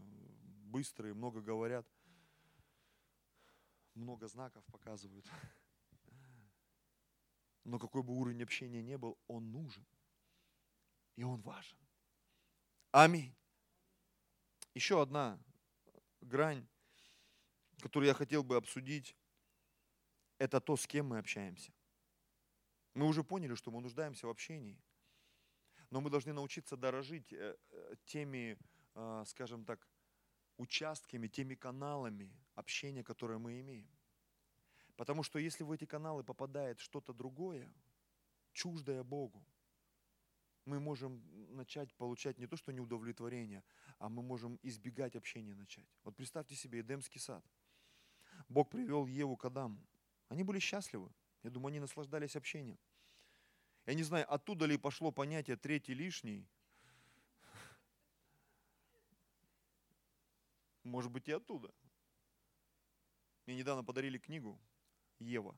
быстрые, 0.65 1.13
много 1.13 1.41
говорят, 1.41 1.87
много 3.93 4.27
знаков 4.27 4.65
показывают. 4.65 5.25
Но 7.63 7.79
какой 7.79 8.03
бы 8.03 8.13
уровень 8.13 8.43
общения 8.43 8.81
не 8.81 8.97
был, 8.97 9.17
он 9.27 9.51
нужен. 9.51 9.85
И 11.15 11.23
он 11.23 11.41
важен. 11.41 11.77
Аминь. 12.91 13.33
Еще 14.73 15.01
одна 15.01 15.39
грань, 16.21 16.67
которую 17.79 18.07
я 18.07 18.13
хотел 18.13 18.43
бы 18.43 18.55
обсудить, 18.55 19.15
это 20.43 20.59
то, 20.59 20.75
с 20.75 20.85
кем 20.85 21.07
мы 21.07 21.19
общаемся. 21.19 21.71
Мы 22.93 23.07
уже 23.07 23.23
поняли, 23.23 23.55
что 23.55 23.71
мы 23.71 23.81
нуждаемся 23.81 24.27
в 24.27 24.29
общении. 24.29 24.77
Но 25.89 26.01
мы 26.01 26.09
должны 26.09 26.33
научиться 26.33 26.75
дорожить 26.75 27.31
э, 27.31 27.55
э, 27.71 27.95
теми, 28.05 28.57
э, 28.95 29.23
скажем 29.25 29.63
так, 29.63 29.87
участками, 30.57 31.27
теми 31.27 31.55
каналами 31.55 32.29
общения, 32.55 33.03
которые 33.03 33.37
мы 33.37 33.61
имеем. 33.61 33.89
Потому 34.97 35.23
что 35.23 35.39
если 35.39 35.63
в 35.63 35.71
эти 35.71 35.85
каналы 35.85 36.23
попадает 36.23 36.79
что-то 36.79 37.13
другое, 37.13 37.73
чуждое 38.51 39.03
Богу, 39.03 39.45
мы 40.65 40.79
можем 40.79 41.23
начать 41.55 41.93
получать 41.93 42.37
не 42.37 42.47
то, 42.47 42.57
что 42.57 42.73
неудовлетворение, 42.73 43.63
а 43.97 44.09
мы 44.09 44.21
можем 44.21 44.59
избегать 44.61 45.15
общения 45.15 45.55
начать. 45.55 45.87
Вот 46.03 46.15
представьте 46.15 46.55
себе 46.55 46.81
Эдемский 46.81 47.21
сад. 47.21 47.43
Бог 48.49 48.69
привел 48.69 49.07
Еву 49.07 49.37
к 49.37 49.45
Адаму. 49.45 49.81
Они 50.33 50.43
были 50.43 50.57
счастливы. 50.57 51.11
Я 51.43 51.51
думаю, 51.51 51.67
они 51.67 51.79
наслаждались 51.79 52.35
общением. 52.35 52.79
Я 53.85 53.93
не 53.93 54.01
знаю, 54.01 54.25
оттуда 54.33 54.65
ли 54.65 54.77
пошло 54.77 55.11
понятие 55.11 55.57
третий 55.57 55.93
лишний. 55.93 56.47
Может 60.83 61.11
быть 61.11 61.27
и 61.27 61.31
оттуда. 61.31 61.71
Мне 63.45 63.57
недавно 63.57 63.83
подарили 63.83 64.17
книгу 64.17 64.59
Ева. 65.19 65.55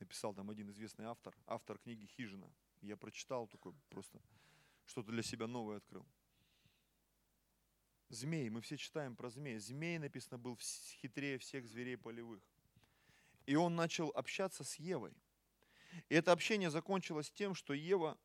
Написал 0.00 0.34
там 0.34 0.50
один 0.50 0.70
известный 0.70 1.04
автор, 1.04 1.32
автор 1.46 1.78
книги 1.78 2.06
«Хижина». 2.06 2.52
Я 2.80 2.96
прочитал 2.96 3.46
такой 3.46 3.74
просто, 3.90 4.20
что-то 4.86 5.12
для 5.12 5.22
себя 5.22 5.46
новое 5.46 5.76
открыл. 5.76 6.04
Змей, 8.08 8.50
мы 8.50 8.60
все 8.60 8.76
читаем 8.76 9.14
про 9.14 9.30
змей. 9.30 9.60
Змей, 9.60 9.98
написано, 9.98 10.36
был 10.36 10.58
хитрее 11.00 11.38
всех 11.38 11.68
зверей 11.68 11.96
полевых. 11.96 12.42
И 13.50 13.56
он 13.56 13.74
начал 13.74 14.12
общаться 14.14 14.62
с 14.62 14.76
Евой. 14.76 15.12
И 16.08 16.14
это 16.14 16.30
общение 16.30 16.70
закончилось 16.70 17.32
тем, 17.32 17.56
что 17.56 17.74
Ева, 17.74 18.16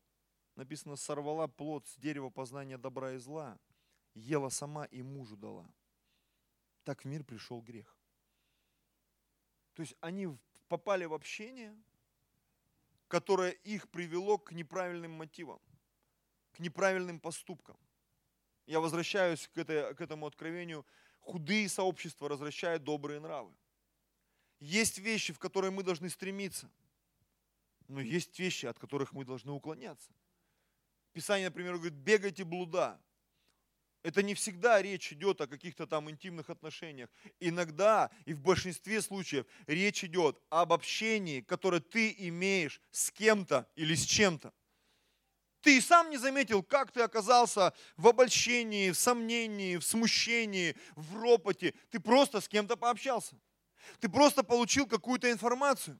написано, 0.54 0.94
сорвала 0.94 1.48
плод 1.48 1.84
с 1.88 1.96
дерева 1.96 2.30
познания 2.30 2.78
добра 2.78 3.14
и 3.14 3.18
зла, 3.18 3.58
ела 4.14 4.50
сама 4.50 4.84
и 4.84 5.02
мужу 5.02 5.36
дала. 5.36 5.68
Так 6.84 7.02
в 7.02 7.06
мир 7.06 7.24
пришел 7.24 7.60
грех. 7.60 7.98
То 9.74 9.82
есть 9.82 9.96
они 10.00 10.28
попали 10.68 11.06
в 11.06 11.12
общение, 11.12 11.76
которое 13.08 13.50
их 13.50 13.88
привело 13.88 14.38
к 14.38 14.52
неправильным 14.52 15.10
мотивам, 15.10 15.60
к 16.52 16.60
неправильным 16.60 17.18
поступкам. 17.18 17.76
Я 18.66 18.78
возвращаюсь 18.78 19.48
к, 19.48 19.58
этой, 19.58 19.92
к 19.96 20.00
этому 20.00 20.28
откровению. 20.28 20.86
Худые 21.18 21.68
сообщества 21.68 22.28
возвращают 22.28 22.84
добрые 22.84 23.18
нравы. 23.18 23.52
Есть 24.60 24.98
вещи, 24.98 25.32
в 25.32 25.38
которые 25.38 25.70
мы 25.70 25.82
должны 25.82 26.08
стремиться, 26.08 26.70
но 27.88 28.00
есть 28.00 28.38
вещи, 28.38 28.66
от 28.66 28.78
которых 28.78 29.12
мы 29.12 29.24
должны 29.24 29.52
уклоняться. 29.52 30.10
Писание, 31.12 31.48
например, 31.48 31.74
говорит, 31.74 31.94
бегайте 31.94 32.44
блуда. 32.44 33.00
Это 34.02 34.22
не 34.22 34.34
всегда 34.34 34.80
речь 34.80 35.12
идет 35.12 35.40
о 35.40 35.46
каких-то 35.46 35.86
там 35.86 36.08
интимных 36.08 36.48
отношениях. 36.48 37.10
Иногда 37.40 38.10
и 38.24 38.34
в 38.34 38.40
большинстве 38.40 39.02
случаев 39.02 39.46
речь 39.66 40.04
идет 40.04 40.40
об 40.48 40.72
общении, 40.72 41.40
которое 41.40 41.80
ты 41.80 42.14
имеешь 42.16 42.80
с 42.92 43.10
кем-то 43.10 43.68
или 43.74 43.94
с 43.94 44.04
чем-то. 44.04 44.52
Ты 45.60 45.78
и 45.78 45.80
сам 45.80 46.10
не 46.10 46.18
заметил, 46.18 46.62
как 46.62 46.92
ты 46.92 47.00
оказался 47.00 47.74
в 47.96 48.06
обольщении, 48.06 48.92
в 48.92 48.96
сомнении, 48.96 49.76
в 49.76 49.82
смущении, 49.82 50.76
в 50.94 51.20
ропоте. 51.20 51.74
Ты 51.90 51.98
просто 51.98 52.40
с 52.40 52.46
кем-то 52.46 52.76
пообщался. 52.76 53.34
Ты 54.00 54.08
просто 54.08 54.42
получил 54.42 54.86
какую-то 54.86 55.30
информацию. 55.30 55.98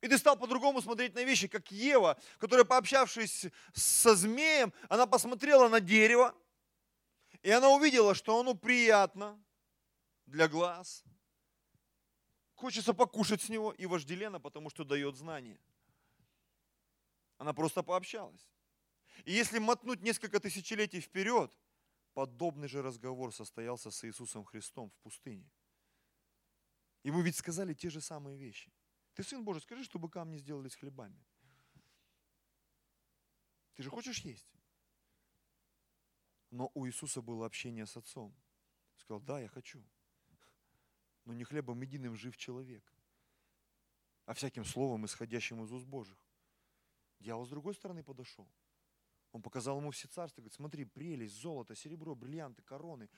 И 0.00 0.08
ты 0.08 0.16
стал 0.16 0.36
по-другому 0.36 0.80
смотреть 0.80 1.14
на 1.14 1.24
вещи, 1.24 1.46
как 1.46 1.70
Ева, 1.70 2.18
которая, 2.38 2.64
пообщавшись 2.64 3.46
со 3.74 4.14
змеем, 4.14 4.72
она 4.88 5.06
посмотрела 5.06 5.68
на 5.68 5.80
дерево, 5.80 6.34
и 7.42 7.50
она 7.50 7.68
увидела, 7.68 8.14
что 8.14 8.40
оно 8.40 8.54
приятно 8.54 9.38
для 10.26 10.48
глаз. 10.48 11.04
Хочется 12.54 12.94
покушать 12.94 13.42
с 13.42 13.48
него 13.48 13.72
и 13.72 13.86
вожделенно, 13.86 14.40
потому 14.40 14.70
что 14.70 14.84
дает 14.84 15.16
знания. 15.16 15.58
Она 17.38 17.52
просто 17.52 17.82
пообщалась. 17.82 18.50
И 19.24 19.32
если 19.32 19.58
мотнуть 19.58 20.02
несколько 20.02 20.40
тысячелетий 20.40 21.00
вперед, 21.00 21.50
подобный 22.14 22.68
же 22.68 22.82
разговор 22.82 23.34
состоялся 23.34 23.90
с 23.90 24.04
Иисусом 24.04 24.44
Христом 24.44 24.90
в 24.90 24.96
пустыне. 25.02 25.50
Ему 27.02 27.22
ведь 27.22 27.36
сказали 27.36 27.74
те 27.74 27.88
же 27.90 28.00
самые 28.00 28.36
вещи. 28.36 28.72
Ты, 29.14 29.22
Сын 29.22 29.44
Божий, 29.44 29.62
скажи, 29.62 29.84
чтобы 29.84 30.10
камни 30.10 30.36
сделались 30.36 30.76
хлебами. 30.76 31.24
Ты 33.74 33.82
же 33.82 33.90
хочешь 33.90 34.20
есть? 34.20 34.52
Но 36.50 36.70
у 36.74 36.86
Иисуса 36.86 37.22
было 37.22 37.46
общение 37.46 37.86
с 37.86 37.96
Отцом. 37.96 38.34
Сказал, 38.96 39.20
да, 39.20 39.40
я 39.40 39.48
хочу. 39.48 39.82
Но 41.24 41.32
не 41.32 41.44
хлебом 41.44 41.80
единым 41.80 42.16
жив 42.16 42.36
человек, 42.36 42.84
а 44.26 44.34
всяким 44.34 44.64
словом, 44.64 45.06
исходящим 45.06 45.62
из 45.62 45.72
уст 45.72 45.86
Божьих. 45.86 46.18
Дьявол 47.20 47.46
с 47.46 47.50
другой 47.50 47.74
стороны 47.74 48.02
подошел. 48.02 48.48
Он 49.32 49.42
показал 49.42 49.78
ему 49.78 49.90
все 49.90 50.08
царства, 50.08 50.40
говорит, 50.40 50.54
смотри, 50.54 50.84
прелесть, 50.84 51.34
золото, 51.34 51.74
серебро, 51.74 52.14
бриллианты, 52.14 52.62
короны. 52.62 53.08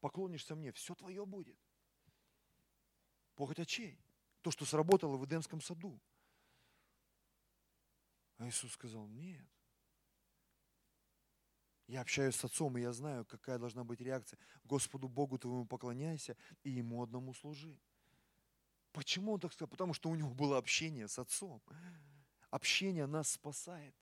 Поклонишься 0.00 0.54
мне, 0.54 0.72
все 0.72 0.94
твое 0.94 1.26
будет. 1.26 1.58
Похоть 3.38 3.60
очей. 3.60 3.96
То, 4.42 4.50
что 4.50 4.64
сработало 4.64 5.16
в 5.16 5.24
Эдемском 5.24 5.60
саду. 5.60 6.00
А 8.38 8.48
Иисус 8.48 8.72
сказал, 8.72 9.06
нет. 9.06 9.46
Я 11.86 12.00
общаюсь 12.00 12.34
с 12.34 12.44
Отцом, 12.44 12.76
и 12.76 12.80
я 12.80 12.92
знаю, 12.92 13.24
какая 13.24 13.58
должна 13.58 13.84
быть 13.84 14.00
реакция. 14.00 14.40
Господу 14.64 15.08
Богу 15.08 15.38
твоему 15.38 15.66
поклоняйся 15.66 16.36
и 16.64 16.70
Ему 16.70 17.00
одному 17.00 17.32
служи. 17.32 17.78
Почему 18.90 19.34
он 19.34 19.40
так 19.40 19.52
сказал? 19.52 19.68
Потому 19.68 19.94
что 19.94 20.10
у 20.10 20.16
него 20.16 20.34
было 20.34 20.58
общение 20.58 21.06
с 21.06 21.16
Отцом. 21.20 21.62
Общение 22.50 23.06
нас 23.06 23.30
спасает 23.30 23.94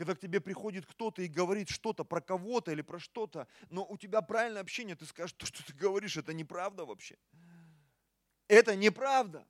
когда 0.00 0.14
к 0.14 0.18
тебе 0.18 0.40
приходит 0.40 0.86
кто-то 0.86 1.20
и 1.20 1.28
говорит 1.28 1.68
что-то 1.68 2.04
про 2.04 2.22
кого-то 2.22 2.72
или 2.72 2.80
про 2.80 2.98
что-то, 2.98 3.46
но 3.68 3.84
у 3.84 3.98
тебя 3.98 4.22
правильное 4.22 4.62
общение, 4.62 4.96
ты 4.96 5.04
скажешь, 5.04 5.34
то, 5.34 5.44
что 5.44 5.62
ты 5.62 5.74
говоришь, 5.74 6.16
это 6.16 6.32
неправда 6.32 6.86
вообще. 6.86 7.18
Это 8.50 8.74
неправда. 8.74 9.46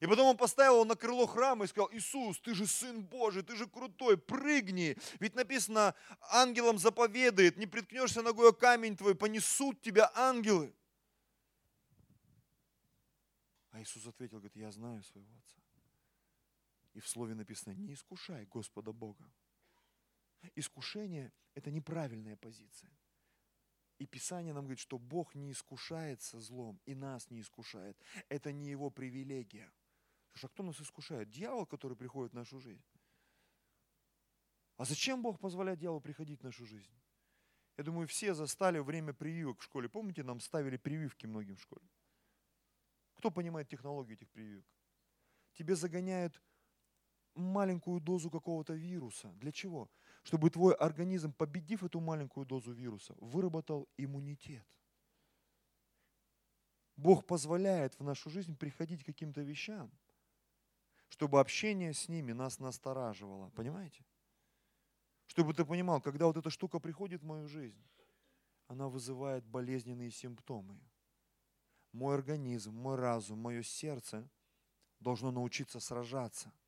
И 0.00 0.06
потом 0.08 0.26
он 0.26 0.36
поставил 0.36 0.74
его 0.74 0.84
на 0.84 0.96
крыло 0.96 1.24
храма 1.24 1.64
и 1.64 1.68
сказал, 1.68 1.88
Иисус, 1.92 2.40
ты 2.40 2.52
же 2.52 2.66
Сын 2.66 3.00
Божий, 3.00 3.44
ты 3.44 3.54
же 3.54 3.68
крутой, 3.68 4.18
прыгни. 4.18 4.96
Ведь 5.20 5.36
написано, 5.36 5.94
ангелам 6.32 6.78
заповедает, 6.78 7.56
не 7.56 7.66
приткнешься 7.66 8.22
ногой 8.22 8.50
о 8.50 8.52
камень 8.52 8.96
твой, 8.96 9.14
понесут 9.14 9.80
тебя 9.82 10.10
ангелы. 10.16 10.74
А 13.70 13.80
Иисус 13.80 14.04
ответил, 14.04 14.38
говорит, 14.38 14.56
я 14.56 14.72
знаю 14.72 15.04
своего 15.04 15.32
Отца. 15.38 15.62
И 16.94 17.00
в 17.00 17.08
слове 17.08 17.36
написано, 17.36 17.72
не 17.74 17.94
искушай 17.94 18.46
Господа 18.46 18.92
Бога. 18.92 19.30
Искушение– 20.56 21.32
это 21.54 21.70
неправильная 21.70 22.36
позиция. 22.36 22.90
И 23.98 24.06
Писание 24.06 24.52
нам 24.52 24.64
говорит, 24.64 24.80
что 24.80 24.98
Бог 24.98 25.34
не 25.34 25.52
искушается 25.52 26.38
злом 26.40 26.80
и 26.84 26.94
нас 26.94 27.30
не 27.30 27.40
искушает. 27.40 27.96
Это 28.28 28.52
не 28.52 28.70
его 28.70 28.90
привилегия. 28.90 29.72
Слушай, 30.32 30.46
а 30.46 30.48
кто 30.48 30.62
нас 30.62 30.80
искушает? 30.80 31.30
Дьявол, 31.30 31.66
который 31.66 31.96
приходит 31.96 32.32
в 32.32 32.36
нашу 32.36 32.60
жизнь. 32.60 32.84
А 34.76 34.84
зачем 34.84 35.22
Бог 35.22 35.40
позволяет 35.40 35.78
дьяволу 35.78 36.00
приходить 36.00 36.40
в 36.40 36.44
нашу 36.44 36.66
жизнь? 36.66 36.92
Я 37.78 37.84
думаю, 37.84 38.06
все 38.06 38.34
застали 38.34 38.78
время 38.78 39.14
прививок 39.14 39.60
в 39.60 39.64
школе. 39.64 39.88
Помните, 39.88 40.22
нам 40.22 40.40
ставили 40.40 40.76
прививки 40.76 41.26
многим 41.26 41.56
в 41.56 41.62
школе? 41.62 41.88
Кто 43.14 43.30
понимает 43.30 43.68
технологию 43.68 44.16
этих 44.16 44.30
прививок? 44.30 44.66
Тебе 45.54 45.74
загоняют 45.74 46.42
маленькую 47.34 48.00
дозу 48.00 48.30
какого-то 48.30 48.74
вируса. 48.74 49.28
Для 49.34 49.52
чего? 49.52 49.90
Чтобы 50.26 50.50
твой 50.50 50.74
организм, 50.74 51.32
победив 51.32 51.84
эту 51.84 52.00
маленькую 52.00 52.46
дозу 52.46 52.72
вируса, 52.72 53.14
выработал 53.20 53.88
иммунитет. 53.96 54.66
Бог 56.96 57.24
позволяет 57.24 57.96
в 58.00 58.02
нашу 58.02 58.28
жизнь 58.28 58.56
приходить 58.56 59.04
к 59.04 59.06
каким-то 59.06 59.42
вещам, 59.42 59.88
чтобы 61.10 61.38
общение 61.38 61.92
с 61.92 62.08
ними 62.08 62.32
нас 62.32 62.58
настораживало. 62.58 63.50
Понимаете? 63.50 64.04
Чтобы 65.28 65.54
ты 65.54 65.64
понимал, 65.64 66.00
когда 66.00 66.26
вот 66.26 66.36
эта 66.36 66.50
штука 66.50 66.80
приходит 66.80 67.22
в 67.22 67.26
мою 67.26 67.46
жизнь, 67.46 67.84
она 68.66 68.88
вызывает 68.88 69.46
болезненные 69.46 70.10
симптомы. 70.10 70.80
Мой 71.92 72.16
организм, 72.16 72.74
мой 72.74 72.96
разум, 72.96 73.38
мое 73.38 73.62
сердце 73.62 74.28
должно 74.98 75.30
научиться 75.30 75.78
сражаться– 75.78 76.52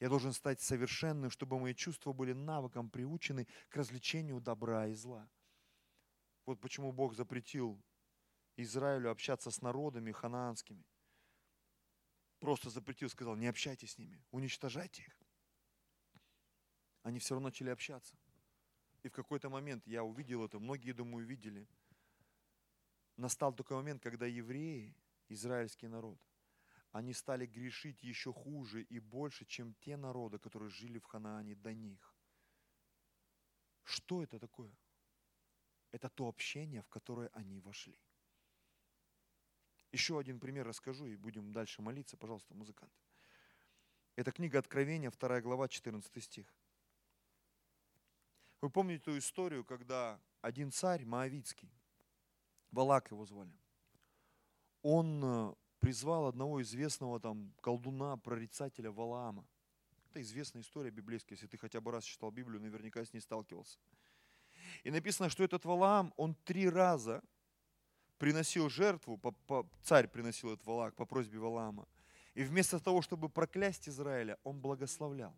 я 0.00 0.08
должен 0.08 0.32
стать 0.32 0.60
совершенным, 0.60 1.30
чтобы 1.30 1.58
мои 1.58 1.74
чувства 1.74 2.12
были 2.12 2.32
навыком 2.32 2.88
приучены 2.88 3.46
к 3.68 3.76
развлечению 3.76 4.40
добра 4.40 4.86
и 4.86 4.94
зла. 4.94 5.28
Вот 6.46 6.60
почему 6.60 6.92
Бог 6.92 7.14
запретил 7.14 7.82
Израилю 8.56 9.10
общаться 9.10 9.50
с 9.50 9.60
народами 9.60 10.12
ханаанскими. 10.12 10.84
Просто 12.40 12.70
запретил, 12.70 13.08
сказал, 13.08 13.36
не 13.36 13.48
общайтесь 13.48 13.92
с 13.92 13.98
ними, 13.98 14.22
уничтожайте 14.30 15.02
их. 15.02 15.20
Они 17.02 17.18
все 17.18 17.34
равно 17.34 17.48
начали 17.48 17.70
общаться. 17.70 18.16
И 19.02 19.08
в 19.08 19.12
какой-то 19.12 19.48
момент 19.48 19.86
я 19.86 20.04
увидел 20.04 20.44
это, 20.44 20.58
многие, 20.58 20.92
думаю, 20.92 21.26
видели. 21.26 21.68
Настал 23.16 23.52
такой 23.52 23.76
момент, 23.76 24.02
когда 24.02 24.26
евреи, 24.26 24.96
израильский 25.28 25.88
народ, 25.88 26.18
они 26.92 27.12
стали 27.12 27.46
грешить 27.46 28.02
еще 28.02 28.32
хуже 28.32 28.82
и 28.82 28.98
больше, 28.98 29.44
чем 29.44 29.74
те 29.74 29.96
народы, 29.96 30.38
которые 30.38 30.70
жили 30.70 30.98
в 30.98 31.04
Ханаане 31.04 31.54
до 31.54 31.74
них. 31.74 32.14
Что 33.84 34.22
это 34.22 34.38
такое? 34.38 34.72
Это 35.92 36.08
то 36.08 36.28
общение, 36.28 36.82
в 36.82 36.88
которое 36.88 37.28
они 37.32 37.60
вошли. 37.60 37.98
Еще 39.92 40.18
один 40.18 40.38
пример 40.38 40.66
расскажу 40.66 41.06
и 41.06 41.16
будем 41.16 41.52
дальше 41.52 41.80
молиться. 41.80 42.16
Пожалуйста, 42.16 42.54
музыканты. 42.54 42.96
Это 44.16 44.32
книга 44.32 44.58
Откровения, 44.58 45.10
2 45.10 45.40
глава, 45.40 45.68
14 45.68 46.22
стих. 46.22 46.54
Вы 48.60 48.70
помните 48.70 49.04
ту 49.04 49.16
историю, 49.16 49.64
когда 49.64 50.20
один 50.40 50.72
царь, 50.72 51.04
Моавицкий, 51.04 51.72
Валак 52.70 53.10
его 53.10 53.24
звали, 53.24 53.56
он 54.82 55.22
э, 55.24 55.54
призвал 55.80 56.26
одного 56.26 56.62
известного 56.62 57.20
там 57.20 57.52
колдуна, 57.60 58.16
прорицателя 58.16 58.90
Валаама. 58.90 59.46
Это 60.10 60.22
известная 60.22 60.62
история 60.62 60.90
библейская, 60.90 61.34
если 61.34 61.46
ты 61.46 61.58
хотя 61.58 61.80
бы 61.80 61.90
раз 61.90 62.04
читал 62.04 62.30
Библию, 62.30 62.60
наверняка 62.60 63.04
с 63.04 63.12
ней 63.12 63.20
сталкивался. 63.20 63.78
И 64.84 64.90
написано, 64.90 65.28
что 65.28 65.44
этот 65.44 65.64
Валаам, 65.64 66.12
он 66.16 66.34
три 66.44 66.68
раза 66.68 67.22
приносил 68.18 68.68
жертву, 68.68 69.20
царь 69.82 70.08
приносил 70.08 70.52
этот 70.52 70.66
Валак 70.66 70.94
по 70.94 71.04
просьбе 71.04 71.38
Валаама. 71.38 71.86
И 72.34 72.42
вместо 72.42 72.78
того, 72.80 73.02
чтобы 73.02 73.28
проклясть 73.28 73.88
Израиля, 73.88 74.38
он 74.44 74.60
благословлял. 74.60 75.34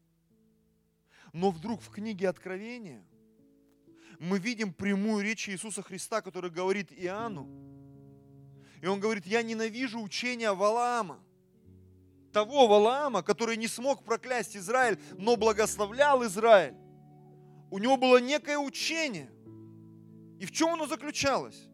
Но 1.33 1.51
вдруг 1.51 1.81
в 1.81 1.91
книге 1.91 2.29
Откровения 2.29 3.05
мы 4.19 4.39
видим 4.39 4.73
прямую 4.73 5.25
речь 5.25 5.49
Иисуса 5.49 5.83
Христа, 5.83 6.21
который 6.21 6.51
говорит 6.51 6.93
Иоанну, 6.93 7.49
и 8.83 8.87
он 8.87 9.01
говорит, 9.01 9.27
я 9.27 9.43
ненавижу 9.43 10.01
учение 10.01 10.53
Валаама. 10.55 11.21
Того 12.33 12.67
Валаама, 12.67 13.23
который 13.23 13.57
не 13.57 13.69
смог 13.69 14.05
проклясть 14.05 14.57
Израиль, 14.57 14.99
но 15.19 15.37
благословлял 15.37 16.25
Израиль. 16.25 16.75
У 17.71 17.79
него 17.79 17.97
было 17.97 18.19
некое 18.19 18.59
учение. 18.59 19.31
И 20.39 20.47
в 20.47 20.53
чем 20.53 20.71
оно 20.71 20.87
заключалось? 20.87 21.69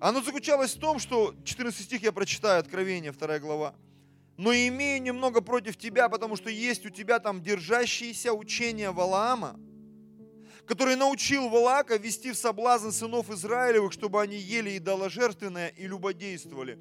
Оно 0.00 0.20
заключалось 0.20 0.74
в 0.74 0.80
том, 0.80 0.98
что, 0.98 1.34
14 1.44 1.84
стих 1.84 2.02
я 2.02 2.12
прочитаю, 2.12 2.60
Откровение, 2.60 3.12
2 3.12 3.38
глава. 3.38 3.74
«Но 4.36 4.52
имею 4.52 5.00
немного 5.00 5.40
против 5.40 5.76
тебя, 5.76 6.08
потому 6.08 6.36
что 6.36 6.50
есть 6.50 6.84
у 6.84 6.90
тебя 6.90 7.20
там 7.20 7.40
держащиеся 7.40 8.32
учения 8.32 8.90
Валаама, 8.90 9.58
который 10.66 10.96
научил 10.96 11.48
Валака 11.48 11.96
вести 11.96 12.32
в 12.32 12.36
соблазн 12.36 12.90
сынов 12.90 13.30
Израилевых, 13.30 13.92
чтобы 13.92 14.20
они 14.20 14.36
ели 14.36 14.78
идоложертвенное 14.78 15.68
и 15.68 15.86
любодействовали. 15.86 16.78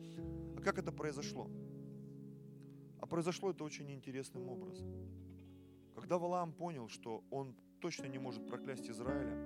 А 0.57 0.61
как 0.61 0.77
это 0.77 0.91
произошло? 0.91 1.49
А 2.99 3.05
произошло 3.05 3.51
это 3.51 3.63
очень 3.63 3.91
интересным 3.91 4.47
образом. 4.49 4.87
Когда 5.95 6.17
Валаам 6.17 6.53
понял, 6.53 6.87
что 6.87 7.23
он 7.29 7.55
точно 7.79 8.05
не 8.05 8.17
может 8.17 8.47
проклясть 8.47 8.89
Израиля, 8.89 9.37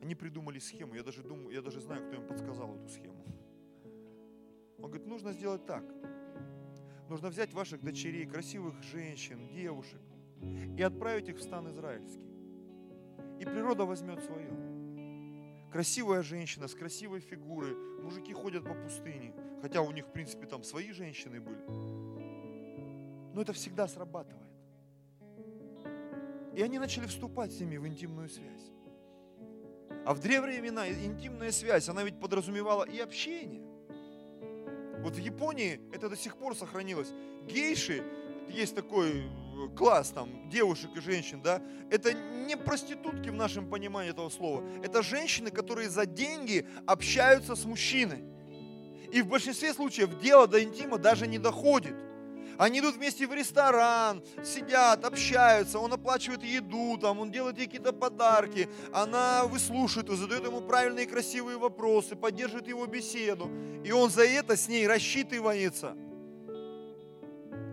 они 0.00 0.14
придумали 0.14 0.58
схему. 0.58 0.94
Я 0.94 1.02
даже, 1.02 1.22
думаю, 1.22 1.54
я 1.54 1.62
даже 1.62 1.80
знаю, 1.80 2.06
кто 2.06 2.16
им 2.16 2.26
подсказал 2.26 2.76
эту 2.76 2.88
схему. 2.88 3.24
Он 4.78 4.90
говорит, 4.90 5.06
нужно 5.06 5.32
сделать 5.32 5.64
так. 5.66 5.84
Нужно 7.08 7.28
взять 7.28 7.52
ваших 7.52 7.82
дочерей, 7.82 8.26
красивых 8.26 8.82
женщин, 8.82 9.48
девушек, 9.48 10.00
и 10.76 10.82
отправить 10.82 11.28
их 11.28 11.36
в 11.36 11.42
стан 11.42 11.70
израильский. 11.70 12.23
И 13.44 13.46
природа 13.46 13.84
возьмет 13.84 14.24
свое. 14.24 14.48
Красивая 15.70 16.22
женщина 16.22 16.66
с 16.66 16.74
красивой 16.74 17.20
фигурой. 17.20 17.74
Мужики 18.02 18.32
ходят 18.32 18.64
по 18.64 18.72
пустыне. 18.72 19.34
Хотя 19.60 19.82
у 19.82 19.90
них, 19.90 20.06
в 20.06 20.12
принципе, 20.12 20.46
там 20.46 20.62
свои 20.62 20.92
женщины 20.92 21.42
были. 21.42 21.62
Но 23.34 23.42
это 23.42 23.52
всегда 23.52 23.86
срабатывает. 23.86 24.48
И 26.54 26.62
они 26.62 26.78
начали 26.78 27.06
вступать 27.06 27.52
с 27.52 27.60
ними 27.60 27.76
в 27.76 27.86
интимную 27.86 28.30
связь. 28.30 28.70
А 30.06 30.14
в 30.14 30.20
древние 30.20 30.62
времена 30.62 30.88
интимная 30.88 31.52
связь, 31.52 31.86
она 31.90 32.02
ведь 32.02 32.18
подразумевала 32.18 32.84
и 32.84 32.98
общение. 32.98 33.68
Вот 35.02 35.16
в 35.16 35.18
Японии 35.18 35.80
это 35.92 36.08
до 36.08 36.16
сих 36.16 36.38
пор 36.38 36.56
сохранилось. 36.56 37.12
Гейши, 37.46 38.02
есть 38.48 38.74
такой 38.74 39.24
класс 39.76 40.10
там 40.10 40.48
девушек 40.50 40.90
и 40.96 41.00
женщин, 41.00 41.40
да, 41.42 41.62
это 41.90 42.12
не 42.12 42.56
проститутки 42.56 43.28
в 43.28 43.34
нашем 43.34 43.68
понимании 43.68 44.10
этого 44.10 44.28
слова. 44.28 44.64
Это 44.82 45.02
женщины, 45.02 45.50
которые 45.50 45.88
за 45.88 46.06
деньги 46.06 46.66
общаются 46.86 47.56
с 47.56 47.64
мужчиной. 47.64 48.24
И 49.12 49.22
в 49.22 49.28
большинстве 49.28 49.72
случаев 49.72 50.18
дело 50.20 50.46
до 50.46 50.62
интима 50.62 50.98
даже 50.98 51.26
не 51.26 51.38
доходит. 51.38 51.94
Они 52.56 52.78
идут 52.78 52.96
вместе 52.96 53.26
в 53.26 53.34
ресторан, 53.34 54.22
сидят, 54.44 55.04
общаются, 55.04 55.78
он 55.78 55.92
оплачивает 55.92 56.44
еду, 56.44 56.96
там, 56.98 57.18
он 57.18 57.30
делает 57.32 57.58
ей 57.58 57.66
какие-то 57.66 57.92
подарки, 57.92 58.68
она 58.92 59.44
выслушивает 59.46 60.06
его, 60.06 60.16
задает 60.16 60.44
ему 60.44 60.60
правильные 60.60 61.06
красивые 61.06 61.58
вопросы, 61.58 62.14
поддерживает 62.14 62.68
его 62.68 62.86
беседу. 62.86 63.50
И 63.84 63.90
он 63.90 64.10
за 64.10 64.24
это 64.24 64.56
с 64.56 64.68
ней 64.68 64.86
рассчитывается. 64.86 65.96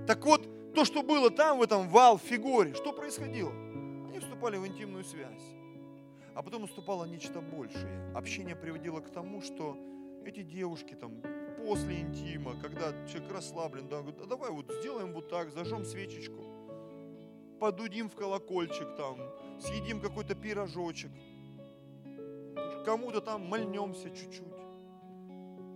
Так 0.08 0.26
вот, 0.26 0.48
то, 0.74 0.86
что 0.86 1.04
было 1.04 1.30
там, 1.30 1.60
в 1.60 1.62
этом 1.62 1.90
вал, 1.90 2.18
фигуре, 2.18 2.74
что 2.74 2.94
происходило? 2.94 3.52
Они 4.08 4.20
вступали 4.20 4.58
в 4.58 4.66
интимную 4.66 5.04
связь. 5.04 5.44
А 6.34 6.42
потом 6.42 6.62
наступало 6.62 7.06
нечто 7.06 7.42
большее. 7.42 8.14
Общение 8.16 8.56
приводило 8.56 9.02
к 9.02 9.10
тому, 9.10 9.42
что 9.42 9.78
эти 10.26 10.44
девушки 10.44 10.94
там 10.94 11.22
после 11.66 12.02
интима, 12.02 12.56
когда 12.62 12.92
человек 13.08 13.32
расслаблен, 13.32 13.88
да, 13.88 14.02
говорит, 14.02 14.22
а 14.22 14.26
давай 14.26 14.50
вот 14.52 14.72
сделаем 14.80 15.14
вот 15.14 15.30
так, 15.30 15.52
зажжем 15.52 15.84
свечечку, 15.84 16.42
подудим 17.60 18.10
в 18.10 18.16
колокольчик 18.16 18.96
там, 18.96 19.18
съедим 19.60 20.00
какой-то 20.00 20.36
пирожочек, 20.36 21.12
кому-то 22.86 23.22
там 23.22 23.48
мальнемся 23.48 24.10
чуть-чуть. 24.10 24.48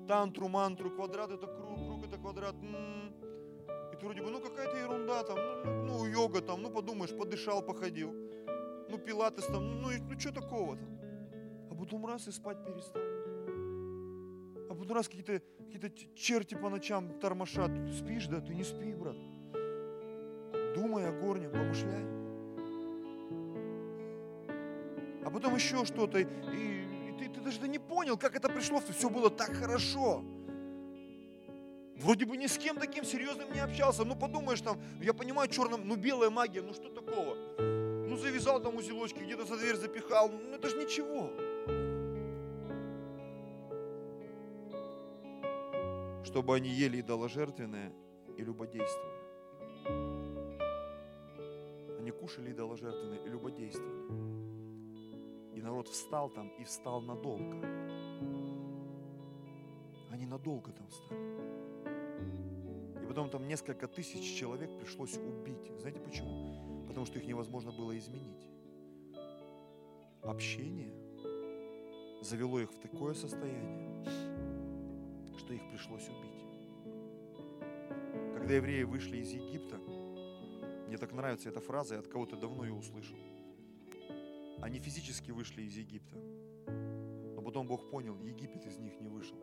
Тантру, 0.07 0.47
мантру, 0.47 0.91
квадрат 0.91 1.31
это 1.31 1.47
круг, 1.47 1.85
круг 1.87 2.05
это 2.05 2.17
квадрат. 2.17 2.55
М-м-м. 2.55 3.04
И 4.01 4.05
вроде 4.05 4.21
бы, 4.21 4.29
ну 4.29 4.39
какая-то 4.39 4.77
ерунда 4.77 5.23
там, 5.23 5.37
ну, 5.37 5.71
ну, 5.83 5.97
ну 5.99 6.05
йога 6.05 6.41
там, 6.41 6.61
ну 6.61 6.69
подумаешь, 6.69 7.15
подышал, 7.15 7.61
походил. 7.61 8.11
Ну 8.89 8.97
пилатес 8.97 9.45
там, 9.45 9.67
ну, 9.67 9.89
ну, 9.89 9.89
ну 10.09 10.19
что 10.19 10.33
такого-то? 10.33 10.83
А 11.71 11.75
потом 11.75 12.05
раз 12.05 12.27
и 12.27 12.31
спать 12.31 12.57
перестал. 12.65 13.01
А 14.69 14.75
потом 14.75 14.97
раз 14.97 15.07
какие-то 15.07 15.41
какие 15.71 16.13
черти 16.15 16.55
по 16.55 16.69
ночам 16.69 17.19
тормошат. 17.19 17.71
Ты 17.73 17.93
спишь, 17.93 18.27
да? 18.27 18.41
Ты 18.41 18.53
не 18.53 18.63
спи, 18.63 18.93
брат. 18.93 19.15
Думай 20.75 21.07
о 21.07 21.11
горнем, 21.11 21.51
помышляй. 21.51 22.05
А 25.23 25.29
потом 25.31 25.55
еще 25.55 25.85
что-то. 25.85 26.19
И, 26.19 26.23
и 26.23 27.15
ты, 27.17 27.29
ты 27.29 27.41
даже 27.41 27.67
не 27.67 27.79
понял, 27.79 28.17
как 28.17 28.35
это 28.35 28.49
пришло. 28.49 28.79
Все 28.79 29.09
было 29.09 29.29
так 29.29 29.53
хорошо. 29.53 30.23
Вроде 32.05 32.25
бы 32.27 32.37
ни 32.37 32.45
с 32.45 32.59
кем 32.59 32.77
таким 32.77 33.03
серьезным 33.03 33.51
не 33.51 33.59
общался. 33.59 34.05
Ну 34.05 34.15
подумаешь 34.15 34.61
там, 34.61 34.79
я 35.01 35.11
понимаю, 35.11 35.49
черным, 35.49 35.87
ну 35.87 35.95
белая 35.95 36.29
магия, 36.29 36.61
ну 36.61 36.71
что 36.71 36.87
такого? 36.89 37.35
Ну 37.57 38.15
завязал 38.15 38.61
там 38.61 38.75
узелочки, 38.75 39.23
где-то 39.23 39.45
за 39.45 39.57
дверь 39.57 39.75
запихал. 39.75 40.29
Ну 40.29 40.53
это 40.53 40.69
же 40.69 40.77
ничего. 40.77 41.31
Чтобы 46.23 46.55
они 46.55 46.69
ели 46.69 47.01
идоложертвенное 47.01 47.91
и 48.37 48.43
любодействовали. 48.43 49.15
Они 51.97 52.11
кушали 52.11 52.51
идоложертвенное 52.51 53.17
и 53.25 53.29
любодействовали. 53.29 55.55
И 55.55 55.59
народ 55.59 55.87
встал 55.87 56.29
там 56.29 56.49
и 56.49 56.63
встал 56.65 57.01
надолго. 57.01 57.67
Они 60.11 60.27
надолго 60.27 60.71
там 60.71 60.87
встали 60.87 61.44
потом 63.15 63.29
там 63.29 63.47
несколько 63.47 63.87
тысяч 63.87 64.37
человек 64.37 64.69
пришлось 64.77 65.15
убить. 65.15 65.71
Знаете 65.79 66.01
почему? 66.01 66.85
Потому 66.85 67.05
что 67.05 67.17
их 67.17 67.25
невозможно 67.25 67.71
было 67.71 67.97
изменить. 67.97 68.45
Общение 70.21 70.91
завело 72.21 72.59
их 72.59 72.69
в 72.69 72.77
такое 72.81 73.13
состояние, 73.13 74.03
что 75.37 75.53
их 75.53 75.61
пришлось 75.71 76.09
убить. 76.09 76.43
Когда 78.33 78.53
евреи 78.53 78.83
вышли 78.83 79.19
из 79.19 79.31
Египта, 79.31 79.77
мне 80.87 80.97
так 80.97 81.13
нравится 81.13 81.47
эта 81.47 81.61
фраза, 81.61 81.93
я 81.93 82.01
от 82.01 82.07
кого-то 82.07 82.35
давно 82.35 82.65
ее 82.65 82.73
услышал. 82.73 83.15
Они 84.59 84.79
физически 84.79 85.31
вышли 85.31 85.61
из 85.61 85.77
Египта, 85.77 86.17
но 87.33 87.41
потом 87.41 87.65
Бог 87.65 87.89
понял, 87.89 88.19
Египет 88.19 88.65
из 88.65 88.77
них 88.77 88.99
не 88.99 89.07
вышел 89.07 89.37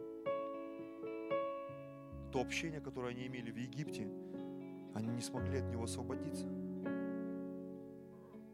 то 2.33 2.41
общение, 2.41 2.81
которое 2.81 3.11
они 3.11 3.27
имели 3.27 3.51
в 3.51 3.57
Египте, 3.57 4.09
они 4.95 5.09
не 5.09 5.21
смогли 5.21 5.59
от 5.59 5.71
него 5.71 5.85
освободиться. 5.85 6.47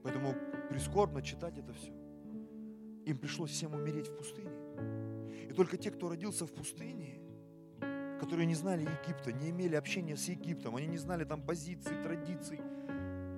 Поэтому 0.02 0.34
прискорбно 0.68 1.22
читать 1.22 1.58
это 1.58 1.72
все. 1.72 1.92
Им 3.06 3.18
пришлось 3.18 3.50
всем 3.50 3.74
умереть 3.74 4.08
в 4.08 4.16
пустыне. 4.16 4.50
И 5.48 5.52
только 5.52 5.76
те, 5.76 5.90
кто 5.90 6.08
родился 6.08 6.46
в 6.46 6.52
пустыне, 6.52 7.20
которые 8.20 8.46
не 8.46 8.54
знали 8.54 8.82
Египта, 8.82 9.32
не 9.32 9.50
имели 9.50 9.76
общения 9.76 10.16
с 10.16 10.28
Египтом, 10.28 10.76
они 10.76 10.86
не 10.86 10.98
знали 10.98 11.24
там 11.24 11.40
позиций, 11.40 12.02
традиций, 12.02 12.60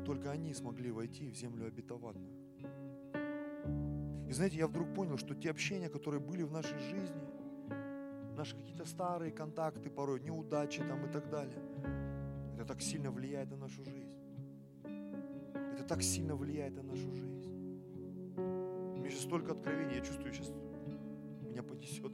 только 0.07 0.31
они 0.31 0.55
смогли 0.55 0.91
войти 0.91 1.29
в 1.31 1.37
землю 1.37 1.67
обетованную. 1.67 2.35
И 4.27 4.33
знаете, 4.33 4.57
я 4.57 4.67
вдруг 4.67 4.95
понял, 4.95 5.19
что 5.19 5.35
те 5.35 5.51
общения, 5.51 5.89
которые 5.89 6.21
были 6.21 6.43
в 6.43 6.51
нашей 6.51 6.79
жизни– 6.79 7.21
какие-то 8.81 8.87
старые 8.87 9.31
контакты 9.31 9.91
порой, 9.91 10.21
неудачи 10.21 10.83
там 10.83 11.05
и 11.05 11.13
так 11.13 11.29
далее. 11.29 11.59
Это 12.55 12.65
так 12.65 12.81
сильно 12.81 13.11
влияет 13.11 13.51
на 13.51 13.57
нашу 13.57 13.85
жизнь. 13.85 14.09
Это 15.75 15.85
так 15.85 16.03
сильно 16.03 16.35
влияет 16.35 16.75
на 16.75 16.83
нашу 16.83 17.13
жизнь. 17.13 17.45
Меня 18.97 19.11
сейчас 19.11 19.23
столько 19.23 19.53
откровений, 19.53 19.97
я 19.97 20.01
чувствую, 20.01 20.33
сейчас 20.33 20.53
меня 21.43 21.63
понесет. 21.63 22.13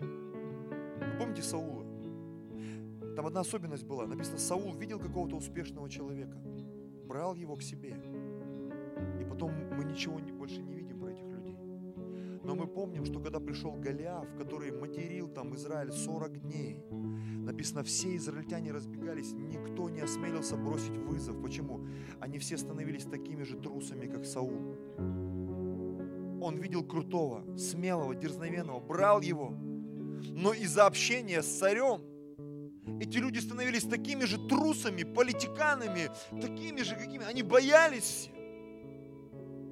Вы 0.00 1.18
помните 1.18 1.42
Саула? 1.42 1.84
Там 3.14 3.26
одна 3.26 3.40
особенность 3.40 3.84
была. 3.84 4.06
Написано, 4.06 4.38
Саул 4.38 4.74
видел 4.74 4.98
какого-то 4.98 5.36
успешного 5.36 5.90
человека, 5.90 6.38
брал 7.06 7.34
его 7.34 7.56
к 7.56 7.62
себе. 7.62 7.94
И 9.20 9.24
потом 9.24 9.52
мы 9.76 9.84
ничего 9.84 10.18
больше 10.38 10.62
не 10.62 10.74
видим 10.74 10.91
но 12.44 12.56
мы 12.56 12.66
помним, 12.66 13.04
что 13.04 13.20
когда 13.20 13.38
пришел 13.38 13.72
Голиаф, 13.72 14.26
который 14.36 14.72
материл 14.72 15.28
там 15.28 15.54
Израиль 15.54 15.92
40 15.92 16.40
дней, 16.40 16.76
написано, 17.44 17.84
все 17.84 18.16
израильтяне 18.16 18.72
разбегались, 18.72 19.32
никто 19.32 19.88
не 19.88 20.00
осмелился 20.00 20.56
бросить 20.56 20.96
вызов. 20.96 21.40
Почему? 21.40 21.86
Они 22.20 22.38
все 22.38 22.56
становились 22.56 23.04
такими 23.04 23.44
же 23.44 23.56
трусами, 23.56 24.06
как 24.06 24.24
Саул. 24.24 24.76
Он 26.40 26.56
видел 26.56 26.84
крутого, 26.84 27.56
смелого, 27.56 28.14
дерзновенного, 28.14 28.80
брал 28.80 29.20
его. 29.20 29.50
Но 29.50 30.52
из-за 30.52 30.86
общения 30.86 31.42
с 31.42 31.58
царем 31.58 32.02
эти 33.00 33.18
люди 33.18 33.38
становились 33.38 33.84
такими 33.84 34.24
же 34.24 34.38
трусами, 34.48 35.04
политиканами, 35.04 36.10
такими 36.40 36.82
же, 36.82 36.96
какими 36.96 37.24
они 37.24 37.44
боялись 37.44 38.02
все. 38.02 38.30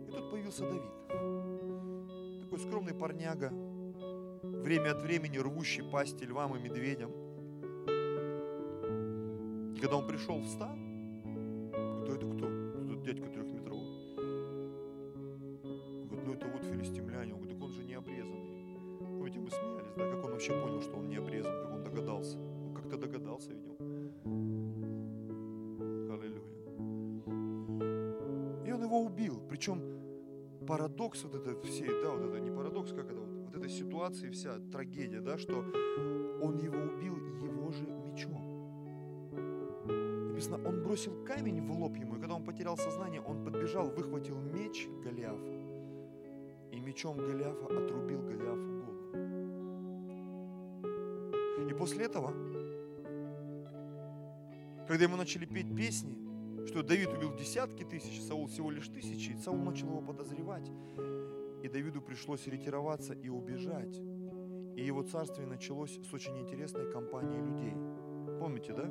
И 0.08 0.12
тут 0.12 0.30
появился 0.30 0.62
Давид 0.62 0.99
скромный 2.60 2.94
парняга, 2.94 3.50
время 4.42 4.92
от 4.92 5.02
времени 5.02 5.38
рвущий 5.38 5.82
пасти 5.82 6.24
львам 6.24 6.56
и 6.56 6.60
медведям. 6.60 7.10
И 9.74 9.80
когда 9.80 9.96
он 9.96 10.06
пришел 10.06 10.38
в 10.38 10.46
стан, 10.46 10.78
кто 12.02 12.14
это 12.14 12.26
кто? 12.26 12.49
Вся, 34.50 34.70
трагедия, 34.70 35.20
да, 35.20 35.38
что 35.38 35.58
он 36.42 36.58
его 36.58 36.76
убил 36.76 37.16
его 37.16 37.70
же 37.72 37.84
мечом. 37.84 38.46
Написано, 40.28 40.66
он 40.66 40.82
бросил 40.82 41.24
камень 41.24 41.60
в 41.66 41.70
лоб 41.72 41.96
ему, 41.96 42.16
и 42.16 42.20
когда 42.20 42.34
он 42.34 42.44
потерял 42.44 42.76
сознание, 42.76 43.20
он 43.20 43.44
подбежал, 43.44 43.90
выхватил 43.90 44.40
меч 44.40 44.88
Голиафа, 45.04 45.52
и 46.72 46.80
мечом 46.80 47.16
Голиафа 47.18 47.66
отрубил 47.66 48.22
Голиафу 48.22 48.70
голову. 48.80 49.16
И 51.68 51.74
после 51.74 52.06
этого, 52.06 52.32
когда 54.88 55.04
ему 55.04 55.16
начали 55.16 55.44
петь 55.46 55.74
песни, 55.76 56.16
что 56.66 56.82
Давид 56.82 57.08
убил 57.08 57.34
десятки 57.34 57.84
тысяч, 57.84 58.20
Саул 58.22 58.46
всего 58.46 58.70
лишь 58.70 58.88
тысячи, 58.88 59.36
Саул 59.42 59.58
начал 59.58 59.88
его 59.88 60.00
подозревать. 60.00 60.70
И 61.62 61.68
Давиду 61.68 62.00
пришлось 62.00 62.46
ретироваться 62.46 63.12
и 63.12 63.28
убежать. 63.28 64.00
И 64.76 64.84
его 64.84 65.02
царствие 65.02 65.46
началось 65.46 65.98
с 66.02 66.12
очень 66.14 66.38
интересной 66.38 66.90
компанией 66.90 67.42
людей. 67.42 67.74
Помните, 68.38 68.72
да? 68.72 68.84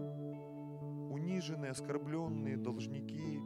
Униженные, 1.09 1.71
оскорбленные, 1.71 2.57
должники. 2.57 3.41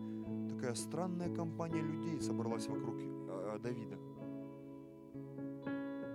Такая 0.49 0.73
странная 0.73 1.33
компания 1.33 1.81
людей 1.81 2.21
собралась 2.21 2.67
вокруг 2.67 2.95
э, 2.99 3.59
Давида. 3.61 3.97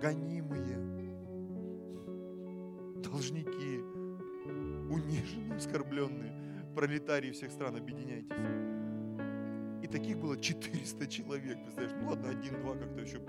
Гонимые, 0.00 0.78
должники, 3.02 3.80
униженные, 4.90 5.56
оскорбленные, 5.56 6.32
пролетарии 6.74 7.32
всех 7.32 7.50
стран, 7.50 7.76
объединяйтесь. 7.76 8.28
И 9.82 9.86
таких 9.86 10.18
было 10.18 10.36
400 10.36 11.06
человек, 11.06 11.62
представляешь? 11.62 11.96
Ну 12.00 12.08
ладно, 12.10 12.28
один-два 12.30 12.74
как-то 12.74 13.00
еще 13.00 13.20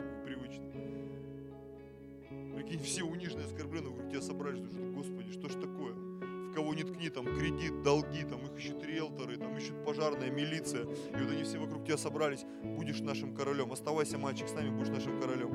Прикинь, 2.69 2.85
все 2.85 3.03
униженные, 3.03 3.47
оскорбленные 3.47 3.89
вокруг 3.89 4.11
тебя 4.11 4.21
собрались, 4.21 4.59
что, 4.59 4.91
Господи, 4.93 5.31
что 5.31 5.49
ж 5.49 5.53
такое? 5.53 5.93
В 5.93 6.53
кого 6.53 6.75
не 6.75 6.83
ткни, 6.83 7.09
там 7.09 7.25
кредит, 7.25 7.81
долги, 7.81 8.23
там 8.23 8.45
их 8.45 8.55
ищут 8.57 8.83
риэлторы, 8.83 9.37
там 9.37 9.57
ищут 9.57 9.83
пожарная, 9.83 10.29
милиция. 10.29 10.83
И 10.83 11.23
вот 11.23 11.31
они 11.31 11.43
все 11.43 11.57
вокруг 11.57 11.83
тебя 11.85 11.97
собрались, 11.97 12.45
будешь 12.63 12.99
нашим 12.99 13.33
королем. 13.33 13.71
Оставайся, 13.71 14.19
мальчик, 14.19 14.47
с 14.47 14.53
нами 14.53 14.69
будешь 14.69 14.89
нашим 14.89 15.19
королем. 15.19 15.49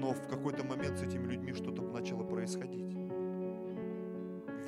Но 0.00 0.12
в 0.12 0.28
какой-то 0.28 0.64
момент 0.64 0.98
с 0.98 1.02
этими 1.02 1.30
людьми 1.30 1.52
что-то 1.52 1.82
начало 1.82 2.24
происходить. 2.24 2.96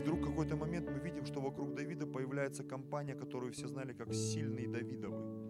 Вдруг 0.00 0.24
какой-то 0.24 0.54
момент 0.54 0.88
мы 0.88 1.00
видим, 1.00 1.26
что 1.26 1.40
вокруг 1.40 1.74
Давида 1.74 2.06
появляется 2.06 2.62
компания, 2.62 3.16
которую 3.16 3.52
все 3.52 3.66
знали 3.66 3.92
как 3.92 4.14
сильные 4.14 4.68
Давидовы. 4.68 5.42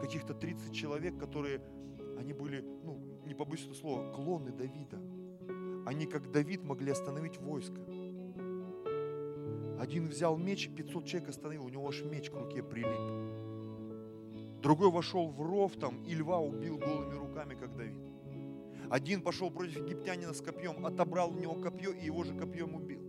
Каких-то 0.00 0.32
30 0.34 0.72
человек, 0.74 1.18
которые, 1.18 1.60
они 2.18 2.32
были, 2.32 2.60
ну, 2.82 2.98
не 3.26 3.34
побоюсь 3.34 3.62
этого 3.62 3.74
слова, 3.74 4.12
клоны 4.12 4.52
Давида. 4.52 5.00
Они, 5.86 6.06
как 6.06 6.30
Давид, 6.30 6.64
могли 6.64 6.90
остановить 6.90 7.38
войско. 7.38 7.80
Один 9.78 10.06
взял 10.08 10.36
меч, 10.36 10.70
500 10.70 11.04
человек 11.04 11.28
остановил, 11.28 11.64
у 11.64 11.68
него 11.68 11.88
аж 11.88 12.02
меч 12.04 12.30
к 12.30 12.34
руке 12.34 12.62
прилип. 12.62 13.42
Другой 14.62 14.90
вошел 14.90 15.28
в 15.28 15.42
ров 15.42 15.76
там 15.76 16.02
и 16.04 16.14
льва 16.14 16.38
убил 16.38 16.78
голыми 16.78 17.14
руками, 17.14 17.54
как 17.54 17.76
Давид. 17.76 18.00
Один 18.88 19.20
пошел 19.22 19.50
против 19.50 19.76
египтянина 19.76 20.32
с 20.32 20.40
копьем, 20.40 20.86
отобрал 20.86 21.32
у 21.32 21.38
него 21.38 21.54
копье 21.54 21.90
и 21.90 22.06
его 22.06 22.24
же 22.24 22.34
копьем 22.34 22.74
убил. 22.74 23.03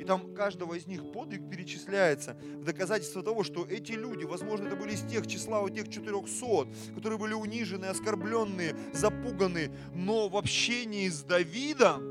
И 0.00 0.04
там 0.04 0.34
каждого 0.34 0.72
из 0.72 0.86
них 0.86 1.12
подвиг 1.12 1.50
перечисляется 1.50 2.34
в 2.54 2.64
доказательство 2.64 3.22
того, 3.22 3.44
что 3.44 3.66
эти 3.66 3.92
люди, 3.92 4.24
возможно, 4.24 4.66
это 4.66 4.74
были 4.74 4.94
из 4.94 5.02
тех 5.02 5.26
числа, 5.26 5.60
вот 5.60 5.74
тех 5.74 5.90
400, 5.90 6.94
которые 6.94 7.18
были 7.18 7.34
унижены, 7.34 7.84
оскорбленные, 7.84 8.74
запуганы, 8.94 9.70
но 9.94 10.30
в 10.30 10.38
общении 10.38 11.06
с 11.06 11.22
Давидом 11.22 12.02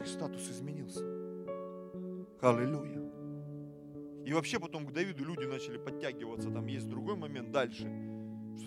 их 0.00 0.08
статус 0.08 0.50
изменился. 0.50 1.04
Аллилуйя. 2.40 3.00
И 4.24 4.32
вообще 4.32 4.58
потом 4.58 4.84
к 4.84 4.92
Давиду 4.92 5.24
люди 5.24 5.44
начали 5.44 5.78
подтягиваться. 5.78 6.50
Там 6.50 6.66
есть 6.66 6.88
другой 6.88 7.14
момент 7.14 7.52
дальше. 7.52 7.84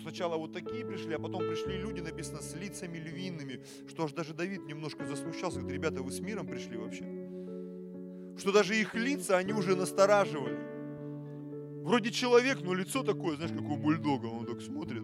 Сначала 0.02 0.36
вот 0.36 0.52
такие 0.52 0.84
пришли, 0.84 1.14
а 1.14 1.18
потом 1.18 1.40
пришли 1.40 1.76
люди, 1.76 2.00
написано, 2.00 2.40
с 2.40 2.54
лицами 2.54 2.98
львиными. 2.98 3.60
Что 3.88 4.04
аж 4.04 4.12
даже 4.12 4.34
Давид 4.34 4.66
немножко 4.66 5.04
засмущался. 5.04 5.60
Говорит, 5.60 5.78
ребята, 5.78 6.02
вы 6.02 6.10
с 6.10 6.20
миром 6.20 6.46
пришли 6.46 6.76
вообще? 6.76 7.04
Что 8.38 8.52
даже 8.52 8.76
их 8.76 8.94
лица, 8.94 9.36
они 9.36 9.52
уже 9.52 9.76
настораживали. 9.76 10.58
Вроде 11.82 12.10
человек, 12.10 12.62
но 12.62 12.74
лицо 12.74 13.02
такое, 13.02 13.36
знаешь, 13.36 13.52
как 13.52 13.62
у 13.62 13.76
бульдога. 13.76 14.26
Он 14.26 14.44
так 14.44 14.60
смотрит. 14.60 15.02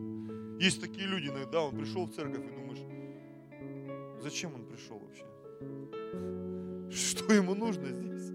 Есть 0.60 0.80
такие 0.80 1.06
люди 1.06 1.28
иногда, 1.28 1.62
он 1.62 1.76
пришел 1.76 2.06
в 2.06 2.12
церковь 2.12 2.44
и 2.44 2.54
думаешь, 2.54 4.22
зачем 4.22 4.54
он 4.54 4.64
пришел 4.64 4.98
вообще? 4.98 5.24
Что 6.90 7.32
ему 7.32 7.54
нужно 7.54 7.88
здесь? 7.88 8.30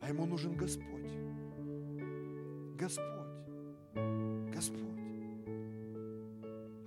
А 0.00 0.08
ему 0.08 0.26
нужен. 0.26 0.54
Господь. 0.54 1.10
Господь. 2.78 3.13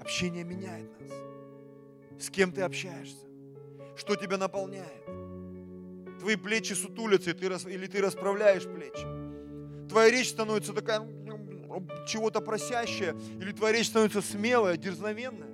Общение 0.08 0.46
меняет 0.46 0.90
нас. 1.02 1.12
С 2.18 2.30
кем 2.30 2.54
ты 2.54 2.62
общаешься? 2.62 3.28
Что 3.98 4.16
тебя 4.16 4.38
наполняет? 4.38 5.04
Твои 6.22 6.38
плечи 6.38 6.72
сутулятся, 6.72 7.32
и 7.32 7.34
ты, 7.34 7.48
или 7.48 7.88
ты 7.88 8.02
расправляешь 8.02 8.64
плечи. 8.64 9.06
Твоя 9.90 10.10
речь 10.10 10.30
становится 10.30 10.72
такая, 10.72 11.02
чего-то 12.08 12.40
просящая, 12.40 13.18
или 13.42 13.52
твоя 13.52 13.74
речь 13.74 13.88
становится 13.88 14.22
смелая, 14.22 14.78
дерзновенная. 14.78 15.52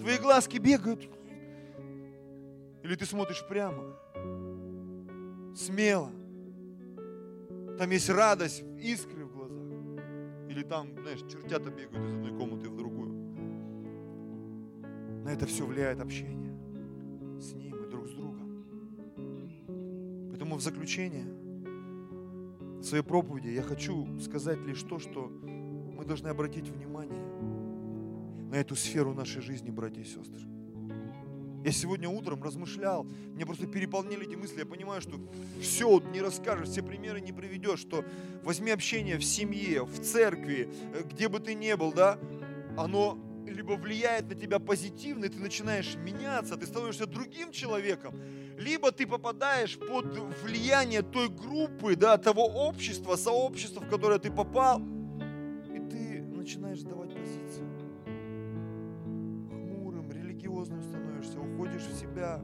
Твои 0.00 0.18
глазки 0.18 0.58
бегают. 0.58 1.08
Или 2.82 2.96
ты 2.96 3.06
смотришь 3.06 3.46
прямо, 3.48 3.96
смело. 5.54 6.10
Там 7.78 7.88
есть 7.92 8.10
радость, 8.10 8.64
искры 8.80 9.24
в 9.24 9.32
глазах. 9.32 9.62
Или 10.48 10.64
там, 10.64 11.00
знаешь, 11.00 11.20
чертята 11.30 11.70
бегают 11.70 12.04
из 12.04 12.12
одной 12.14 12.36
комнаты 12.36 12.68
в 12.68 12.76
другую. 12.76 12.91
На 15.24 15.28
это 15.28 15.46
все 15.46 15.64
влияет 15.64 16.00
общение 16.00 16.52
с 17.40 17.52
ним 17.52 17.84
и 17.84 17.90
друг 17.90 18.08
с 18.08 18.12
другом. 18.12 18.64
Поэтому 20.30 20.56
в 20.56 20.60
заключение 20.60 21.26
своей 22.82 23.04
проповеди 23.04 23.48
я 23.48 23.62
хочу 23.62 24.06
сказать 24.20 24.58
лишь 24.66 24.82
то, 24.82 24.98
что 24.98 25.28
мы 25.28 26.04
должны 26.04 26.28
обратить 26.28 26.68
внимание 26.68 27.22
на 28.50 28.56
эту 28.56 28.74
сферу 28.74 29.14
нашей 29.14 29.40
жизни, 29.40 29.70
братья 29.70 30.00
и 30.00 30.04
сестры. 30.04 30.42
Я 31.64 31.70
сегодня 31.70 32.08
утром 32.08 32.42
размышлял, 32.42 33.04
меня 33.04 33.46
просто 33.46 33.68
переполнили 33.68 34.26
эти 34.26 34.34
мысли. 34.34 34.58
Я 34.58 34.66
понимаю, 34.66 35.00
что 35.00 35.20
все 35.60 36.00
не 36.12 36.20
расскажешь, 36.20 36.68
все 36.68 36.82
примеры 36.82 37.20
не 37.20 37.32
приведешь, 37.32 37.78
что 37.78 38.04
возьми 38.42 38.72
общение 38.72 39.16
в 39.16 39.24
семье, 39.24 39.84
в 39.84 40.00
церкви, 40.00 40.68
э, 40.92 41.04
где 41.04 41.28
бы 41.28 41.38
ты 41.38 41.54
ни 41.54 41.72
был, 41.74 41.92
да, 41.92 42.18
оно 42.76 43.16
либо 43.50 43.72
влияет 43.72 44.28
на 44.28 44.34
тебя 44.34 44.58
позитивно, 44.58 45.26
и 45.26 45.28
ты 45.28 45.38
начинаешь 45.38 45.96
меняться, 45.96 46.56
ты 46.56 46.66
становишься 46.66 47.06
другим 47.06 47.52
человеком, 47.52 48.20
либо 48.58 48.92
ты 48.92 49.06
попадаешь 49.06 49.78
под 49.78 50.06
влияние 50.42 51.02
той 51.02 51.28
группы, 51.28 51.96
да, 51.96 52.18
того 52.18 52.44
общества, 52.44 53.16
сообщества, 53.16 53.80
в 53.80 53.88
которое 53.88 54.18
ты 54.18 54.30
попал, 54.30 54.80
и 54.80 55.78
ты 55.90 56.22
начинаешь 56.22 56.80
сдавать 56.80 57.14
позицию. 57.14 57.68
Хмурым, 59.48 60.10
религиозным 60.10 60.82
становишься, 60.82 61.40
уходишь 61.40 61.82
в 61.82 61.98
себя, 61.98 62.40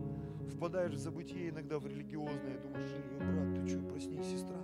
впадаешь 0.55 0.94
в 0.94 0.99
забытие 0.99 1.51
иногда 1.51 1.78
в 1.78 1.86
религиозное, 1.86 2.59
думаешь, 2.59 2.90
брат, 3.18 3.55
ты 3.55 3.68
что, 3.68 3.80
проснись, 3.80 4.26
сестра. 4.26 4.57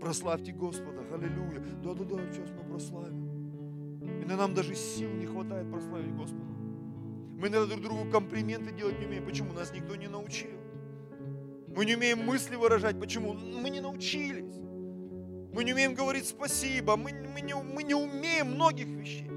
Прославьте 0.00 0.52
Господа, 0.52 1.02
аллилуйя. 1.12 1.60
Да-да-да, 1.82 2.16
сейчас 2.32 2.50
мы 2.50 2.64
прославим. 2.68 3.41
Иногда 4.02 4.36
нам 4.36 4.54
даже 4.54 4.74
сил 4.74 5.10
не 5.10 5.26
хватает 5.26 5.70
прославить 5.70 6.14
Господа. 6.14 6.44
Мы 7.38 7.48
иногда 7.48 7.66
друг 7.66 7.82
другу 7.82 8.10
комплименты 8.10 8.72
делать 8.72 8.98
не 9.00 9.06
умеем. 9.06 9.24
Почему? 9.24 9.52
Нас 9.52 9.72
никто 9.72 9.96
не 9.96 10.08
научил. 10.08 10.50
Мы 11.74 11.84
не 11.86 11.96
умеем 11.96 12.24
мысли 12.24 12.56
выражать. 12.56 13.00
Почему? 13.00 13.32
Мы 13.34 13.70
не 13.70 13.80
научились. 13.80 14.54
Мы 15.52 15.64
не 15.64 15.72
умеем 15.72 15.94
говорить 15.94 16.26
спасибо. 16.26 16.96
Мы, 16.96 17.12
мы, 17.12 17.40
не, 17.40 17.54
мы 17.54 17.82
не 17.82 17.94
умеем 17.94 18.54
многих 18.54 18.86
вещей. 18.86 19.28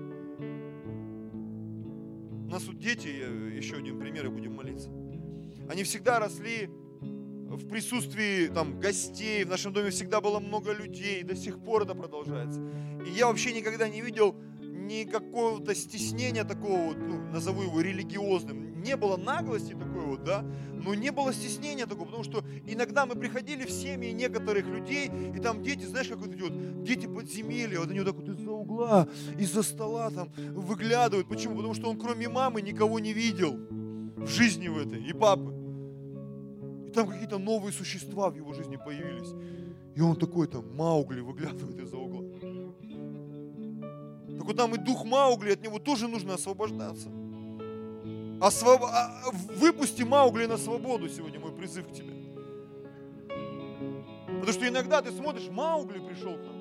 У 2.45 2.47
нас 2.47 2.63
тут 2.63 2.77
дети, 2.77 3.07
еще 3.07 3.77
один 3.77 3.99
пример, 3.99 4.25
и 4.27 4.29
будем 4.29 4.55
молиться. 4.55 4.89
Они 5.67 5.83
всегда 5.83 6.19
росли 6.19 6.69
в 7.01 7.67
присутствии 7.67 8.47
там 8.47 8.79
гостей, 8.79 9.43
в 9.43 9.49
нашем 9.49 9.73
доме 9.73 9.89
всегда 9.89 10.21
было 10.21 10.39
много 10.39 10.73
людей, 10.73 11.23
до 11.23 11.35
сих 11.35 11.59
пор 11.59 11.83
это 11.83 11.95
продолжается. 11.95 12.61
И 13.05 13.11
я 13.11 13.27
вообще 13.27 13.53
никогда 13.53 13.87
не 13.89 14.01
видел 14.01 14.35
никакого-то 14.85 15.75
стеснения 15.75 16.43
такого, 16.43 16.93
ну, 16.93 17.31
назову 17.31 17.63
его 17.63 17.81
религиозным. 17.81 18.81
Не 18.81 18.95
было 18.95 19.17
наглости 19.17 19.73
такой 19.73 20.05
вот, 20.05 20.23
да, 20.23 20.45
но 20.73 20.93
не 20.93 21.11
было 21.11 21.33
стеснения 21.33 21.85
такого, 21.87 22.05
потому 22.05 22.23
что 22.23 22.43
иногда 22.67 23.05
мы 23.05 23.15
приходили 23.15 23.65
в 23.65 23.71
семьи 23.71 24.11
некоторых 24.11 24.67
людей, 24.67 25.11
и 25.35 25.39
там 25.39 25.63
дети, 25.63 25.85
знаешь, 25.85 26.07
как 26.07 26.19
вот 26.19 26.29
вот 26.39 26.83
дети 26.83 27.07
подземелья, 27.07 27.79
вот 27.79 27.89
они 27.89 27.99
вот 27.99 28.07
так 28.07 28.15
вот 28.15 28.29
из-за 28.29 28.51
угла, 28.51 29.07
из-за 29.39 29.63
стола 29.63 30.11
там 30.11 30.29
выглядывают. 30.53 31.27
Почему? 31.27 31.55
Потому 31.55 31.73
что 31.73 31.89
он 31.89 31.97
кроме 31.97 32.29
мамы 32.29 32.61
никого 32.61 32.99
не 32.99 33.13
видел 33.13 33.57
в 34.15 34.27
жизни 34.27 34.67
в 34.67 34.77
этой, 34.77 35.03
и 35.03 35.13
папы. 35.13 35.53
И 36.87 36.91
там 36.91 37.07
какие-то 37.07 37.39
новые 37.39 37.73
существа 37.73 38.29
в 38.29 38.35
его 38.35 38.53
жизни 38.53 38.77
появились. 38.77 39.33
И 39.95 40.01
он 40.01 40.15
такой 40.15 40.47
там, 40.47 40.75
Маугли, 40.75 41.21
выглядывает 41.21 41.79
из-за 41.79 41.97
угла. 41.97 42.14
Так 44.45 44.49
вот 44.49 44.57
там 44.57 44.75
и 44.75 44.77
дух 44.77 45.05
Маугли, 45.05 45.53
от 45.53 45.63
него 45.63 45.79
тоже 45.79 46.07
нужно 46.07 46.35
освобождаться. 46.35 47.09
Освоб... 48.39 48.83
А, 48.83 49.23
выпусти 49.55 50.03
Маугли 50.03 50.45
на 50.45 50.57
свободу 50.57 51.09
сегодня, 51.09 51.39
мой 51.39 51.51
призыв 51.51 51.87
к 51.87 51.91
тебе. 51.91 52.13
Потому 54.27 54.51
что 54.51 54.67
иногда 54.67 55.01
ты 55.01 55.11
смотришь, 55.11 55.49
Маугли 55.49 55.97
пришел 55.97 56.35
к 56.35 56.41
нам. 56.43 56.55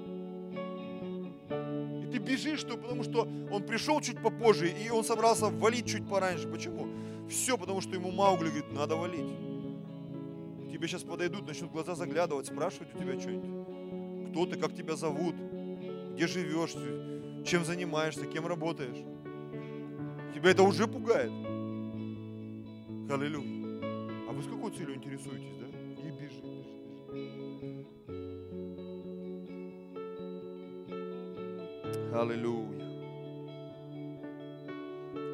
И 2.00 2.06
ты 2.10 2.16
бежишь, 2.16 2.60
что, 2.60 2.78
потому 2.78 3.02
что 3.02 3.28
он 3.52 3.62
пришел 3.64 4.00
чуть 4.00 4.22
попозже, 4.22 4.70
и 4.70 4.88
он 4.88 5.04
собрался 5.04 5.50
валить 5.50 5.86
чуть 5.86 6.08
пораньше. 6.08 6.48
Почему? 6.48 6.88
Все, 7.28 7.58
потому 7.58 7.82
что 7.82 7.94
ему 7.94 8.10
Маугли 8.10 8.48
говорит, 8.48 8.72
надо 8.72 8.96
валить. 8.96 9.28
Тебе 10.72 10.88
сейчас 10.88 11.02
подойдут, 11.02 11.46
начнут 11.46 11.70
глаза 11.70 11.94
заглядывать, 11.94 12.46
спрашивать 12.46 12.94
у 12.94 12.98
тебя 12.98 13.20
что-нибудь. 13.20 14.30
Кто 14.30 14.46
ты, 14.46 14.56
как 14.56 14.74
тебя 14.74 14.96
зовут, 14.96 15.34
где 16.14 16.26
живешь, 16.26 16.74
чем 17.44 17.64
занимаешься, 17.64 18.26
кем 18.26 18.46
работаешь. 18.46 19.04
Тебя 20.34 20.50
это 20.50 20.62
уже 20.62 20.86
пугает. 20.86 21.30
Аллилуйя. 23.10 23.80
А 24.28 24.32
вы 24.32 24.42
с 24.42 24.46
какой 24.46 24.70
целью 24.72 24.96
интересуетесь, 24.96 25.56
да? 25.60 25.66
И 26.02 26.10
бежи, 26.10 26.40
бежи, 27.12 27.40
бежи. 27.60 27.86
Аллилуйя. 32.14 32.84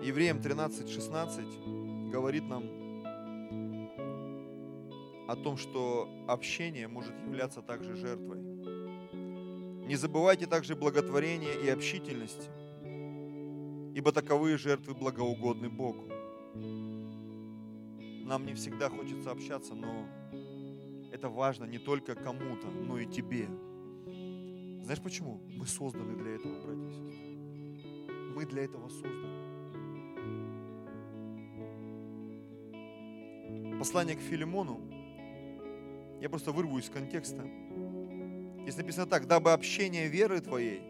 Евреям 0.03 0.39
13:16 0.41 2.11
говорит 2.11 2.45
нам 2.49 2.65
о 5.29 5.37
том, 5.37 5.57
что 5.57 6.09
общение 6.27 6.89
может 6.89 7.15
являться 7.25 7.63
также 7.63 7.95
жертвой. 7.95 8.40
Не 9.91 9.97
забывайте 9.97 10.47
также 10.47 10.77
благотворения 10.77 11.53
и 11.53 11.69
общительности, 11.69 12.49
ибо 13.93 14.13
таковые 14.13 14.57
жертвы 14.57 14.95
благоугодны 14.95 15.69
Богу. 15.69 16.09
Нам 18.25 18.47
не 18.47 18.55
всегда 18.55 18.89
хочется 18.89 19.33
общаться, 19.33 19.75
но 19.75 20.07
это 21.13 21.29
важно 21.29 21.65
не 21.65 21.79
только 21.81 22.15
кому-то, 22.15 22.69
но 22.69 23.01
и 23.01 23.07
тебе. 23.07 23.49
Знаешь 24.85 25.03
почему? 25.03 25.41
Мы 25.57 25.67
созданы 25.67 26.15
для 26.15 26.37
этого, 26.37 26.63
братья 26.63 26.87
и 26.87 26.93
сестры. 26.93 27.35
Мы 28.37 28.47
для 28.47 28.63
этого 28.63 28.89
созданы. 28.91 29.27
Послание 33.77 34.15
к 34.15 34.21
Филимону, 34.21 34.81
я 36.21 36.29
просто 36.29 36.53
вырву 36.53 36.79
из 36.79 36.89
контекста. 36.89 37.43
Здесь 38.63 38.77
написано 38.77 39.07
так, 39.07 39.27
дабы 39.27 39.53
общение 39.53 40.09
веры 40.09 40.41
твоей, 40.41 40.83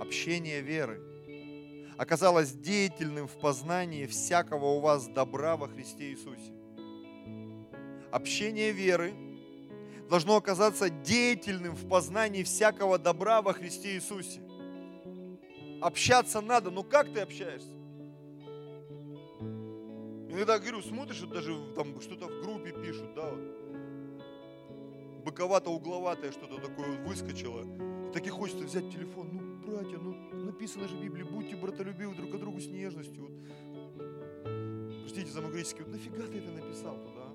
общение 0.00 0.60
веры, 0.60 1.00
оказалось 1.96 2.52
деятельным 2.52 3.28
в 3.28 3.38
познании 3.38 4.06
всякого 4.06 4.66
у 4.66 4.80
вас 4.80 5.08
добра 5.08 5.56
во 5.56 5.68
Христе 5.68 6.10
Иисусе. 6.10 6.52
Общение 8.10 8.72
веры 8.72 9.14
должно 10.08 10.36
оказаться 10.36 10.90
деятельным 10.90 11.74
в 11.74 11.88
познании 11.88 12.42
всякого 12.42 12.98
добра 12.98 13.40
во 13.40 13.52
Христе 13.52 13.94
Иисусе. 13.94 14.40
Общаться 15.80 16.40
надо, 16.40 16.70
но 16.70 16.82
как 16.82 17.12
ты 17.12 17.20
общаешься? 17.20 17.72
Иногда 20.28 20.58
говорю, 20.58 20.82
смотришь, 20.82 21.20
вот 21.20 21.30
даже 21.30 21.54
там 21.74 22.00
что-то 22.00 22.26
в 22.26 22.42
группе 22.42 22.72
пишут, 22.72 23.14
да, 23.14 23.30
вот, 23.30 23.61
быковато-угловатое 25.24 26.32
что-то 26.32 26.60
такое 26.60 26.96
вот 26.96 27.08
выскочило. 27.08 27.62
И 28.08 28.12
так 28.12 28.26
и 28.26 28.30
хочется 28.30 28.64
взять 28.64 28.90
телефон. 28.90 29.28
Ну, 29.32 29.72
братья, 29.72 29.98
ну 29.98 30.14
написано 30.44 30.88
же 30.88 30.96
в 30.96 31.02
Библии, 31.02 31.22
будьте 31.22 31.56
братолюбивы 31.56 32.14
друг 32.14 32.30
к 32.30 32.36
другу 32.36 32.60
с 32.60 32.66
нежностью. 32.66 33.22
Вот. 33.22 33.32
Простите 35.00 35.30
за 35.30 35.40
греческий, 35.42 35.82
вот 35.82 35.92
нафига 35.92 36.26
ты 36.26 36.38
это 36.38 36.50
написал 36.50 36.96
туда? 36.96 37.32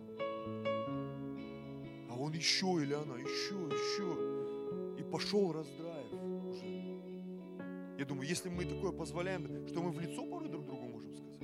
А 2.10 2.16
он 2.18 2.34
еще 2.34 2.68
или 2.82 2.94
она, 2.94 3.18
еще, 3.18 3.56
еще. 3.56 5.00
И 5.00 5.04
пошел 5.04 5.52
раздрайв 5.52 6.14
уже. 6.14 6.98
Я 7.98 8.06
думаю, 8.06 8.28
если 8.28 8.50
мы 8.50 8.66
такое 8.66 8.92
позволяем, 8.92 9.68
что 9.68 9.82
мы 9.82 9.92
в 9.92 10.00
лицо 10.00 10.24
порой 10.26 10.50
друг 10.50 10.66
другу 10.66 10.88
можем 10.88 11.14
сказать. 11.16 11.38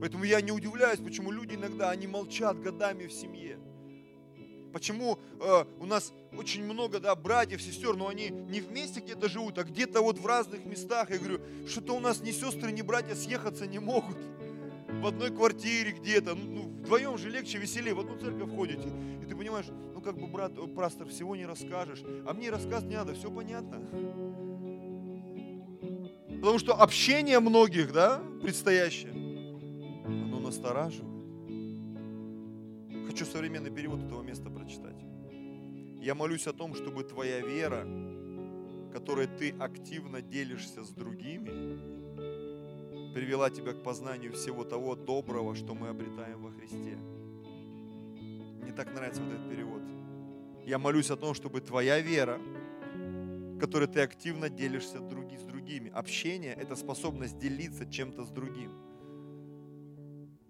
Поэтому 0.00 0.24
я 0.24 0.40
не 0.40 0.52
удивляюсь, 0.52 1.00
почему 1.00 1.30
люди 1.30 1.54
иногда, 1.54 1.90
они 1.90 2.06
молчат 2.06 2.60
годами 2.60 3.06
в 3.06 3.12
семье. 3.12 3.58
Почему 4.76 5.18
э, 5.40 5.64
у 5.80 5.86
нас 5.86 6.12
очень 6.36 6.62
много 6.62 7.00
да, 7.00 7.14
братьев, 7.14 7.62
сестер, 7.62 7.96
но 7.96 8.08
они 8.08 8.28
не 8.28 8.60
вместе 8.60 9.00
где-то 9.00 9.26
живут, 9.26 9.56
а 9.56 9.64
где-то 9.64 10.02
вот 10.02 10.18
в 10.18 10.26
разных 10.26 10.66
местах. 10.66 11.08
Я 11.08 11.16
говорю, 11.16 11.40
что-то 11.66 11.94
у 11.94 11.98
нас 11.98 12.20
ни 12.20 12.30
сестры, 12.30 12.72
ни 12.72 12.82
братья 12.82 13.14
съехаться 13.14 13.66
не 13.66 13.78
могут. 13.78 14.18
В 15.00 15.06
одной 15.06 15.34
квартире 15.34 15.92
где-то. 15.92 16.34
Ну, 16.34 16.44
ну, 16.44 16.62
вдвоем 16.82 17.16
же 17.16 17.30
легче, 17.30 17.56
веселее. 17.56 17.94
В 17.94 18.00
одну 18.00 18.18
церковь 18.18 18.54
ходите. 18.54 18.86
И 19.22 19.24
ты 19.24 19.34
понимаешь, 19.34 19.64
ну 19.94 20.02
как 20.02 20.18
бы, 20.18 20.26
брат, 20.26 20.52
пастор, 20.74 21.08
всего 21.08 21.36
не 21.36 21.46
расскажешь. 21.46 22.02
А 22.26 22.34
мне 22.34 22.50
рассказ 22.50 22.84
не 22.84 22.96
надо, 22.96 23.14
все 23.14 23.30
понятно. 23.30 23.80
Потому 26.38 26.58
что 26.58 26.74
общение 26.74 27.40
многих, 27.40 27.94
да, 27.94 28.20
предстоящее, 28.42 29.12
оно 30.04 30.38
настораживает. 30.38 31.15
Хочу 33.16 33.32
современный 33.32 33.70
перевод 33.70 34.02
этого 34.02 34.20
места 34.20 34.50
прочитать. 34.50 35.02
Я 36.02 36.14
молюсь 36.14 36.46
о 36.46 36.52
том, 36.52 36.74
чтобы 36.74 37.02
твоя 37.02 37.40
вера, 37.40 37.88
которой 38.92 39.26
ты 39.26 39.52
активно 39.58 40.20
делишься 40.20 40.84
с 40.84 40.90
другими, 40.90 41.48
привела 43.14 43.48
тебя 43.48 43.72
к 43.72 43.82
познанию 43.82 44.34
всего 44.34 44.64
того 44.64 44.96
доброго, 44.96 45.54
что 45.54 45.74
мы 45.74 45.88
обретаем 45.88 46.42
во 46.42 46.50
Христе. 46.50 46.98
Мне 48.62 48.72
так 48.72 48.92
нравится 48.92 49.22
вот 49.22 49.32
этот 49.32 49.48
перевод. 49.48 49.80
Я 50.66 50.78
молюсь 50.78 51.10
о 51.10 51.16
том, 51.16 51.32
чтобы 51.32 51.62
твоя 51.62 52.00
вера, 52.00 52.38
которой 53.58 53.88
ты 53.88 54.00
активно 54.00 54.50
делишься 54.50 54.98
с 54.98 55.02
другими. 55.46 55.88
Общение– 55.88 56.52
это 56.60 56.76
способность 56.76 57.38
делиться 57.38 57.86
чем-то 57.90 58.24
с 58.24 58.28
другим 58.28 58.72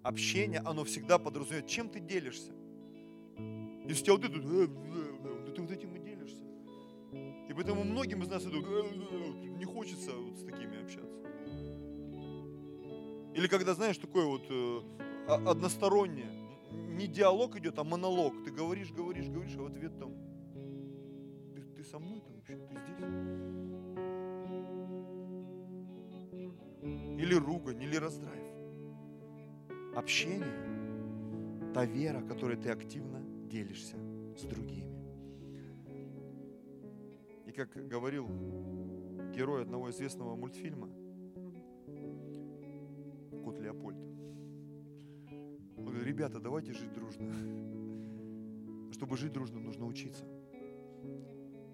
общение, 0.07 0.61
оно 0.65 0.85
всегда 0.85 1.19
подразумевает, 1.19 1.67
чем 1.67 1.89
ты 1.89 2.01
делишься. 2.01 2.53
Если 3.85 4.05
тебя 4.05 4.15
вот 4.15 4.25
это, 4.25 4.39
«Э, 4.39 4.41
э, 4.41 4.69
э», 5.49 5.53
ты 5.53 5.63
вот 5.63 5.71
этим 5.71 5.95
и 5.95 5.99
делишься. 5.99 6.43
И 7.49 7.53
поэтому 7.53 7.85
многим 7.85 8.23
из 8.23 8.29
нас 8.29 8.45
идут, 8.45 8.65
не 8.65 9.65
хочется 9.65 10.13
вот 10.13 10.37
с 10.37 10.45
такими 10.45 10.83
общаться. 10.83 11.23
Или 13.35 13.49
когда, 13.49 13.75
знаешь, 13.75 13.99
такое 13.99 14.27
вот 14.27 14.49
одностороннее, 15.29 16.31
не 16.71 17.07
диалог 17.07 17.57
идет, 17.57 17.79
а 17.79 17.85
монолог. 17.85 18.45
Ты 18.45 18.51
говоришь, 18.51 18.93
говоришь, 18.93 19.29
говоришь, 19.29 19.57
а 19.57 19.63
в 19.63 19.67
ответ 19.67 19.99
там, 19.99 20.13
ты, 21.55 21.63
ты 21.77 21.85
со 21.85 21.99
мной 21.99 22.21
там 22.21 22.35
вообще, 22.35 22.57
ты 22.57 22.65
здесь? 22.65 23.01
Или 27.21 27.35
ругань, 27.35 27.83
или 27.83 27.97
раздрайв 27.97 28.46
общение, 29.97 31.73
та 31.73 31.87
вера, 31.87 32.21
которой 32.21 32.57
ты 32.57 32.69
активно 32.69 33.21
делишься 33.49 33.97
с 34.37 34.43
другими. 34.43 34.95
И 37.47 37.53
как 37.53 37.71
говорил 37.89 38.27
герой 39.35 39.63
одного 39.63 39.91
известного 39.91 40.37
мультфильма, 40.37 40.91
Кот 43.43 43.59
Леопольд, 43.59 43.97
он 45.79 45.85
говорит, 45.85 46.07
ребята, 46.07 46.41
давайте 46.41 46.73
жить 46.73 46.93
дружно. 46.93 47.33
Чтобы 48.93 49.17
жить 49.17 49.33
дружно, 49.33 49.61
нужно 49.61 49.87
учиться. 49.87 50.25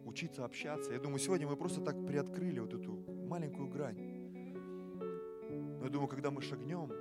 Учиться 0.04 0.44
общаться. 0.44 0.92
Я 0.92 1.00
думаю, 1.00 1.18
сегодня 1.18 1.48
мы 1.48 1.56
просто 1.56 1.80
так 1.80 2.06
приоткрыли 2.06 2.60
вот 2.60 2.74
эту 2.74 2.92
маленькую 3.26 3.68
грань. 3.68 3.98
Но 5.78 5.84
я 5.84 5.90
думаю, 5.90 6.08
когда 6.08 6.30
мы 6.30 6.42
шагнем, 6.42 6.92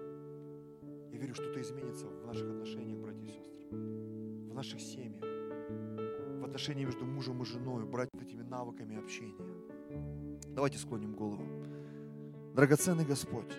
верю, 1.22 1.36
что-то 1.36 1.62
изменится 1.62 2.08
в 2.08 2.26
наших 2.26 2.50
отношениях, 2.50 2.98
братья 2.98 3.24
и 3.24 3.28
сестры. 3.28 3.68
В 3.70 4.54
наших 4.54 4.82
семьях, 4.82 5.24
в 6.42 6.46
отношении 6.46 6.84
между 6.84 7.06
мужем 7.06 7.42
и 7.44 7.46
женой, 7.46 7.86
брать 7.86 8.10
вот 8.14 8.24
этими 8.24 8.42
навыками 8.42 8.98
общения. 8.98 9.36
Давайте 10.48 10.80
склоним 10.80 11.14
голову. 11.14 11.46
Драгоценный 12.56 13.06
Господь, 13.06 13.52